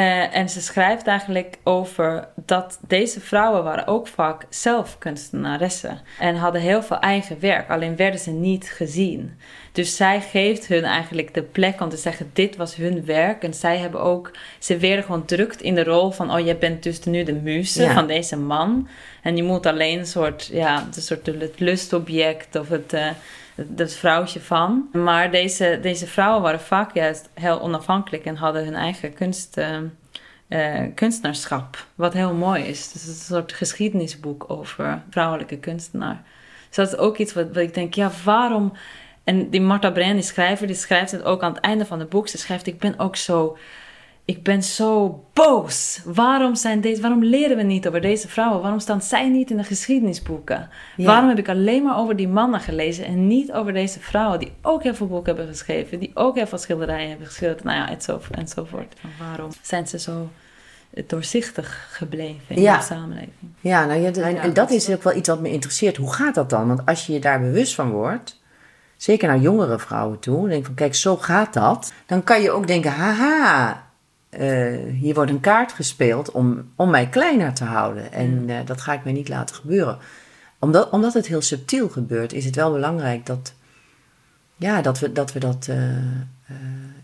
Eh, 0.00 0.36
en 0.36 0.48
ze 0.48 0.60
schrijft 0.60 1.06
eigenlijk 1.06 1.56
over 1.62 2.28
dat 2.34 2.78
deze 2.86 3.20
vrouwen 3.20 3.64
waren 3.64 3.86
ook 3.86 4.06
vaak 4.08 4.46
zelf 4.48 4.98
kunstenaressen. 4.98 6.00
En 6.18 6.36
hadden 6.36 6.60
heel 6.60 6.82
veel 6.82 6.98
eigen 6.98 7.40
werk, 7.40 7.70
alleen 7.70 7.96
werden 7.96 8.20
ze 8.20 8.30
niet 8.30 8.70
gezien. 8.70 9.38
Dus 9.72 9.96
zij 9.96 10.20
geeft 10.20 10.66
hun 10.66 10.84
eigenlijk 10.84 11.34
de 11.34 11.42
plek 11.42 11.80
om 11.80 11.88
te 11.88 11.96
zeggen, 11.96 12.30
dit 12.32 12.56
was 12.56 12.74
hun 12.74 13.04
werk. 13.04 13.42
En 13.42 13.54
zij 13.54 13.78
hebben 13.78 14.00
ook, 14.00 14.30
ze 14.58 14.76
werden 14.76 15.04
gewoon 15.04 15.24
drukt 15.24 15.62
in 15.62 15.74
de 15.74 15.84
rol 15.84 16.10
van, 16.10 16.32
oh, 16.32 16.44
jij 16.44 16.58
bent 16.58 16.82
dus 16.82 17.04
nu 17.04 17.22
de 17.22 17.34
muze 17.34 17.82
Ja. 17.82 17.94
van 17.94 18.06
deze 18.06 18.36
man. 18.36 18.88
En 19.22 19.36
je 19.36 19.42
moet 19.42 19.66
alleen 19.66 19.98
een 19.98 20.06
soort, 20.06 20.48
ja, 20.52 20.86
een 20.96 21.02
soort 21.02 21.26
het 21.26 21.60
lustobject 21.60 22.56
of 22.56 22.68
het, 22.68 22.92
eh, 22.92 23.08
het 23.76 23.94
vrouwtje 23.94 24.40
van. 24.40 24.88
Maar 24.92 25.30
deze, 25.30 25.78
deze 25.82 26.06
vrouwen 26.06 26.42
waren 26.42 26.60
vaak 26.60 26.94
juist 26.94 27.28
heel 27.34 27.60
onafhankelijk 27.60 28.24
en 28.24 28.36
hadden 28.36 28.64
hun 28.64 28.74
eigen 28.74 29.14
kunst, 29.14 29.60
eh, 30.48 30.82
kunstenaarschap. 30.94 31.86
Wat 31.94 32.12
heel 32.12 32.34
mooi 32.34 32.64
is. 32.64 32.92
Dus 32.92 33.02
het 33.02 33.10
is 33.10 33.18
een 33.18 33.34
soort 33.34 33.52
geschiedenisboek 33.52 34.44
over 34.48 35.02
vrouwelijke 35.10 35.58
kunstenaar. 35.58 36.22
Dus 36.68 36.76
dat 36.76 36.88
is 36.88 36.98
ook 36.98 37.16
iets 37.16 37.32
wat, 37.32 37.56
ik 37.56 37.74
denk, 37.74 37.94
ja, 37.94 38.10
waarom... 38.24 38.72
En 39.24 39.50
die 39.50 39.60
Marta 39.60 39.90
Breen, 39.90 40.14
die 40.14 40.22
schrijver, 40.22 40.66
die 40.66 40.76
schrijft 40.76 41.12
het 41.12 41.22
ook 41.22 41.42
aan 41.42 41.52
het 41.52 41.62
einde 41.62 41.86
van 41.86 41.98
het 42.00 42.08
boek. 42.08 42.28
Ze 42.28 42.38
schrijft, 42.38 42.66
ik 42.66 42.78
ben 42.78 42.98
ook 42.98 43.16
zo... 43.16 43.58
Ik 44.24 44.42
ben 44.42 44.62
zo 44.62 45.24
boos. 45.32 46.00
Waarom, 46.04 46.54
zijn 46.54 46.80
deze, 46.80 47.00
waarom 47.00 47.24
leren 47.24 47.56
we 47.56 47.62
niet 47.62 47.88
over 47.88 48.00
deze 48.00 48.28
vrouwen? 48.28 48.60
Waarom 48.60 48.78
staan 48.80 49.02
zij 49.02 49.28
niet 49.28 49.50
in 49.50 49.56
de 49.56 49.64
geschiedenisboeken? 49.64 50.68
Ja. 50.96 51.04
Waarom 51.06 51.28
heb 51.28 51.38
ik 51.38 51.48
alleen 51.48 51.82
maar 51.82 51.98
over 51.98 52.16
die 52.16 52.28
mannen 52.28 52.60
gelezen 52.60 53.04
en 53.04 53.26
niet 53.26 53.52
over 53.52 53.72
deze 53.72 54.00
vrouwen 54.00 54.38
die 54.38 54.52
ook 54.62 54.82
heel 54.82 54.94
veel 54.94 55.06
boeken 55.06 55.36
hebben 55.36 55.54
geschreven, 55.54 55.98
die 55.98 56.10
ook 56.14 56.34
heel 56.36 56.46
veel 56.46 56.58
schilderijen 56.58 57.08
hebben 57.08 57.26
geschilderd, 57.26 57.64
nou 57.64 57.76
ja, 57.78 57.88
enzovoort. 58.30 58.94
Waarom 59.18 59.50
zijn 59.62 59.86
ze 59.86 59.98
zo 59.98 60.28
doorzichtig 61.06 61.88
gebleven 61.92 62.56
in 62.56 62.60
Ja. 62.62 62.76
de 62.76 62.82
samenleving? 62.82 63.32
Ja, 63.60 63.84
nou, 63.86 64.00
ja, 64.00 64.12
en, 64.12 64.52
dat 64.54 64.70
is 64.70 64.90
ook 64.90 65.02
wel 65.02 65.16
iets 65.16 65.28
wat 65.28 65.40
me 65.40 65.50
interesseert. 65.50 65.96
Hoe 65.96 66.12
gaat 66.12 66.34
dat 66.34 66.50
dan? 66.50 66.68
Want 66.68 66.86
als 66.86 67.06
je 67.06 67.12
je 67.12 67.18
daar 67.20 67.40
bewust 67.40 67.74
van 67.74 67.90
wordt, 67.90 68.40
zeker 68.96 69.28
naar 69.28 69.38
jongere 69.38 69.78
vrouwen 69.78 70.18
toe, 70.18 70.48
denk 70.48 70.64
van 70.64 70.74
kijk, 70.74 70.94
zo 70.94 71.16
gaat 71.16 71.52
dat. 71.52 71.92
Dan 72.06 72.24
kan 72.24 72.42
je 72.42 72.50
ook 72.50 72.66
denken, 72.66 72.90
haha, 72.92 73.88
eh, 74.30 74.76
hier 74.92 75.14
wordt 75.14 75.30
een 75.30 75.40
kaart 75.40 75.72
gespeeld 75.72 76.30
om, 76.30 76.72
om 76.76 76.90
mij 76.90 77.08
kleiner 77.08 77.54
te 77.54 77.64
houden. 77.64 78.12
En 78.12 78.44
eh, 78.48 78.56
dat 78.64 78.80
ga 78.80 78.92
ik 78.92 79.04
mij 79.04 79.12
niet 79.12 79.28
laten 79.28 79.56
gebeuren. 79.56 79.98
Omdat, 80.58 80.90
omdat 80.90 81.14
het 81.14 81.26
heel 81.26 81.42
subtiel 81.42 81.88
gebeurt, 81.88 82.32
is 82.32 82.44
het 82.44 82.56
wel 82.56 82.72
belangrijk 82.72 83.26
dat, 83.26 83.52
ja, 84.56 84.82
dat 84.82 84.98
we 84.98 85.12
dat, 85.12 85.32
we 85.32 85.38
dat 85.38 85.66
eh, 85.68 85.76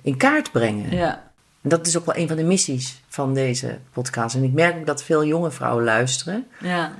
in 0.02 0.16
kaart 0.16 0.52
brengen. 0.52 0.96
Ja, 0.96 1.30
En 1.62 1.68
dat 1.68 1.86
is 1.86 1.98
ook 1.98 2.06
wel 2.06 2.16
een 2.16 2.28
van 2.28 2.36
de 2.36 2.44
missies 2.44 3.02
van 3.08 3.34
deze 3.34 3.78
podcast. 3.92 4.34
En 4.34 4.44
ik 4.44 4.52
merk 4.52 4.76
ook 4.76 4.86
dat 4.86 5.02
veel 5.02 5.24
jonge 5.24 5.50
vrouwen 5.50 5.84
luisteren 5.84 6.46
ja, 6.60 6.92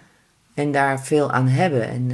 en 0.55 0.72
daar 0.72 1.01
veel 1.01 1.31
aan 1.31 1.49
hebben. 1.49 1.89
En 1.89 2.11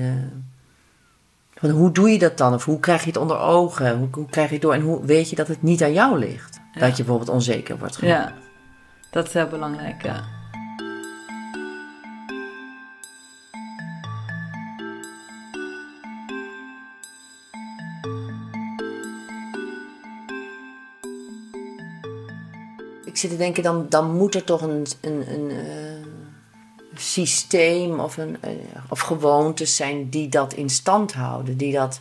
van 1.54 1.70
hoe 1.70 1.92
doe 1.92 2.10
je 2.10 2.18
dat 2.18 2.38
dan? 2.38 2.54
Of 2.54 2.64
hoe 2.64 2.80
krijg 2.80 3.00
je 3.00 3.06
het 3.06 3.16
onder 3.16 3.38
ogen? 3.38 3.98
Hoe, 3.98 4.08
hoe 4.10 4.26
krijg 4.26 4.48
je 4.48 4.54
het 4.54 4.62
door? 4.62 4.74
En 4.74 4.80
hoe 4.80 5.04
weet 5.04 5.30
je 5.30 5.36
dat 5.36 5.48
het 5.48 5.62
niet 5.62 5.82
aan 5.82 5.92
jou 5.92 6.18
ligt? 6.18 6.51
Ja. 6.72 6.80
Dat 6.80 6.96
je 6.96 7.02
bijvoorbeeld 7.02 7.30
onzeker 7.30 7.78
wordt 7.78 7.96
gemaakt. 7.96 8.28
ja. 8.34 8.34
Dat 9.10 9.26
is 9.26 9.32
heel 9.32 9.48
belangrijk, 9.48 10.02
ja. 10.02 10.24
Ik 23.04 23.16
zit 23.16 23.30
te 23.30 23.36
denken, 23.36 23.62
dan, 23.62 23.86
dan 23.88 24.16
moet 24.16 24.34
er 24.34 24.44
toch 24.44 24.62
een, 24.62 24.86
een, 25.00 25.32
een 25.32 25.50
eh, 25.50 26.06
systeem 26.94 28.00
of, 28.00 28.16
een, 28.16 28.36
eh, 28.40 28.50
of 28.88 29.00
gewoontes 29.00 29.76
zijn 29.76 30.08
die 30.10 30.28
dat 30.28 30.52
in 30.52 30.70
stand 30.70 31.12
houden. 31.12 31.56
Die 31.56 31.72
dat 31.72 32.00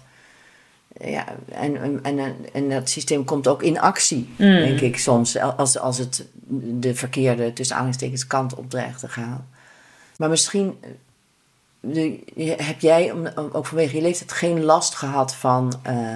ja, 1.04 1.26
en, 1.52 2.04
en, 2.04 2.36
en, 2.54 2.70
dat 2.70 2.89
systeem 2.89 3.24
komt 3.24 3.47
ook 3.47 3.64
in 3.64 3.80
actie, 3.80 4.30
Mm. 4.38 4.56
denk 4.56 4.80
ik 4.80 4.97
soms. 4.97 5.38
Als, 5.39 5.80
als 5.80 5.97
het 5.97 6.26
de 6.80 6.95
verkeerde, 6.95 7.54
tussen 7.54 7.76
aanhalingstekens, 7.76 8.28
kant 8.28 8.56
op 8.56 8.70
dreigt 8.70 8.99
te 8.99 9.08
gaan. 9.08 9.47
Maar 10.18 10.30
misschien 10.30 10.78
eh, 10.82 10.89
de, 11.80 12.20
heb 12.58 12.80
jij, 12.80 13.14
ook 13.52 13.66
vanwege 13.66 13.95
je 13.95 14.02
leeftijd, 14.02 14.32
geen 14.32 14.64
last 14.64 14.95
gehad 14.95 15.36
van... 15.36 15.74
eh, 15.82 16.16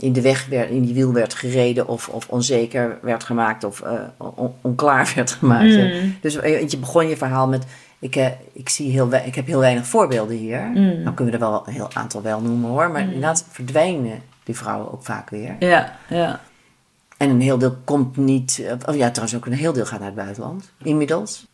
in 0.00 0.12
de 0.12 0.20
weg 0.20 0.46
werd, 0.46 0.70
in 0.70 0.82
die 0.82 0.94
wiel 0.94 1.12
werd 1.12 1.34
gereden 1.34 1.88
of, 1.88 2.08
of 2.08 2.28
onzeker 2.28 2.98
werd 3.02 3.24
gemaakt 3.24 3.64
of 3.64 3.80
eh, 3.80 4.00
on- 4.16 4.54
onklaar 4.60 5.12
werd 5.14 5.30
gemaakt. 5.30 5.76
Mm. 5.76 6.16
Dus 6.20 6.36
eh, 6.36 6.68
je 6.68 6.76
begon 6.78 7.08
je 7.08 7.16
verhaal 7.16 7.48
met, 7.48 7.64
ik, 7.98 8.16
eh, 8.16 8.26
ik, 8.52 8.68
zie 8.68 8.90
heel, 8.90 9.12
ik 9.12 9.34
heb 9.34 9.46
heel 9.46 9.58
weinig 9.58 9.86
voorbeelden 9.86 10.36
hier. 10.36 10.60
Mm. 10.60 11.02
Nou 11.02 11.14
kunnen 11.14 11.34
we 11.34 11.44
er 11.44 11.50
wel 11.50 11.62
een 11.66 11.72
heel 11.72 11.90
aantal 11.92 12.22
wel 12.22 12.40
noemen 12.40 12.70
hoor, 12.70 12.90
maar 12.90 13.00
inderdaad 13.00 13.44
verdwijnen 13.50 14.22
die 14.44 14.56
vrouwen 14.56 14.92
ook 14.92 15.04
vaak 15.04 15.30
weer. 15.30 15.56
Ja, 15.58 15.96
ja. 16.08 16.40
En 17.16 17.30
een 17.30 17.40
heel 17.40 17.58
deel 17.58 17.76
komt 17.84 18.16
niet, 18.16 18.58
eh, 18.58 18.72
oh 18.86 18.96
ja 18.96 19.10
trouwens 19.10 19.36
ook 19.36 19.46
een 19.46 19.52
heel 19.52 19.72
deel 19.72 19.86
gaat 19.86 19.98
naar 19.98 20.08
het 20.08 20.16
buitenland, 20.16 20.70
inmiddels. 20.82 21.46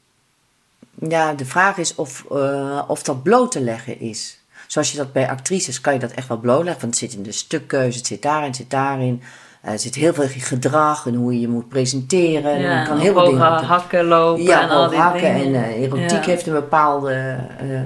Ja, 1.08 1.32
de 1.34 1.44
vraag 1.44 1.76
is 1.76 1.94
of, 1.94 2.24
eh, 2.30 2.82
of 2.86 3.02
dat 3.02 3.22
bloot 3.22 3.50
te 3.52 3.60
leggen 3.60 4.00
is. 4.00 4.38
Zoals 4.66 4.90
je 4.90 4.96
dat 4.96 5.12
bij 5.12 5.28
actrices 5.28 5.80
kan 5.80 5.92
je 5.92 5.98
dat 5.98 6.10
echt 6.10 6.28
wel 6.28 6.38
blootleggen. 6.38 6.80
Want 6.80 7.00
het 7.00 7.10
zit 7.10 7.18
in 7.18 7.24
de 7.24 7.32
stukkeuze, 7.32 7.98
het 7.98 8.06
zit 8.06 8.22
daarin, 8.22 8.46
het 8.46 8.56
zit 8.56 8.70
daarin. 8.70 9.22
Eh, 9.64 9.72
er 9.72 9.78
zit 9.78 9.94
heel 9.94 10.14
veel 10.14 10.28
gedrag 10.28 11.06
en 11.06 11.14
hoe 11.14 11.32
je 11.32 11.40
je 11.40 11.48
moet 11.48 11.68
presenteren. 11.68 12.52
En 12.52 12.60
ja 12.60 12.84
kan 12.84 12.98
heel 12.98 13.12
veel 13.12 13.24
dingen. 13.24 13.64
hakken 13.64 14.04
lopen 14.04 14.42
ja, 14.42 14.62
en 14.62 14.68
al 14.68 14.88
die 14.88 14.98
hakken 14.98 15.34
dingen. 15.34 15.64
en 15.64 15.74
eh, 15.74 15.82
erotiek 15.82 16.10
Ja. 16.10 16.30
heeft 16.30 16.46
een 16.46 16.52
bepaalde 16.52 17.36
eh, 17.58 17.80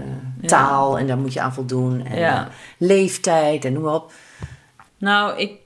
taal 0.46 0.98
en 0.98 1.06
daar 1.06 1.18
moet 1.18 1.32
je 1.32 1.40
aan 1.40 1.52
voldoen. 1.52 2.06
En 2.06 2.48
leeftijd 2.78 3.64
en 3.64 3.72
noem 3.72 3.82
maar 3.82 3.94
op. 3.94 4.12
Nou, 4.98 5.38
ik 5.38 5.60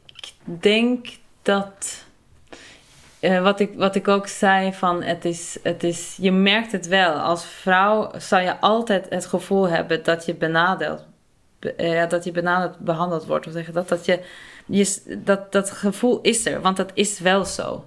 denk 0.45 1.07
dat. 1.43 2.05
wat, 3.43 3.61
ik, 3.61 3.71
wat 3.77 3.95
ik 3.95 4.09
ook 4.09 4.27
zei, 4.27 4.73
van 4.73 5.03
het 5.03 5.25
is, 5.25 5.59
het 5.63 5.83
is, 5.83 6.17
je 6.21 6.33
merkt 6.33 6.73
het 6.73 6.87
wel. 6.87 7.13
Als 7.13 7.45
vrouw 7.45 8.11
zou 8.17 8.43
je 8.43 8.61
altijd 8.61 9.07
het 9.09 9.27
gevoel 9.27 9.69
hebben 9.69 10.03
dat 10.03 10.27
je 10.27 10.35
benadeeld, 10.35 11.05
dat 12.09 12.25
je 12.25 12.31
benadeeld 12.33 12.79
behandeld 12.79 13.27
wordt. 13.27 13.47
Of 13.47 13.53
zeggen 13.53 13.75
dat, 13.75 13.89
dat, 13.89 14.05
je, 14.05 14.21
dat, 15.19 15.53
dat 15.53 15.71
gevoel 15.71 16.21
is 16.21 16.47
er, 16.47 16.61
want 16.61 16.77
dat 16.77 16.91
is 16.95 17.19
wel 17.19 17.45
zo. 17.45 17.85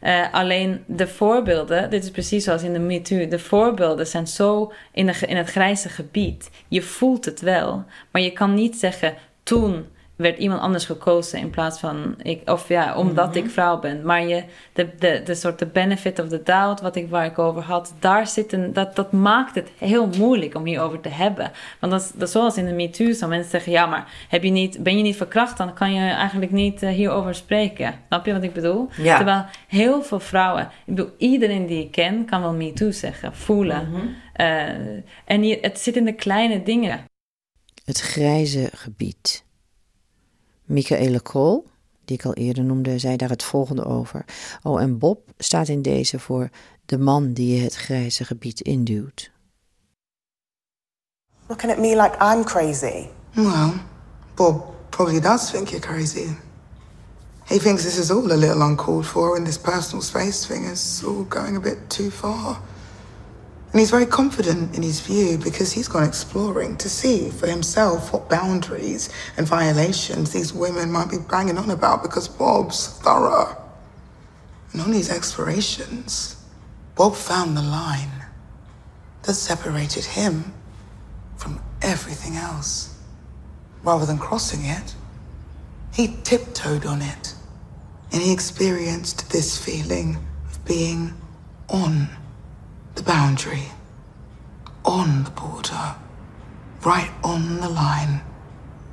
Eh, 0.00 0.32
alleen 0.32 0.84
de 0.86 1.06
voorbeelden, 1.06 1.90
dit 1.90 2.04
is 2.04 2.10
precies 2.10 2.44
zoals 2.44 2.62
in 2.62 2.72
de 2.72 2.78
MeToo, 2.78 3.28
de 3.28 3.38
voorbeelden 3.38 4.06
zijn 4.06 4.26
zo 4.26 4.72
in, 4.92 5.06
de, 5.06 5.12
in 5.26 5.36
het 5.36 5.50
grijze 5.50 5.88
gebied. 5.88 6.50
Je 6.68 6.82
voelt 6.82 7.24
het 7.24 7.40
wel, 7.40 7.84
maar 8.10 8.22
je 8.22 8.32
kan 8.32 8.54
niet 8.54 8.76
zeggen 8.76 9.14
toen 9.42 9.86
werd 10.18 10.38
iemand 10.38 10.60
anders 10.60 10.84
gekozen 10.84 11.38
in 11.38 11.50
plaats 11.50 11.78
van 11.78 12.14
ik, 12.22 12.50
of 12.50 12.68
ja, 12.68 12.96
omdat 12.96 13.36
ik 13.36 13.50
vrouw 13.50 13.78
ben. 13.78 14.02
Maar 14.04 14.26
je, 14.26 14.44
de, 14.72 14.88
de, 14.98 15.22
de 15.24 15.34
soort 15.34 15.58
de 15.58 15.66
benefit 15.66 16.18
of 16.18 16.28
the 16.28 16.42
doubt, 16.42 16.80
wat 16.80 16.96
ik, 16.96 17.10
waar 17.10 17.26
ik 17.26 17.38
over 17.38 17.62
had, 17.62 17.94
daar 17.98 18.26
zit 18.26 18.52
een, 18.52 18.72
dat, 18.72 18.96
dat 18.96 19.12
maakt 19.12 19.54
het 19.54 19.70
heel 19.78 20.08
moeilijk 20.18 20.54
om 20.54 20.64
hierover 20.64 21.00
te 21.00 21.08
hebben. 21.08 21.50
Want 21.80 21.92
dat 21.92 22.02
is, 22.02 22.10
dat 22.14 22.28
is 22.28 22.32
zoals 22.34 22.56
in 22.56 22.64
de 22.64 22.72
MeToo, 22.72 23.12
zo 23.12 23.28
mensen 23.28 23.50
zeggen, 23.50 23.72
ja, 23.72 23.86
maar 23.86 24.12
heb 24.28 24.42
je 24.42 24.50
niet, 24.50 24.82
ben 24.82 24.96
je 24.96 25.02
niet 25.02 25.16
verkracht, 25.16 25.56
dan 25.56 25.74
kan 25.74 25.94
je 25.94 26.10
eigenlijk 26.10 26.52
niet 26.52 26.82
eh, 26.82 26.90
hierover 26.90 27.34
spreken. 27.34 27.94
Snap 28.06 28.26
je 28.26 28.32
wat 28.32 28.42
ik 28.42 28.52
bedoel? 28.52 28.88
Ja. 28.96 29.16
Terwijl 29.16 29.44
heel 29.68 30.02
veel 30.02 30.20
vrouwen, 30.20 30.62
ik 30.62 30.94
bedoel, 30.94 31.10
iedereen 31.18 31.66
die 31.66 31.82
ik 31.82 31.90
ken, 31.90 32.24
kan 32.24 32.40
wel 32.40 32.52
MeToo 32.52 32.90
zeggen, 32.90 33.34
voelen. 33.34 33.88
Eh, 34.32 34.68
en 35.24 35.40
hier, 35.40 35.58
het 35.60 35.78
zit 35.78 35.96
in 35.96 36.04
de 36.04 36.14
kleine 36.14 36.62
dingen. 36.62 37.04
Het 37.84 38.00
grijze 38.00 38.70
gebied. 38.72 39.46
Michaela 40.68 41.18
Krol, 41.18 41.66
die 42.04 42.16
ik 42.16 42.24
al 42.24 42.34
eerder 42.34 42.64
noemde, 42.64 42.98
zei 42.98 43.16
daar 43.16 43.28
het 43.28 43.42
volgende 43.42 43.84
over. 43.84 44.24
Oh, 44.62 44.80
en 44.80 44.98
Bob 44.98 45.20
staat 45.38 45.68
in 45.68 45.82
deze 45.82 46.18
voor 46.18 46.48
de 46.86 46.98
man 46.98 47.32
die 47.32 47.56
je 47.56 47.62
het 47.62 47.74
grijze 47.74 48.24
gebied 48.24 48.60
induwt. 48.60 49.30
Looking 51.46 51.72
at 51.72 51.78
me 51.78 51.96
like 51.96 52.16
I'm 52.20 52.44
crazy. 52.44 53.06
Well, 53.34 53.72
Bob 54.34 54.74
probably 54.90 55.20
does 55.20 55.50
think 55.50 55.68
you're 55.68 55.86
crazy. 55.86 56.28
He 57.44 57.58
thinks 57.58 57.82
this 57.82 57.98
is 57.98 58.10
all 58.10 58.32
a 58.32 58.36
little 58.36 58.62
uncalled 58.62 59.06
for, 59.06 59.36
and 59.36 59.46
this 59.46 59.58
personal 59.58 60.02
space 60.02 60.46
thing 60.46 60.64
is 60.64 61.02
all 61.04 61.24
going 61.28 61.56
a 61.56 61.60
bit 61.60 61.78
too 61.88 62.10
far. 62.10 62.60
And 63.70 63.80
he's 63.80 63.90
very 63.90 64.06
confident 64.06 64.74
in 64.74 64.82
his 64.82 65.00
view 65.00 65.36
because 65.36 65.72
he's 65.72 65.88
gone 65.88 66.02
exploring 66.02 66.76
to 66.78 66.88
see 66.88 67.28
for 67.28 67.46
himself 67.46 68.12
what 68.12 68.30
boundaries 68.30 69.10
and 69.36 69.46
violations 69.46 70.32
these 70.32 70.54
women 70.54 70.90
might 70.90 71.10
be 71.10 71.18
banging 71.18 71.58
on 71.58 71.70
about 71.70 72.02
because 72.02 72.28
Bob's 72.28 72.98
thorough. 73.00 73.56
And 74.72 74.80
on 74.80 74.90
these 74.90 75.10
explorations, 75.10 76.42
Bob 76.94 77.14
found 77.14 77.56
the 77.56 77.62
line 77.62 78.24
that 79.22 79.34
separated 79.34 80.04
him 80.04 80.54
from 81.36 81.60
everything 81.82 82.36
else. 82.36 82.98
Rather 83.82 84.06
than 84.06 84.18
crossing 84.18 84.64
it, 84.64 84.94
he 85.92 86.16
tiptoed 86.24 86.86
on 86.86 87.02
it. 87.02 87.34
And 88.12 88.22
he 88.22 88.32
experienced 88.32 89.30
this 89.30 89.62
feeling 89.62 90.16
of 90.46 90.64
being 90.64 91.12
on 91.68 92.08
the 92.98 93.04
boundary, 93.04 93.62
on 94.84 95.22
the 95.22 95.30
border, 95.30 95.94
right 96.84 97.10
on 97.22 97.60
the 97.60 97.68
line 97.68 98.20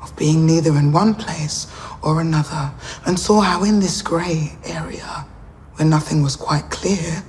of 0.01 0.15
being 0.15 0.45
neither 0.45 0.77
in 0.77 0.91
one 0.91 1.15
place 1.15 1.65
or 2.03 2.21
another, 2.21 2.71
and 3.07 3.19
saw 3.19 3.41
how 3.41 3.63
in 3.63 3.79
this 3.79 4.03
grey 4.03 4.55
area, 4.63 5.25
where 5.73 5.87
nothing 5.87 6.21
was 6.21 6.35
quite 6.35 6.69
clear, 6.69 7.23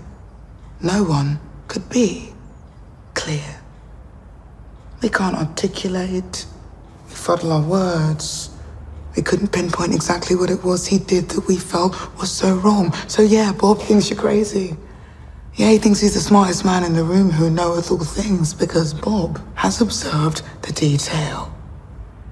no 0.83 1.03
one 1.03 1.41
could 1.67 1.89
be 1.89 2.35
clear. 3.15 3.63
We 5.03 5.09
can't 5.09 5.37
articulate, 5.37 6.45
we 7.09 7.15
fuddle 7.15 7.53
our 7.53 7.63
words. 7.63 8.51
We 9.17 9.23
couldn't 9.23 9.49
pinpoint 9.49 9.95
exactly 9.95 10.37
what 10.37 10.51
it 10.51 10.63
was 10.63 10.87
he 10.87 10.99
did 10.99 11.31
that 11.31 11.49
we 11.49 11.57
felt 11.57 11.95
was 12.19 12.31
so 12.31 12.57
wrong. 12.57 12.93
So 13.09 13.23
yeah, 13.23 13.53
Bob 13.53 13.81
thinks 13.81 14.11
you're 14.11 14.19
crazy. 14.19 14.77
Yeah, 15.57 15.71
he 15.71 15.79
thinks 15.79 16.01
he's 16.01 16.13
the 16.13 16.21
smartest 16.21 16.67
man 16.67 16.85
in 16.85 16.93
the 16.93 17.03
room 17.03 17.31
who 17.31 17.49
knoweth 17.49 17.91
all 17.91 18.05
things 18.05 18.53
because 18.53 18.93
Bob 18.93 19.41
has 19.55 19.81
observed 19.81 20.43
the 20.61 20.73
detail. 20.73 21.51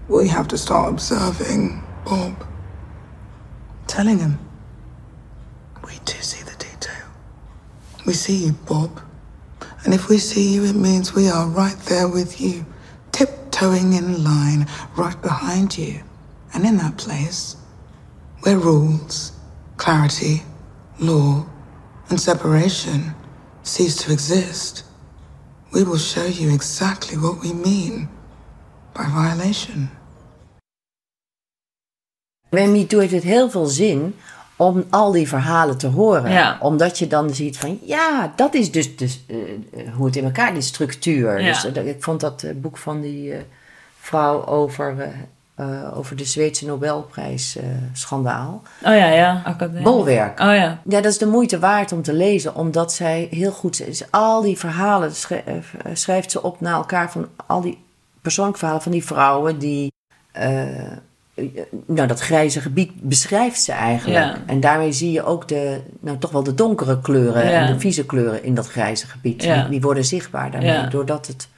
We 0.09 0.29
have 0.29 0.47
to 0.49 0.59
start 0.59 0.91
observing 0.91 1.83
Bob. 2.05 2.47
Telling 3.87 4.18
him. 4.18 4.39
We 5.87 5.99
do 6.05 6.20
see 6.20 6.43
the 6.45 6.55
detail. 6.59 7.07
We 8.05 8.12
see 8.12 8.45
you, 8.45 8.53
Bob. 8.53 9.01
And 9.85 9.95
if 9.95 10.11
we 10.11 10.18
see 10.18 10.53
you, 10.53 10.64
it 10.64 10.77
means 10.77 11.14
we 11.14 11.31
are 11.31 11.47
right 11.49 11.79
there 11.89 12.09
with 12.09 12.43
you, 12.43 12.66
tiptoeing 13.11 13.95
in 13.95 14.22
line 14.22 14.66
right 14.97 15.20
behind 15.22 15.79
you. 15.79 16.03
And 16.53 16.66
in 16.66 16.77
that 16.77 16.99
place, 16.99 17.57
where 18.43 18.59
rules, 18.59 19.33
clarity, 19.79 20.43
law, 20.99 21.47
and 22.09 22.21
separation 22.21 23.15
cease 23.63 24.05
to 24.05 24.13
exist, 24.13 24.85
we 25.73 25.85
will 25.85 25.99
show 25.99 26.27
you 26.27 26.53
exactly 26.53 27.17
what 27.17 27.41
we 27.43 27.53
mean 27.53 28.09
by 28.93 29.05
violation. 29.05 29.91
Bij 32.49 32.69
MeToo 32.69 33.01
heeft 33.01 33.13
het 33.13 33.23
heel 33.23 33.51
veel 33.51 33.67
zin 33.67 34.15
om 34.57 34.85
al 34.91 35.13
die 35.13 35.29
verhalen 35.29 35.79
te 35.79 35.87
horen. 35.87 36.31
Ja. 36.31 36.59
Omdat 36.61 36.99
je 36.99 37.07
dan 37.07 37.35
ziet 37.35 37.59
van, 37.59 37.79
ja, 37.83 38.33
dat 38.37 38.55
is 38.55 38.73
dus, 38.73 38.97
dus 38.97 39.25
hoe 39.97 40.07
het 40.07 40.17
in 40.17 40.25
elkaar, 40.25 40.53
die 40.53 40.63
structuur. 40.63 41.41
Ja. 41.41 41.47
Dus, 41.47 41.73
eh, 41.73 41.87
ik 41.87 42.03
vond 42.03 42.21
dat 42.21 42.43
eh, 42.43 42.55
boek 42.55 42.77
van 42.77 43.01
die 43.01 43.33
eh, 43.33 43.41
vrouw 43.99 44.47
over, 44.47 45.13
eh, 45.55 45.81
eh, 45.83 45.99
over 45.99 46.17
de 46.17 46.25
Zweedse 46.25 46.67
Nobelprijs 46.67 47.57
eh, 47.57 47.65
schandaal. 47.93 48.63
Oh 48.83 48.97
ja, 48.97 49.07
ja. 49.09 49.43
Academie. 49.45 49.83
Bolwerk. 49.83 50.41
Oh 50.41 50.47
ja. 50.55 50.79
Ja, 50.85 51.01
dat 51.01 51.05
is 51.13 51.19
de 51.19 51.27
moeite 51.27 51.59
waard 51.59 51.93
om 51.93 52.03
te 52.03 52.13
lezen, 52.13 52.55
omdat 52.55 52.93
zij 52.93 53.29
heel 53.31 53.53
goed 53.53 53.87
is. 53.87 54.03
Al 54.11 54.43
die 54.43 54.59
verhalen 54.59 55.15
schre- 55.15 55.43
eh, 55.47 55.55
schrijft 55.93 56.31
ze 56.31 56.43
op 56.43 56.61
naar 56.61 56.75
elkaar 56.75 57.11
van 57.11 57.29
al 57.47 57.61
die 57.61 57.79
persoonlijke 58.23 58.59
verhalen 58.59 58.83
van 58.83 58.93
die 58.93 59.05
vrouwen 59.05 59.59
die. 59.59 59.93
eh, 60.33 60.63
nou, 61.87 62.09
dat 62.09 62.21
grijze 62.21 62.61
gebied 62.61 62.91
beschrijft 63.03 63.63
ze 63.63 63.73
eigenlijk. 63.73 64.25
Ja. 64.25 64.37
En 64.47 64.61
daarmee 64.61 64.93
zie 64.93 65.13
je 65.13 65.25
ook 65.25 65.49
de, 65.49 65.81
nou, 66.01 66.19
toch 66.19 66.31
wel 66.31 66.43
de 66.43 66.55
donkere 66.55 67.01
kleuren 67.01 67.45
Ja. 67.51 67.67
en 67.67 67.73
de 67.73 67.81
vieze 67.81 68.07
kleuren 68.07 68.45
in 68.45 68.55
dat 68.55 68.67
grijze 68.69 69.07
gebied. 69.07 69.43
Ja. 69.43 69.61
Die, 69.61 69.71
die 69.71 69.81
worden 69.81 70.05
zichtbaar 70.05 70.51
daarmee, 70.51 70.71
Ja. 70.73 70.87
doordat 70.87 71.27
het 71.27 71.49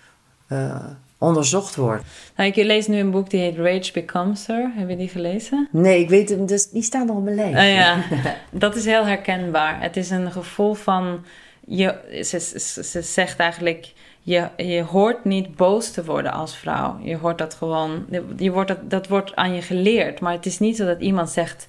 eh, 0.47 0.77
onderzocht 1.19 1.77
wordt. 1.77 2.05
Nou, 2.37 2.49
ik 2.51 2.57
lees 2.57 2.87
nu 2.87 2.99
een 2.99 3.11
boek 3.11 3.31
die 3.31 3.41
heet 3.41 3.57
Rage 3.57 3.93
Becomes 3.93 4.47
Her. 4.47 4.71
Heb 4.75 4.89
je 4.89 4.97
die 4.97 5.09
gelezen? 5.09 5.69
Nee, 5.71 6.01
ik 6.01 6.09
weet 6.09 6.29
het, 6.29 6.49
dus 6.49 6.71
die 6.71 6.83
staan 6.83 7.07
nog 7.07 7.17
op 7.17 7.25
mijn 7.25 7.37
lijst. 7.37 7.57
Oh 7.57 7.75
ja, 7.75 8.03
dat 8.64 8.77
is 8.77 8.85
heel 8.85 9.07
herkenbaar. 9.07 9.81
Het 9.81 9.97
is 9.97 10.11
een 10.11 10.33
gevoel 10.33 10.75
van. 10.75 11.25
Je, 11.69 12.21
ze, 12.25 12.41
ze, 12.41 12.85
ze 12.85 13.03
zegt 13.03 13.39
eigenlijk. 13.39 13.93
je, 14.23 14.49
je 14.57 14.83
hoort 14.83 15.25
niet 15.25 15.57
boos 15.57 15.91
te 15.91 16.05
worden 16.05 16.33
als 16.33 16.57
vrouw. 16.57 16.99
Je 17.03 17.17
hoort 17.17 17.39
dat 17.39 17.55
gewoon, 17.55 18.07
je 18.37 18.51
wordt 18.51 18.69
dat, 18.69 18.91
dat 18.91 19.09
wordt 19.09 19.37
aan 19.37 19.55
je 19.55 19.62
geleerd. 19.62 20.21
Maar 20.21 20.33
het 20.33 20.47
is 20.47 20.59
niet 20.59 20.77
zo 20.77 20.85
dat 20.85 21.01
iemand 21.01 21.31
zegt, 21.31 21.67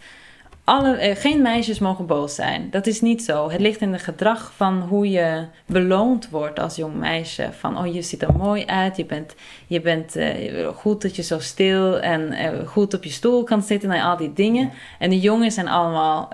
alle, 0.67 0.95
eh, 0.95 1.15
geen 1.15 1.41
meisjes 1.41 1.79
mogen 1.79 2.05
boos 2.05 2.35
zijn. 2.35 2.69
Dat 2.69 2.87
is 2.87 3.01
niet 3.01 3.23
zo. 3.23 3.49
Het 3.49 3.61
ligt 3.61 3.81
in 3.81 3.91
het 3.93 4.01
gedrag 4.01 4.51
van 4.55 4.81
hoe 4.81 5.09
je 5.09 5.45
beloond 5.65 6.29
wordt 6.29 6.59
als 6.59 6.75
jong 6.75 6.95
meisje. 6.95 7.49
Van, 7.59 7.77
oh, 7.77 7.93
je 7.93 8.01
ziet 8.01 8.21
er 8.21 8.33
mooi 8.33 8.65
uit. 8.65 8.97
Je 8.97 9.05
bent, 9.05 9.35
je 9.67 9.81
bent 9.81 10.15
eh, 10.15 10.67
goed 10.67 11.01
dat 11.01 11.15
je 11.15 11.21
zo 11.21 11.39
stil 11.39 11.99
en 11.99 12.31
eh, 12.31 12.67
goed 12.67 12.93
op 12.93 13.03
je 13.03 13.09
stoel 13.09 13.43
kan 13.43 13.61
zitten 13.61 13.91
en 13.91 14.01
al 14.01 14.17
die 14.17 14.33
dingen. 14.33 14.71
En 14.99 15.09
de 15.09 15.19
jongens 15.19 15.53
zijn 15.53 15.67
allemaal, 15.67 16.27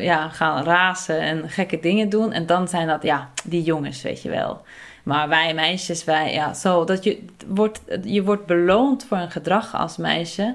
ja, 0.00 0.28
gaan 0.28 0.64
razen 0.64 1.20
en 1.20 1.50
gekke 1.50 1.80
dingen 1.80 2.08
doen. 2.08 2.32
En 2.32 2.46
dan 2.46 2.68
zijn 2.68 2.86
dat, 2.86 3.02
ja, 3.02 3.30
die 3.44 3.62
jongens, 3.62 4.02
weet 4.02 4.22
je 4.22 4.30
wel. 4.30 4.62
Maar 5.02 5.28
wij 5.28 5.54
meisjes, 5.54 6.04
wij, 6.04 6.32
ja, 6.32 6.54
zo. 6.54 6.84
Dat 6.84 7.04
je, 7.04 7.24
wordt, 7.46 7.80
je 8.02 8.22
wordt 8.22 8.46
beloond 8.46 9.04
voor 9.04 9.18
een 9.18 9.30
gedrag 9.30 9.74
als 9.74 9.96
meisje. 9.96 10.54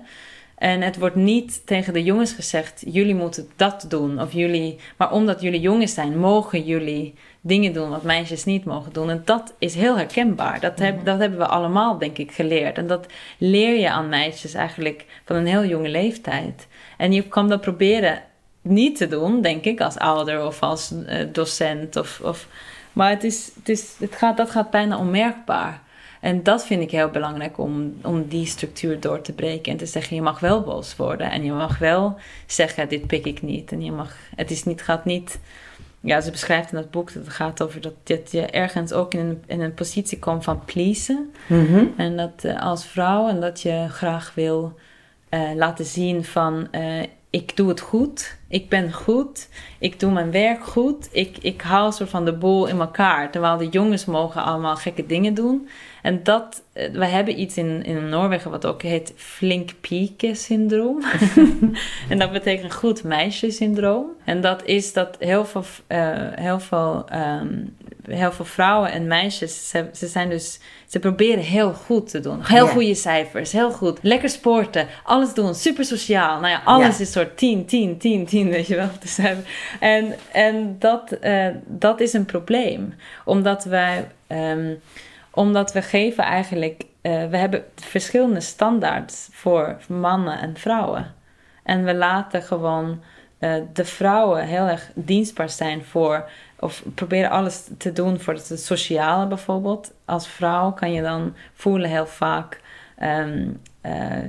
En 0.62 0.82
het 0.82 0.98
wordt 0.98 1.16
niet 1.16 1.66
tegen 1.66 1.94
de 1.94 2.04
jongens 2.04 2.34
gezegd: 2.34 2.84
jullie 2.86 3.16
moeten 3.16 3.50
dat 3.56 3.86
doen. 3.88 4.22
Of 4.22 4.34
jullie, 4.34 4.80
maar 4.98 5.12
omdat 5.12 5.42
jullie 5.42 5.60
jongens 5.60 5.94
zijn, 5.94 6.18
mogen 6.18 6.64
jullie 6.64 7.14
dingen 7.42 7.74
doen 7.74 7.90
wat 7.90 8.04
meisjes 8.04 8.46
niet 8.46 8.66
mogen 8.66 8.94
doen. 8.94 9.10
En 9.10 9.22
dat 9.26 9.54
is 9.60 9.76
heel 9.76 9.98
herkenbaar. 9.98 10.60
Dat, 10.60 10.80
heb, 10.80 11.06
dat 11.06 11.20
hebben 11.20 11.40
we 11.40 11.46
allemaal, 11.46 11.98
denk 11.98 12.18
ik, 12.18 12.32
geleerd. 12.32 12.78
En 12.78 12.88
dat 12.88 13.06
leer 13.38 13.80
je 13.80 13.90
aan 13.90 14.10
meisjes 14.10 14.54
eigenlijk 14.54 15.06
van 15.26 15.36
een 15.36 15.46
heel 15.46 15.66
jonge 15.66 15.90
leeftijd. 15.90 16.68
En 16.98 17.14
je 17.14 17.28
kan 17.28 17.50
dat 17.50 17.62
proberen 17.62 18.22
niet 18.62 18.98
te 18.98 19.08
doen, 19.08 19.42
denk 19.42 19.64
ik, 19.64 19.82
als 19.82 19.98
ouder 19.98 20.46
of 20.46 20.62
als 20.62 20.92
uh, 20.92 21.16
docent. 21.32 21.96
Of, 21.96 22.20
of, 22.24 22.48
maar 22.94 23.10
het 23.10 23.24
is, 23.24 23.52
het 23.56 23.70
is, 23.70 23.96
het 24.00 24.16
gaat, 24.16 24.38
dat 24.38 24.52
gaat 24.52 24.70
bijna 24.70 24.98
onmerkbaar. 24.98 25.82
En 26.22 26.44
dat 26.44 26.66
vind 26.66 26.82
ik 26.82 26.92
heel 26.92 27.10
belangrijk 27.10 27.58
om, 27.58 27.94
om 28.04 28.28
die 28.28 28.46
structuur 28.46 29.00
door 29.00 29.22
te 29.22 29.34
breken. 29.34 29.72
En 29.72 29.78
te 29.78 29.86
zeggen, 29.86 30.16
je 30.16 30.22
mag 30.22 30.40
wel 30.40 30.62
boos 30.62 30.96
worden. 30.96 31.32
En 31.32 31.44
je 31.44 31.52
mag 31.52 31.78
wel 31.78 32.16
zeggen, 32.46 32.90
dit 32.90 33.08
pik 33.08 33.26
ik 33.26 33.42
niet. 33.42 33.72
En 33.72 33.84
je 33.84 33.92
mag, 33.92 34.16
het 34.36 34.52
is 34.52 34.64
niet, 34.64 34.82
gaat 34.82 35.06
niet... 35.06 35.40
Ja, 36.04 36.22
ze 36.22 36.32
beschrijft 36.32 36.72
in 36.72 36.78
dat 36.78 36.92
boek 36.92 37.14
dat 37.14 37.24
het 37.24 37.34
gaat 37.34 37.64
over 37.64 37.82
dat, 37.82 37.94
dat 38.04 38.32
je 38.32 38.46
ergens 38.46 38.94
ook 38.94 39.14
in 39.14 39.20
een, 39.20 39.44
in 39.46 39.62
een 39.62 39.74
positie 39.74 40.20
komt 40.20 40.44
van 40.44 40.66
pleasen. 40.66 41.32
Mhm. 41.48 41.86
En 41.98 42.18
dat 42.18 42.44
uh, 42.46 42.62
als 42.62 42.86
vrouw 42.86 43.30
en 43.30 43.40
dat 43.40 43.62
je 43.62 43.86
graag 43.90 44.32
wil 44.36 44.80
uh, 45.30 45.52
laten 45.56 45.86
zien 45.86 46.26
van... 46.26 46.68
Uh, 46.72 47.04
ik 47.32 47.58
doe 47.58 47.70
het 47.70 47.80
goed, 47.80 48.38
ik 48.48 48.70
ben 48.70 48.94
goed, 48.94 49.50
ik 49.80 50.00
doe 50.00 50.12
mijn 50.12 50.32
werk 50.32 50.64
goed, 50.64 51.10
ik, 51.12 51.38
ik 51.42 51.62
hou 51.62 51.92
soort 51.92 52.10
van 52.10 52.26
de 52.26 52.34
boel 52.34 52.68
in 52.68 52.80
elkaar. 52.80 53.32
Terwijl 53.32 53.58
de 53.58 53.68
jongens 53.68 54.06
mogen 54.06 54.44
allemaal 54.44 54.76
gekke 54.76 55.06
dingen 55.06 55.34
doen. 55.34 55.68
En 56.02 56.24
dat, 56.24 56.64
we 56.74 57.06
hebben 57.06 57.40
iets 57.40 57.58
in, 57.58 57.84
in 57.84 58.10
Noorwegen 58.10 58.52
wat 58.52 58.66
ook 58.66 58.82
heet 58.82 59.14
flink 59.16 59.72
pieke 59.82 60.36
syndroom. 60.36 61.04
en 62.10 62.20
dat 62.20 62.32
betekent 62.32 62.74
goed 62.74 63.04
meisje 63.04 63.52
syndroom. 63.52 64.06
En 64.26 64.42
dat 64.42 64.66
is 64.66 64.94
dat 64.94 65.16
heel 65.20 65.46
veel, 65.46 65.64
uh, 65.88 65.98
heel 66.36 66.60
veel, 66.60 67.06
um, 67.14 67.76
heel 68.14 68.32
veel 68.32 68.46
vrouwen 68.46 68.92
en 68.92 69.08
meisjes, 69.08 69.70
ze, 69.70 69.90
ze, 69.94 70.08
zijn 70.08 70.30
dus, 70.30 70.60
ze 70.88 71.00
proberen 71.00 71.44
heel 71.44 71.74
goed 71.74 72.10
te 72.10 72.20
doen. 72.20 72.40
Heel 72.44 72.68
goede 72.68 72.96
cijfers, 72.96 73.52
heel 73.52 73.72
goed. 73.72 74.00
Lekker 74.02 74.30
sporten, 74.30 74.88
alles 75.04 75.34
doen, 75.34 75.56
super 75.56 75.86
sociaal. 75.86 76.40
Nou 76.40 76.52
ja, 76.52 76.62
alles 76.66 77.00
is 77.00 77.12
soort 77.12 77.38
10, 77.38 77.66
10, 77.66 77.98
10, 77.98 78.26
10, 78.26 78.50
weet 78.50 78.68
je 78.68 78.76
wel. 78.76 78.90
Dus, 79.00 79.18
en 79.80 80.16
en 80.32 80.76
dat, 80.80 81.18
uh, 81.24 81.48
dat 81.66 82.00
is 82.00 82.14
een 82.14 82.26
probleem. 82.26 82.94
Omdat 83.26 83.64
wij... 83.64 84.08
Um, 84.28 84.80
omdat 85.32 85.74
we 85.74 85.82
geven 85.82 86.24
eigenlijk, 86.24 86.84
uh, 87.02 87.26
we 87.30 87.38
hebben 87.38 87.64
verschillende 87.76 88.42
standaards 88.42 89.30
voor 89.32 89.78
mannen 89.88 90.40
en 90.40 90.58
vrouwen. 90.58 91.14
En 91.64 91.84
we 91.84 91.96
laten 91.96 92.42
gewoon 92.42 93.02
uh, 93.42 93.54
de 93.74 93.86
vrouwen 93.86 94.46
heel 94.46 94.66
erg 94.66 94.92
dienstbaar 94.94 95.50
zijn 95.50 95.84
voor, 95.84 96.30
of 96.60 96.84
proberen 96.96 97.30
alles 97.30 97.68
te 97.78 97.92
doen 97.92 98.20
voor 98.20 98.34
het 98.34 98.52
sociale 98.56 99.28
bijvoorbeeld. 99.28 99.94
Als 100.06 100.28
vrouw 100.28 100.72
kan 100.72 100.92
je 100.92 101.02
dan 101.02 101.36
voelen 101.54 101.90
heel 101.90 102.08
vaak, 102.08 102.62
um, 103.04 103.62
uh, 103.86 104.24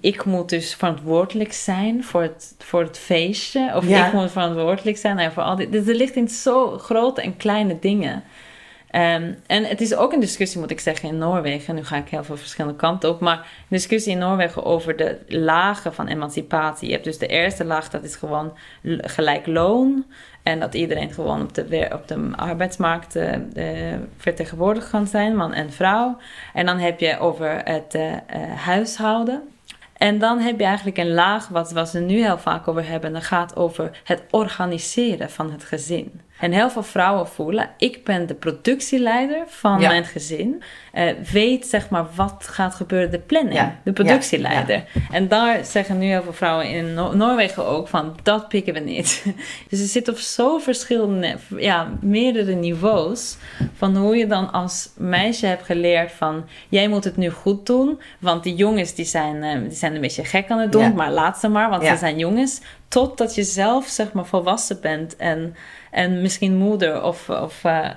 ik 0.00 0.24
moet 0.24 0.48
dus 0.48 0.74
verantwoordelijk 0.74 1.52
zijn 1.52 2.04
voor 2.04 2.22
het, 2.22 2.54
voor 2.58 2.82
het 2.82 2.98
feestje. 2.98 3.72
Of 3.74 3.88
ja. 3.88 4.06
ik 4.06 4.12
moet 4.12 4.30
verantwoordelijk 4.30 4.96
zijn 4.96 5.16
nou, 5.16 5.32
voor 5.32 5.42
al 5.42 5.56
dit. 5.56 5.72
Dus 5.72 5.86
er 5.86 5.94
ligt 5.94 6.16
in 6.16 6.28
zo 6.28 6.78
grote 6.78 7.22
en 7.22 7.36
kleine 7.36 7.78
dingen. 7.78 8.22
Um, 8.94 9.36
en 9.46 9.64
het 9.64 9.80
is 9.80 9.94
ook 9.94 10.12
een 10.12 10.20
discussie, 10.20 10.60
moet 10.60 10.70
ik 10.70 10.80
zeggen, 10.80 11.08
in 11.08 11.18
Noorwegen. 11.18 11.74
Nu 11.74 11.84
ga 11.84 11.96
ik 11.96 12.08
heel 12.08 12.24
veel 12.24 12.36
verschillende 12.36 12.76
kanten 12.76 13.10
op. 13.10 13.20
Maar 13.20 13.36
een 13.36 13.44
discussie 13.68 14.12
in 14.12 14.18
Noorwegen 14.18 14.64
over 14.64 14.96
de 14.96 15.18
lagen 15.28 15.94
van 15.94 16.06
emancipatie. 16.06 16.86
Je 16.86 16.92
hebt 16.92 17.04
dus 17.04 17.18
de 17.18 17.26
eerste 17.26 17.64
laag, 17.64 17.90
dat 17.90 18.04
is 18.04 18.16
gewoon 18.16 18.52
gelijk 19.00 19.46
loon. 19.46 20.04
En 20.42 20.60
dat 20.60 20.74
iedereen 20.74 21.12
gewoon 21.12 21.42
op 21.42 21.54
de, 21.54 21.90
op 21.92 22.08
de 22.08 22.30
arbeidsmarkt 22.36 23.16
uh, 23.16 23.32
vertegenwoordigd 24.16 24.90
kan 24.90 25.06
zijn, 25.06 25.36
man 25.36 25.52
en 25.52 25.72
vrouw. 25.72 26.16
En 26.52 26.66
dan 26.66 26.78
heb 26.78 27.00
je 27.00 27.18
over 27.18 27.60
het 27.64 27.94
uh, 27.94 28.12
huishouden. 28.56 29.42
En 29.96 30.18
dan 30.18 30.38
heb 30.38 30.58
je 30.58 30.64
eigenlijk 30.64 30.98
een 30.98 31.12
laag, 31.12 31.48
wat, 31.48 31.72
wat 31.72 31.92
we 31.92 32.00
nu 32.00 32.22
heel 32.22 32.38
vaak 32.38 32.68
over 32.68 32.88
hebben. 32.88 33.12
Dat 33.12 33.24
gaat 33.24 33.56
over 33.56 34.00
het 34.04 34.22
organiseren 34.30 35.30
van 35.30 35.52
het 35.52 35.64
gezin. 35.64 36.20
En 36.38 36.52
heel 36.52 36.70
veel 36.70 36.82
vrouwen 36.82 37.28
voelen, 37.28 37.70
ik 37.78 38.04
ben 38.04 38.26
de 38.26 38.34
productieleider 38.34 39.44
van 39.46 39.80
ja. 39.80 39.88
mijn 39.88 40.04
gezin. 40.04 40.62
Uh, 40.94 41.10
weet 41.32 41.66
zeg 41.66 41.88
maar 41.88 42.06
wat 42.14 42.46
gaat 42.50 42.74
gebeuren, 42.74 43.10
de 43.10 43.18
planning, 43.18 43.54
ja. 43.54 43.78
de 43.84 43.92
productieleider. 43.92 44.76
Ja. 44.76 45.00
En 45.10 45.28
daar 45.28 45.64
zeggen 45.64 45.98
nu 45.98 46.06
heel 46.06 46.22
veel 46.22 46.32
vrouwen 46.32 46.68
in 46.68 46.94
Noor 46.94 47.16
Noorwegen 47.16 47.66
ook 47.66 47.88
van, 47.88 48.16
dat 48.22 48.48
pikken 48.48 48.74
we 48.74 48.80
niet. 48.80 49.24
dus 49.70 49.80
er 49.80 49.86
zit 49.86 50.08
op 50.08 50.16
zo 50.16 50.58
verschillende, 50.58 51.36
ja, 51.56 51.88
meerdere 52.00 52.54
niveaus 52.54 53.36
van 53.74 53.96
hoe 53.96 54.16
je 54.16 54.26
dan 54.26 54.52
als 54.52 54.90
meisje 54.96 55.46
hebt 55.46 55.64
geleerd 55.64 56.12
van, 56.12 56.44
jij 56.68 56.88
moet 56.88 57.04
het 57.04 57.16
nu 57.16 57.30
goed 57.30 57.66
doen, 57.66 58.00
want 58.18 58.42
die 58.42 58.54
jongens 58.54 58.94
die 58.94 59.04
zijn, 59.04 59.36
uh, 59.36 59.68
die 59.68 59.76
zijn 59.78 59.94
een 59.94 60.00
beetje 60.00 60.24
gek 60.24 60.50
aan 60.50 60.58
het 60.58 60.72
doen, 60.72 60.94
maar 60.94 61.10
laat 61.10 61.38
ze 61.38 61.48
maar, 61.48 61.70
want 61.70 61.84
ze 61.84 61.96
zijn 61.96 62.18
jongens. 62.18 62.60
Totdat 62.88 63.34
je 63.34 63.42
zelf 63.42 63.86
zeg 63.86 64.12
maar 64.12 64.26
volwassen 64.26 64.80
bent 64.80 65.16
en 65.16 65.56
en 65.94 66.22
misschien 66.22 66.56
moeder 66.56 67.02
of, 67.02 67.30
of 67.30 67.64
uh, 67.64 67.90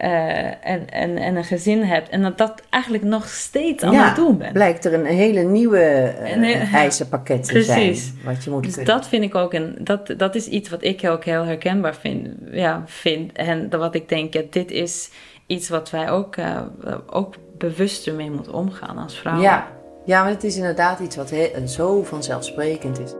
uh, 0.00 0.46
en, 0.66 0.90
en, 0.90 1.16
en 1.18 1.36
een 1.36 1.44
gezin 1.44 1.82
hebt. 1.82 2.08
En 2.08 2.22
dat 2.22 2.38
dat 2.38 2.62
eigenlijk 2.70 3.04
nog 3.04 3.28
steeds 3.28 3.82
aan 3.82 3.92
ja, 3.92 4.06
het 4.06 4.16
doen 4.16 4.38
bent. 4.38 4.52
blijkt 4.52 4.84
er 4.84 4.94
een 4.94 5.04
hele 5.04 5.42
nieuwe 5.42 6.14
uh, 6.36 6.74
eisenpakket 6.74 7.44
te 7.44 7.52
Precies. 7.52 8.04
zijn. 8.06 8.18
Wat 8.24 8.44
je 8.44 8.50
moet 8.50 8.62
dus 8.62 8.74
kunnen. 8.74 8.94
dat 8.94 9.08
vind 9.08 9.24
ik 9.24 9.34
ook, 9.34 9.54
en 9.54 9.76
dat, 9.78 10.14
dat 10.16 10.34
is 10.34 10.46
iets 10.46 10.68
wat 10.68 10.84
ik 10.84 11.04
ook 11.04 11.24
heel 11.24 11.44
herkenbaar 11.44 11.94
vind. 11.94 12.28
Ja, 12.50 12.82
vind. 12.86 13.32
En 13.32 13.70
wat 13.78 13.94
ik 13.94 14.08
denk, 14.08 14.34
ja, 14.34 14.42
dit 14.50 14.70
is 14.70 15.10
iets 15.46 15.68
wat 15.68 15.90
wij 15.90 16.10
ook, 16.10 16.36
uh, 16.36 16.60
ook 17.06 17.34
bewuster 17.58 18.14
mee 18.14 18.30
moeten 18.30 18.52
omgaan 18.52 18.98
als 18.98 19.18
vrouwen. 19.18 19.44
Ja. 19.44 19.68
ja, 20.04 20.22
maar 20.22 20.30
het 20.30 20.44
is 20.44 20.56
inderdaad 20.56 21.00
iets 21.00 21.16
wat 21.16 21.30
he- 21.30 21.66
zo 21.66 22.02
vanzelfsprekend 22.02 23.00
is. 23.00 23.12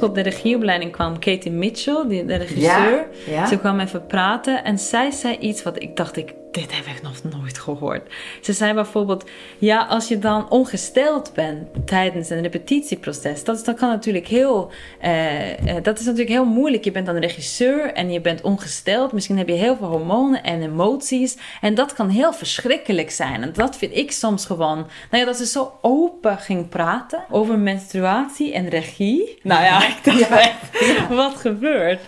Tot 0.00 0.14
de 0.14 0.20
regieopleiding 0.20 0.92
kwam 0.92 1.18
Katie 1.18 1.50
Mitchell, 1.50 2.04
die, 2.08 2.24
de 2.24 2.36
regisseur. 2.36 3.06
Ja, 3.26 3.32
ja. 3.32 3.46
Ze 3.46 3.58
kwam 3.58 3.80
even 3.80 4.06
praten 4.06 4.64
en 4.64 4.78
zij 4.78 5.10
zei 5.10 5.36
iets 5.38 5.62
wat 5.62 5.82
ik 5.82 5.96
dacht, 5.96 6.16
ik, 6.16 6.34
dit 6.52 6.76
heb 6.76 6.86
ik 6.86 7.02
nog 7.02 7.22
nooit 7.22 7.58
gehoord. 7.58 8.12
Ze 8.40 8.52
zei 8.52 8.72
bijvoorbeeld, 8.72 9.24
ja, 9.58 9.86
als 9.86 10.08
je 10.08 10.18
dan 10.18 10.50
ongesteld 10.50 11.32
bent 11.34 11.86
tijdens 11.86 12.30
een 12.30 12.42
repetitieproces, 12.42 13.44
dat, 13.44 13.64
dat 13.64 13.76
kan 13.76 13.88
natuurlijk 13.88 14.26
heel, 14.26 14.70
uh, 15.04 15.74
dat 15.82 15.98
is 15.98 16.04
natuurlijk 16.04 16.30
heel 16.30 16.44
moeilijk. 16.44 16.84
Je 16.84 16.90
bent 16.90 17.06
dan 17.06 17.16
regisseur 17.16 17.92
en 17.92 18.12
je 18.12 18.20
bent 18.20 18.40
ongesteld. 18.40 19.12
Misschien 19.12 19.38
heb 19.38 19.48
je 19.48 19.54
heel 19.54 19.76
veel 19.76 19.86
hormonen 19.86 20.42
en 20.42 20.62
emoties 20.62 21.36
en 21.60 21.74
dat 21.74 21.92
kan 21.92 22.08
heel 22.08 22.32
verschrikkelijk 22.32 23.10
zijn. 23.10 23.42
En 23.42 23.52
dat 23.52 23.76
vind 23.76 23.96
ik 23.96 24.12
soms 24.12 24.46
gewoon, 24.46 24.76
nou 24.76 25.22
ja, 25.22 25.24
dat 25.24 25.36
ze 25.36 25.46
zo 25.46 25.72
open 25.80 26.38
ging 26.38 26.68
praten 26.68 27.24
over 27.30 27.58
menstruatie 27.58 28.52
en 28.52 28.68
regie. 28.68 29.38
Nou 29.42 29.62
ja, 29.62 29.86
ik 29.88 29.98
dacht 30.04 30.18
ja. 30.18 30.40
echt, 30.40 30.80
ja. 30.80 31.08
wat 31.24 31.34
gebeurt? 31.34 32.00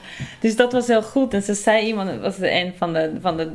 Dus 0.42 0.56
dat 0.56 0.72
was 0.72 0.86
heel 0.86 1.02
goed. 1.02 1.34
En 1.34 1.42
ze 1.42 1.54
zei 1.54 1.86
iemand, 1.86 2.20
was 2.20 2.38
een 2.38 2.74
van 2.76 2.92
de, 2.92 3.12
van 3.20 3.36
de, 3.36 3.50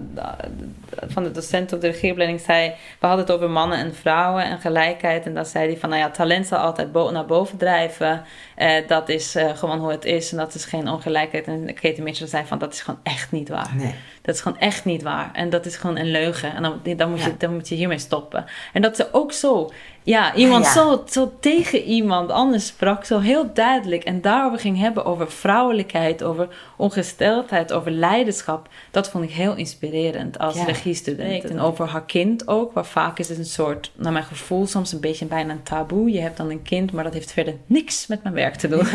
van 1.07 1.23
de 1.23 1.31
docenten 1.31 1.75
op 1.75 1.81
de 1.81 1.89
regieopleiding, 1.89 2.41
zei, 2.41 2.73
we 2.99 3.07
hadden 3.07 3.25
het 3.25 3.35
over 3.35 3.49
mannen 3.49 3.77
en 3.77 3.95
vrouwen 3.95 4.43
en 4.43 4.59
gelijkheid. 4.59 5.25
En 5.25 5.33
dan 5.33 5.45
zei 5.45 5.67
hij 5.67 5.77
van, 5.77 5.89
nou 5.89 6.01
ja, 6.01 6.09
talent 6.09 6.47
zal 6.47 6.57
altijd 6.57 6.93
naar 6.93 7.25
boven 7.25 7.57
drijven. 7.57 8.23
Uh, 8.57 8.87
dat 8.87 9.09
is 9.09 9.35
uh, 9.35 9.57
gewoon 9.57 9.79
hoe 9.79 9.91
het 9.91 10.05
is 10.05 10.31
en 10.31 10.37
dat 10.37 10.53
is 10.53 10.65
geen 10.65 10.89
ongelijkheid. 10.89 11.47
En 11.47 11.73
Katie 11.73 12.01
Mitchell 12.01 12.27
zei 12.27 12.45
van, 12.45 12.57
dat 12.57 12.73
is 12.73 12.81
gewoon 12.81 12.99
echt 13.03 13.31
niet 13.31 13.49
waar. 13.49 13.73
Nee. 13.75 13.95
Dat 14.27 14.35
is 14.35 14.41
gewoon 14.41 14.57
echt 14.59 14.85
niet 14.85 15.03
waar. 15.03 15.29
En 15.33 15.49
dat 15.49 15.65
is 15.65 15.75
gewoon 15.75 15.97
een 15.97 16.11
leugen. 16.11 16.55
En 16.55 16.61
dan, 16.61 16.79
dan, 16.97 17.09
moet, 17.09 17.23
je, 17.23 17.29
ja. 17.29 17.35
dan 17.37 17.53
moet 17.53 17.69
je 17.69 17.75
hiermee 17.75 17.97
stoppen. 17.99 18.45
En 18.73 18.81
dat 18.81 18.95
ze 18.95 19.07
ook 19.11 19.31
zo 19.31 19.69
ja, 20.07 20.35
iemand 20.35 20.65
Ah, 20.65 20.73
ja. 20.73 20.81
Zo, 20.81 21.03
zo 21.07 21.33
tegen 21.39 21.81
iemand 21.83 22.31
anders 22.31 22.65
sprak, 22.65 23.05
zo 23.05 23.19
heel 23.19 23.53
duidelijk. 23.53 24.03
En 24.03 24.21
daarover 24.21 24.59
ging 24.59 24.79
hebben, 24.79 25.05
over 25.05 25.31
vrouwelijkheid, 25.31 26.23
over 26.23 26.47
ongesteldheid, 26.77 27.73
over 27.73 27.91
leiderschap. 27.91 28.67
Dat 28.91 29.09
vond 29.09 29.23
ik 29.23 29.31
heel 29.31 29.55
inspirerend 29.55 30.39
als 30.39 30.55
Ja. 30.55 30.63
regiestudent. 30.63 31.43
En 31.43 31.59
over 31.59 31.87
haar 31.87 32.05
kind 32.05 32.47
ook, 32.47 32.73
waar 32.73 32.85
vaak 32.85 33.19
is 33.19 33.29
het 33.29 33.37
een 33.37 33.45
soort, 33.45 33.91
naar 33.95 34.11
mijn 34.11 34.23
gevoel, 34.25 34.67
soms 34.67 34.91
een 34.91 34.99
beetje 34.99 35.25
bijna 35.25 35.51
een 35.51 35.63
taboe. 35.63 36.11
Je 36.11 36.19
hebt 36.19 36.37
dan 36.37 36.49
een 36.49 36.61
kind, 36.61 36.91
maar 36.91 37.03
dat 37.03 37.13
heeft 37.13 37.31
verder 37.31 37.53
niks 37.65 38.07
met 38.07 38.23
mijn 38.23 38.35
werk 38.35 38.55
te 38.55 38.67
doen. 38.67 38.87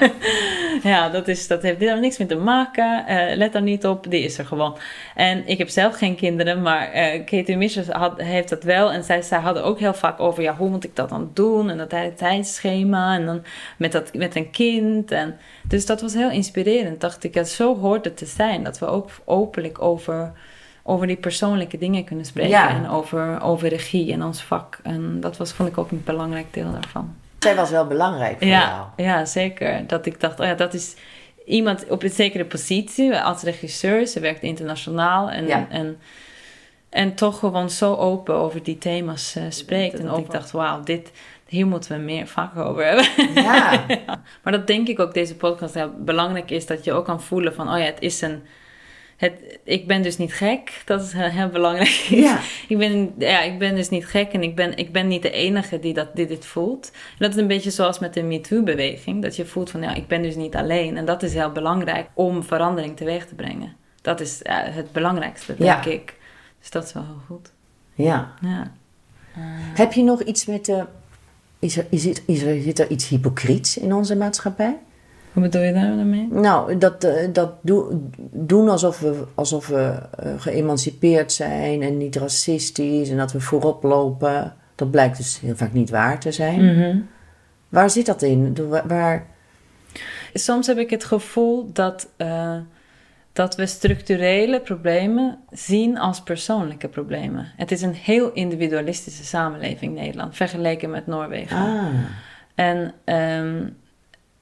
ja, 0.92 1.08
dat, 1.08 1.28
is, 1.28 1.46
dat 1.46 1.62
heeft 1.62 1.78
helemaal 1.78 2.00
niks 2.00 2.18
mee 2.18 2.28
te 2.28 2.36
maken. 2.36 3.06
Eh, 3.06 3.36
let 3.36 3.52
daar 3.52 3.62
niet 3.62 3.86
op, 3.86 4.10
die 4.10 4.24
is 4.24 4.38
er 4.38 4.46
gewoon. 4.46 4.76
En 5.14 5.46
ik 5.46 5.58
heb 5.58 5.68
zelf 5.68 5.96
geen 5.96 6.16
kinderen, 6.16 6.62
maar 6.62 6.90
eh 6.90 7.24
Katie 7.24 7.56
Mishers 7.56 7.88
had, 7.88 8.20
heeft 8.20 8.48
dat 8.48 8.62
wel. 8.62 8.92
En 8.92 9.04
zij, 9.04 9.22
zij 9.22 9.38
hadden 9.38 9.64
ook 9.64 9.78
heel 9.78 9.94
vaak 9.94 10.20
over, 10.20 10.42
ja, 10.42 10.56
hoe 10.56 10.68
moet 10.68 10.84
ik 10.84 10.96
dat 10.96 11.08
dan 11.08 11.30
doen? 11.34 11.70
En 11.70 11.78
dat 11.78 11.92
hele 11.92 12.14
tijdschema 12.14 13.14
en 13.14 13.26
dan 13.26 13.42
met, 13.76 13.92
dat, 13.92 14.14
met 14.14 14.36
een 14.36 14.50
kind. 14.50 15.10
En, 15.10 15.36
dus 15.62 15.86
dat 15.86 16.00
was 16.00 16.14
heel 16.14 16.30
inspirerend, 16.30 17.00
dacht 17.00 17.24
ik. 17.24 17.34
Ja, 17.34 17.44
zo 17.44 17.78
hoort 17.78 18.04
het 18.04 18.16
te 18.16 18.26
zijn, 18.26 18.64
dat 18.64 18.78
we 18.78 18.86
ook 18.86 19.10
openlijk 19.24 19.82
over, 19.82 20.32
over 20.82 21.06
die 21.06 21.16
persoonlijke 21.16 21.78
dingen 21.78 22.04
kunnen 22.04 22.24
spreken. 22.24 22.50
Ja. 22.50 22.68
En 22.68 22.88
over, 22.88 23.42
over 23.42 23.68
regie 23.68 24.12
en 24.12 24.22
ons 24.22 24.42
vak. 24.42 24.78
En 24.82 25.20
dat 25.20 25.36
was, 25.36 25.52
vond 25.52 25.68
ik 25.68 25.78
ook 25.78 25.90
een 25.90 26.02
belangrijk 26.04 26.54
deel 26.54 26.72
daarvan. 26.72 27.14
Zij 27.38 27.54
was 27.54 27.70
wel 27.70 27.86
belangrijk 27.86 28.38
voor 28.38 28.46
jou. 28.46 28.62
Ja, 28.62 28.92
ja, 28.96 29.24
zeker. 29.24 29.86
Dat 29.86 30.06
ik 30.06 30.20
dacht, 30.20 30.40
oh 30.40 30.46
ja, 30.46 30.54
dat 30.54 30.74
is 30.74 30.94
iemand 31.50 31.88
op 31.88 32.02
een 32.02 32.10
zekere 32.10 32.44
positie 32.44 33.16
als 33.16 33.42
regisseur. 33.42 34.06
Ze 34.06 34.20
werkt 34.20 34.42
internationaal 34.42 35.30
en, 35.30 35.46
Ja. 35.46 35.66
en, 35.70 35.98
en 36.88 37.14
toch 37.14 37.38
gewoon 37.38 37.70
zo 37.70 37.94
open 37.94 38.34
over 38.34 38.62
die 38.62 38.78
thema's 38.78 39.36
eh, 39.36 39.42
spreekt. 39.48 39.98
En 39.98 40.06
dat 40.06 40.18
ik 40.18 40.30
dacht, 40.30 40.50
wauw, 40.50 40.82
dit, 40.82 41.10
hier 41.46 41.66
moeten 41.66 41.96
we 41.96 42.02
meer 42.04 42.26
vaker 42.26 42.62
over 42.64 42.84
hebben. 42.86 43.06
Ja. 43.42 43.84
Maar 44.42 44.52
dat 44.52 44.66
denk 44.66 44.88
ik 44.88 44.98
ook 45.00 45.14
deze 45.14 45.36
podcast 45.36 45.74
heel 45.74 45.92
belangrijk 45.98 46.50
is. 46.50 46.66
Dat 46.66 46.84
je 46.84 46.92
ook 46.92 47.04
kan 47.04 47.22
voelen 47.22 47.54
van, 47.54 47.72
oh 47.72 47.78
ja, 47.78 47.84
het 47.84 48.00
is 48.00 48.20
een... 48.20 48.42
Het, 49.20 49.32
ik 49.64 49.86
ben 49.86 50.02
dus 50.02 50.16
niet 50.16 50.32
gek. 50.34 50.82
Dat 50.84 51.02
is 51.02 51.12
heel, 51.12 51.28
heel 51.28 51.48
belangrijk. 51.48 51.88
Ja. 52.08 52.38
ik, 52.68 52.78
ben, 52.78 53.14
ja, 53.18 53.40
ik 53.42 53.58
ben 53.58 53.74
dus 53.74 53.88
niet 53.88 54.06
gek 54.06 54.32
en 54.32 54.42
ik 54.42 54.54
ben, 54.54 54.76
ik 54.76 54.92
ben 54.92 55.08
niet 55.08 55.22
de 55.22 55.30
enige 55.30 55.78
die, 55.80 55.94
dat, 55.94 56.16
die 56.16 56.26
dit 56.26 56.44
voelt. 56.46 56.90
En 56.92 57.16
dat 57.18 57.30
is 57.30 57.36
een 57.36 57.46
beetje 57.46 57.70
zoals 57.70 57.98
met 57.98 58.14
de 58.14 58.22
MeToo-beweging. 58.22 59.22
Dat 59.22 59.36
je 59.36 59.46
voelt 59.46 59.70
van, 59.70 59.82
ja, 59.82 59.94
ik 59.94 60.06
ben 60.06 60.22
dus 60.22 60.34
niet 60.36 60.54
alleen. 60.56 60.96
En 60.96 61.04
dat 61.04 61.22
is 61.22 61.34
heel 61.34 61.52
belangrijk 61.52 62.08
om 62.14 62.42
verandering 62.44 62.96
teweeg 62.96 63.26
te 63.26 63.34
brengen. 63.34 63.76
Dat 64.02 64.20
is 64.20 64.40
ja, 64.42 64.62
het 64.64 64.92
belangrijkste, 64.92 65.54
denk 65.56 65.84
Ja. 65.84 65.90
ik. 65.90 66.14
Dus 66.60 66.70
dat 66.70 66.84
is 66.84 66.92
wel 66.92 67.04
heel 67.04 67.22
goed. 67.26 67.52
ja. 67.94 68.34
Ja. 68.40 68.72
Heb 69.74 69.92
je 69.92 70.02
nog 70.02 70.22
iets 70.22 70.46
met 70.46 70.64
de... 70.64 70.84
Is 71.58 71.76
er, 71.76 71.86
is, 71.90 72.04
het, 72.04 72.22
is 72.26 72.42
er, 72.42 72.60
zit 72.62 72.78
er 72.78 72.90
iets 72.90 73.08
hypocriets 73.08 73.76
in 73.78 73.94
onze 73.94 74.16
maatschappij? 74.16 74.76
Hoe 75.32 75.42
bedoel 75.42 75.62
je 75.62 75.72
daarmee? 75.72 76.28
Nou, 76.30 76.78
dat, 76.78 77.04
eh, 77.04 77.28
dat 77.32 77.52
do- 77.62 78.00
doen 78.30 78.68
alsof 78.68 79.00
we, 79.00 79.24
alsof 79.34 79.66
we 79.66 79.98
eh, 80.18 80.32
geëmancipeerd 80.38 81.32
zijn 81.32 81.82
en 81.82 81.96
niet 81.96 82.16
racistisch 82.16 83.10
en 83.10 83.16
dat 83.16 83.32
we 83.32 83.40
voorop 83.40 83.82
lopen. 83.82 84.54
Dat 84.74 84.90
blijkt 84.90 85.16
dus 85.16 85.40
heel 85.40 85.56
vaak 85.56 85.72
niet 85.72 85.90
waar 85.90 86.20
te 86.20 86.32
zijn. 86.32 86.64
Mhm. 86.76 86.98
Waar 87.68 87.90
zit 87.90 88.06
dat 88.06 88.22
in? 88.22 88.56
Waar- 88.86 89.26
Soms 90.34 90.66
heb 90.66 90.78
ik 90.78 90.90
het 90.90 91.04
gevoel 91.04 91.70
dat, 91.72 92.08
eh, 92.16 92.56
dat 93.32 93.56
we 93.56 93.66
structurele 93.66 94.60
problemen 94.60 95.38
zien 95.50 95.98
als 95.98 96.22
persoonlijke 96.22 96.88
problemen. 96.88 97.52
Het 97.56 97.70
is 97.72 97.82
een 97.82 97.94
heel 97.94 98.32
individualistische 98.32 99.24
samenleving, 99.24 99.94
Nederland, 99.94 100.36
vergeleken 100.36 100.90
met 100.90 101.06
Noorwegen. 101.06 101.56
ah, 101.56 101.86
En 102.54 102.92
ehm, 103.04 103.68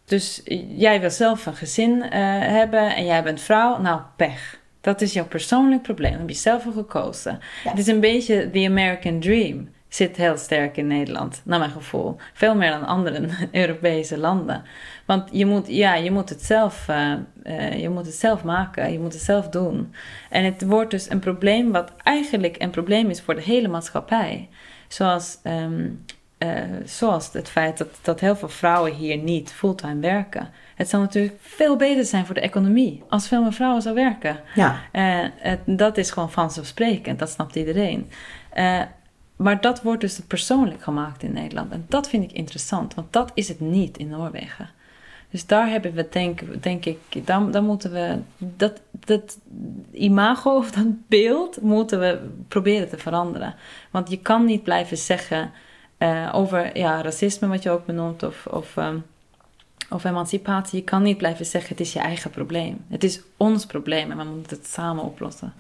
dus 0.09 0.43
jij 0.69 1.01
wil 1.01 1.11
zelf 1.11 1.47
een 1.47 1.55
gezin 1.55 2.03
eh, 2.03 2.21
hebben 2.39 2.95
en 2.95 3.05
jij 3.05 3.23
bent 3.23 3.41
vrouw, 3.41 3.81
nou 3.81 4.01
pech. 4.17 4.61
Dat 4.81 5.01
is 5.01 5.13
jouw 5.13 5.27
persoonlijk 5.27 5.83
probleem. 5.83 6.11
Daar 6.11 6.21
heb 6.21 6.29
je 6.29 6.35
zelf 6.35 6.63
voor 6.63 6.73
gekozen. 6.73 7.39
Het 7.65 7.79
is 7.79 7.87
een 7.87 8.01
beetje 8.01 8.51
the 8.51 8.67
American 8.67 9.21
dream. 9.21 9.69
Zit 9.89 10.17
heel 10.17 10.37
sterk 10.37 10.77
in 10.77 10.87
Nederland, 10.87 11.43
naar 11.45 11.59
mijn 11.59 11.71
gevoel. 11.71 12.17
Veel 12.33 12.55
meer 12.55 12.71
dan 12.71 12.87
andere 12.87 13.29
Europese 13.53 14.19
landen. 14.19 14.63
Want 15.07 15.29
je 15.33 15.47
moet, 15.47 15.69
ja, 15.69 15.95
je 15.95 16.11
moet, 16.11 16.29
het 16.29 16.43
zelf, 16.43 16.89
eh, 16.89 17.13
eh, 17.43 17.81
je 17.81 17.89
moet 17.89 18.07
het 18.07 18.15
zelf 18.15 18.45
maken, 18.45 18.93
je 18.93 18.99
moet 18.99 19.13
het 19.13 19.23
zelf 19.23 19.49
doen. 19.49 19.95
En 20.31 20.45
het 20.45 20.65
wordt 20.65 20.91
dus 20.91 21.11
een 21.11 21.19
probleem 21.19 21.73
wat 21.73 21.93
eigenlijk 22.03 22.57
een 22.59 22.71
probleem 22.71 23.11
is 23.11 23.21
voor 23.21 23.35
de 23.35 23.43
hele 23.43 23.69
maatschappij. 23.69 24.49
Zoals, 24.89 25.39
ehm, 25.43 25.91
eh, 26.39 26.51
zoals 26.85 27.33
het 27.33 27.49
feit 27.49 27.79
dat, 27.79 27.89
dat 28.03 28.21
heel 28.21 28.37
veel 28.37 28.49
vrouwen 28.49 28.93
hier 28.95 29.17
niet 29.17 29.53
fulltime 29.53 30.01
werken. 30.01 30.51
Het 30.75 30.89
zou 30.89 31.03
natuurlijk 31.03 31.35
veel 31.41 31.77
beter 31.77 32.05
zijn 32.05 32.27
voor 32.27 32.35
de 32.35 32.41
economie 32.41 33.03
als 33.09 33.29
veel 33.29 33.43
meer 33.43 33.53
vrouwen 33.53 33.83
zou 33.83 33.95
werken. 33.95 34.41
ja. 34.55 34.81
Het- 34.93 35.61
dat 35.67 35.97
is 35.97 36.11
gewoon 36.11 36.31
vanzelfsprekend, 36.31 37.19
dat 37.19 37.31
snapt 37.31 37.57
iedereen. 37.57 38.11
Eh, 38.51 38.81
maar 39.37 39.61
dat 39.61 39.83
wordt 39.83 40.01
dus 40.01 40.21
persoonlijk 40.27 40.83
gemaakt 40.83 41.23
in 41.23 41.33
Nederland. 41.33 41.73
En 41.73 41.85
dat 41.89 42.09
vind 42.09 42.23
ik 42.25 42.33
interessant, 42.33 42.95
want 42.95 43.13
dat 43.13 43.31
is 43.35 43.49
het 43.49 43.61
niet 43.61 43.97
in 43.99 44.09
Noorwegen. 44.09 44.71
Dus 45.31 45.47
daar 45.47 45.69
hebben 45.69 45.93
we, 45.95 46.07
denk, 46.11 46.63
denk 46.63 46.85
ik, 46.85 46.99
dan, 47.27 47.51
dan 47.51 47.65
moeten 47.65 47.93
we 47.93 48.19
dat, 48.39 48.81
dat 48.93 49.39
imago 49.93 50.57
of 50.57 50.71
dat 50.71 50.87
beeld 51.09 51.61
moeten 51.61 52.01
we 52.01 52.19
proberen 52.49 52.89
te 52.89 52.99
veranderen. 52.99 53.55
Want 53.91 54.11
je 54.11 54.19
kan 54.19 54.45
niet 54.45 54.63
blijven 54.63 54.97
zeggen 54.97 55.51
eh, 55.99 56.29
over 56.33 56.77
ja, 56.79 57.03
racisme, 57.03 57.49
wat 57.49 57.63
je 57.63 57.71
ook 57.71 57.87
benoemt, 57.87 58.23
of, 58.23 58.47
of, 58.47 58.77
ehm, 58.77 58.99
of 59.91 60.05
emancipatie. 60.05 60.79
Je 60.79 60.85
kan 60.85 61.03
niet 61.03 61.17
blijven 61.19 61.47
zeggen: 61.47 61.71
het 61.71 61.81
is 61.81 61.93
je 61.93 61.99
eigen 61.99 62.31
probleem. 62.31 62.85
Het 62.89 63.05
is 63.05 63.21
ons 63.37 63.67
probleem 63.67 64.11
en 64.11 64.17
we 64.17 64.25
moeten 64.25 64.57
het 64.57 64.67
samen 64.67 65.05
oplossen. 65.05 65.53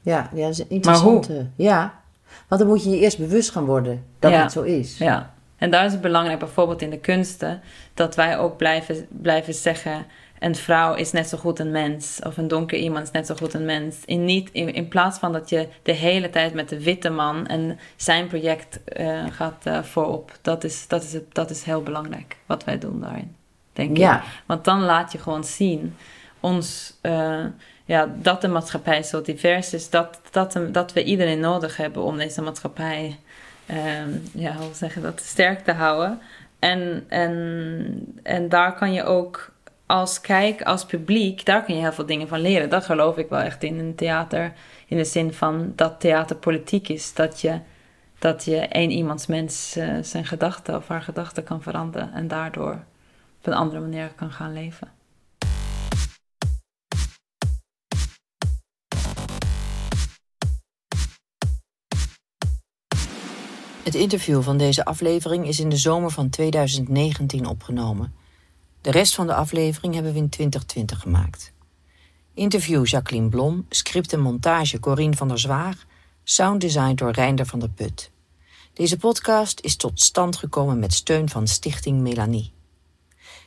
Ja, 0.00 0.30
ja, 0.34 0.40
dat 0.42 0.50
is 0.50 0.58
een 0.58 0.70
interessante. 0.70 1.46
Ja, 1.56 2.00
want 2.48 2.60
dan 2.60 2.70
moet 2.70 2.84
je 2.84 2.90
je 2.90 2.98
eerst 2.98 3.18
bewust 3.18 3.50
gaan 3.50 3.64
worden 3.64 4.04
dat 4.18 4.30
Ja. 4.30 4.42
het 4.42 4.52
zo 4.52 4.62
is. 4.62 4.98
Ja, 4.98 5.34
en 5.56 5.70
daar 5.70 5.84
is 5.84 5.92
het 5.92 6.00
belangrijk, 6.00 6.38
bijvoorbeeld 6.38 6.82
in 6.82 6.90
de 6.90 6.98
kunsten, 6.98 7.60
dat 7.94 8.14
wij 8.14 8.38
ook 8.38 8.56
blijven, 8.56 9.06
blijven 9.08 9.54
zeggen: 9.54 10.06
een 10.38 10.54
vrouw 10.54 10.94
is 10.94 11.12
net 11.12 11.28
zo 11.28 11.38
goed 11.38 11.58
een 11.58 11.70
mens, 11.70 12.20
of 12.26 12.36
een 12.36 12.48
donker 12.48 12.78
iemand 12.78 13.04
is 13.04 13.10
net 13.10 13.26
zo 13.26 13.34
goed 13.34 13.54
een 13.54 13.64
mens. 13.64 13.96
In, 14.04 14.24
niet, 14.24 14.50
in, 14.52 14.74
in 14.74 14.88
plaats 14.88 15.18
van 15.18 15.32
dat 15.32 15.48
je 15.48 15.68
de 15.82 15.92
hele 15.92 16.30
tijd 16.30 16.54
met 16.54 16.68
de 16.68 16.82
witte 16.82 17.10
man 17.10 17.46
en 17.46 17.78
zijn 17.96 18.26
project 18.26 18.84
eh, 18.84 19.24
gaat 19.30 19.60
eh, 19.66 19.82
voorop. 19.82 20.32
Dat 20.42 20.64
is, 20.64 20.88
dat, 20.88 21.02
is, 21.02 21.16
dat 21.32 21.50
is 21.50 21.62
heel 21.62 21.82
belangrijk 21.82 22.36
wat 22.46 22.64
wij 22.64 22.78
doen 22.78 23.00
daarin, 23.00 23.36
denk 23.72 23.96
Ja. 23.96 24.16
ik. 24.16 24.22
Want 24.46 24.64
dan 24.64 24.80
laat 24.80 25.12
je 25.12 25.18
gewoon 25.18 25.44
zien 25.44 25.96
ons, 26.40 26.94
eh, 27.00 27.44
ja, 27.84 28.14
dat 28.16 28.40
de 28.40 28.48
maatschappij 28.48 29.02
zo 29.02 29.22
divers 29.22 29.72
is, 29.72 29.90
dat, 29.90 30.20
dat, 30.30 30.58
dat 30.72 30.92
we 30.92 31.04
iedereen 31.04 31.40
nodig 31.40 31.76
hebben 31.76 32.02
om 32.02 32.16
deze 32.16 32.42
maatschappij 32.42 33.18
ehm, 33.66 34.10
ja, 34.32 34.56
hoe 34.56 34.74
zeg 34.74 34.94
je 34.94 35.00
dat, 35.00 35.20
sterk 35.20 35.64
te 35.64 35.72
houden. 35.72 36.20
En, 36.58 37.04
en, 37.08 38.20
en 38.22 38.48
daar 38.48 38.74
kan 38.74 38.92
je 38.92 39.04
ook 39.04 39.52
als 39.94 40.20
kijk, 40.20 40.62
als 40.62 40.84
publiek, 40.84 41.44
daar 41.44 41.64
kun 41.64 41.74
je 41.74 41.80
heel 41.80 41.92
veel 41.92 42.06
dingen 42.06 42.28
van 42.28 42.40
leren. 42.40 42.70
Dat 42.70 42.84
geloof 42.84 43.16
ik 43.16 43.28
wel 43.28 43.40
echt 43.40 43.62
in 43.62 43.78
een 43.78 43.94
theater. 43.94 44.52
In 44.86 44.96
de 44.96 45.04
zin 45.04 45.32
van 45.32 45.72
dat 45.76 46.00
theater 46.00 46.36
politiek 46.36 46.88
is. 46.88 47.14
Dat 47.14 47.40
je, 47.40 47.60
dat 48.18 48.44
je 48.44 48.56
één 48.56 48.90
iemands 48.90 49.26
mens 49.26 49.76
eh, 49.76 49.94
zijn 50.02 50.24
gedachten 50.24 50.76
of 50.76 50.88
haar 50.88 51.02
gedachten 51.02 51.44
kan 51.44 51.62
veranderen. 51.62 52.12
En 52.12 52.28
daardoor 52.28 52.72
op 53.38 53.46
een 53.46 53.52
andere 53.52 53.80
manier 53.80 54.12
kan 54.16 54.30
gaan 54.30 54.52
leven. 54.52 54.88
Het 63.84 63.94
interview 63.94 64.42
van 64.42 64.56
deze 64.56 64.84
aflevering 64.84 65.46
is 65.46 65.60
in 65.60 65.68
de 65.68 65.76
zomer 65.76 66.10
van 66.10 66.28
2019 66.28 67.46
opgenomen. 67.46 68.23
De 68.84 68.90
rest 68.90 69.14
van 69.14 69.26
de 69.26 69.34
aflevering 69.34 69.94
hebben 69.94 70.12
we 70.12 70.18
in 70.18 70.28
2020 70.28 71.00
gemaakt. 71.00 71.52
Interview 72.34 72.86
Jacqueline 72.86 73.28
Blom, 73.28 73.66
script 73.68 74.12
en 74.12 74.20
montage 74.20 74.80
Corine 74.80 75.16
van 75.16 75.28
der 75.28 75.38
Zwaag, 75.38 75.84
sounddesign 76.24 76.94
door 76.94 77.10
Reinder 77.10 77.46
van 77.46 77.58
der 77.58 77.68
Put. 77.68 78.10
Deze 78.72 78.96
podcast 78.96 79.60
is 79.60 79.76
tot 79.76 80.00
stand 80.00 80.36
gekomen 80.36 80.78
met 80.78 80.92
steun 80.92 81.28
van 81.28 81.46
Stichting 81.46 82.00
Melanie. 82.00 82.52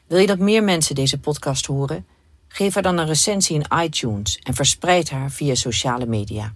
Wil 0.07 0.19
je 0.19 0.27
dat 0.27 0.39
meer 0.39 0.63
mensen 0.63 0.95
deze 0.95 1.19
podcast 1.19 1.65
horen? 1.65 2.05
Geef 2.47 2.73
haar 2.73 2.83
dan 2.83 2.97
een 2.97 3.07
recensie 3.07 3.55
in 3.55 3.79
iTunes 3.83 4.39
en 4.43 4.53
verspreid 4.53 5.09
haar 5.09 5.31
via 5.31 5.55
sociale 5.55 6.05
media. 6.05 6.53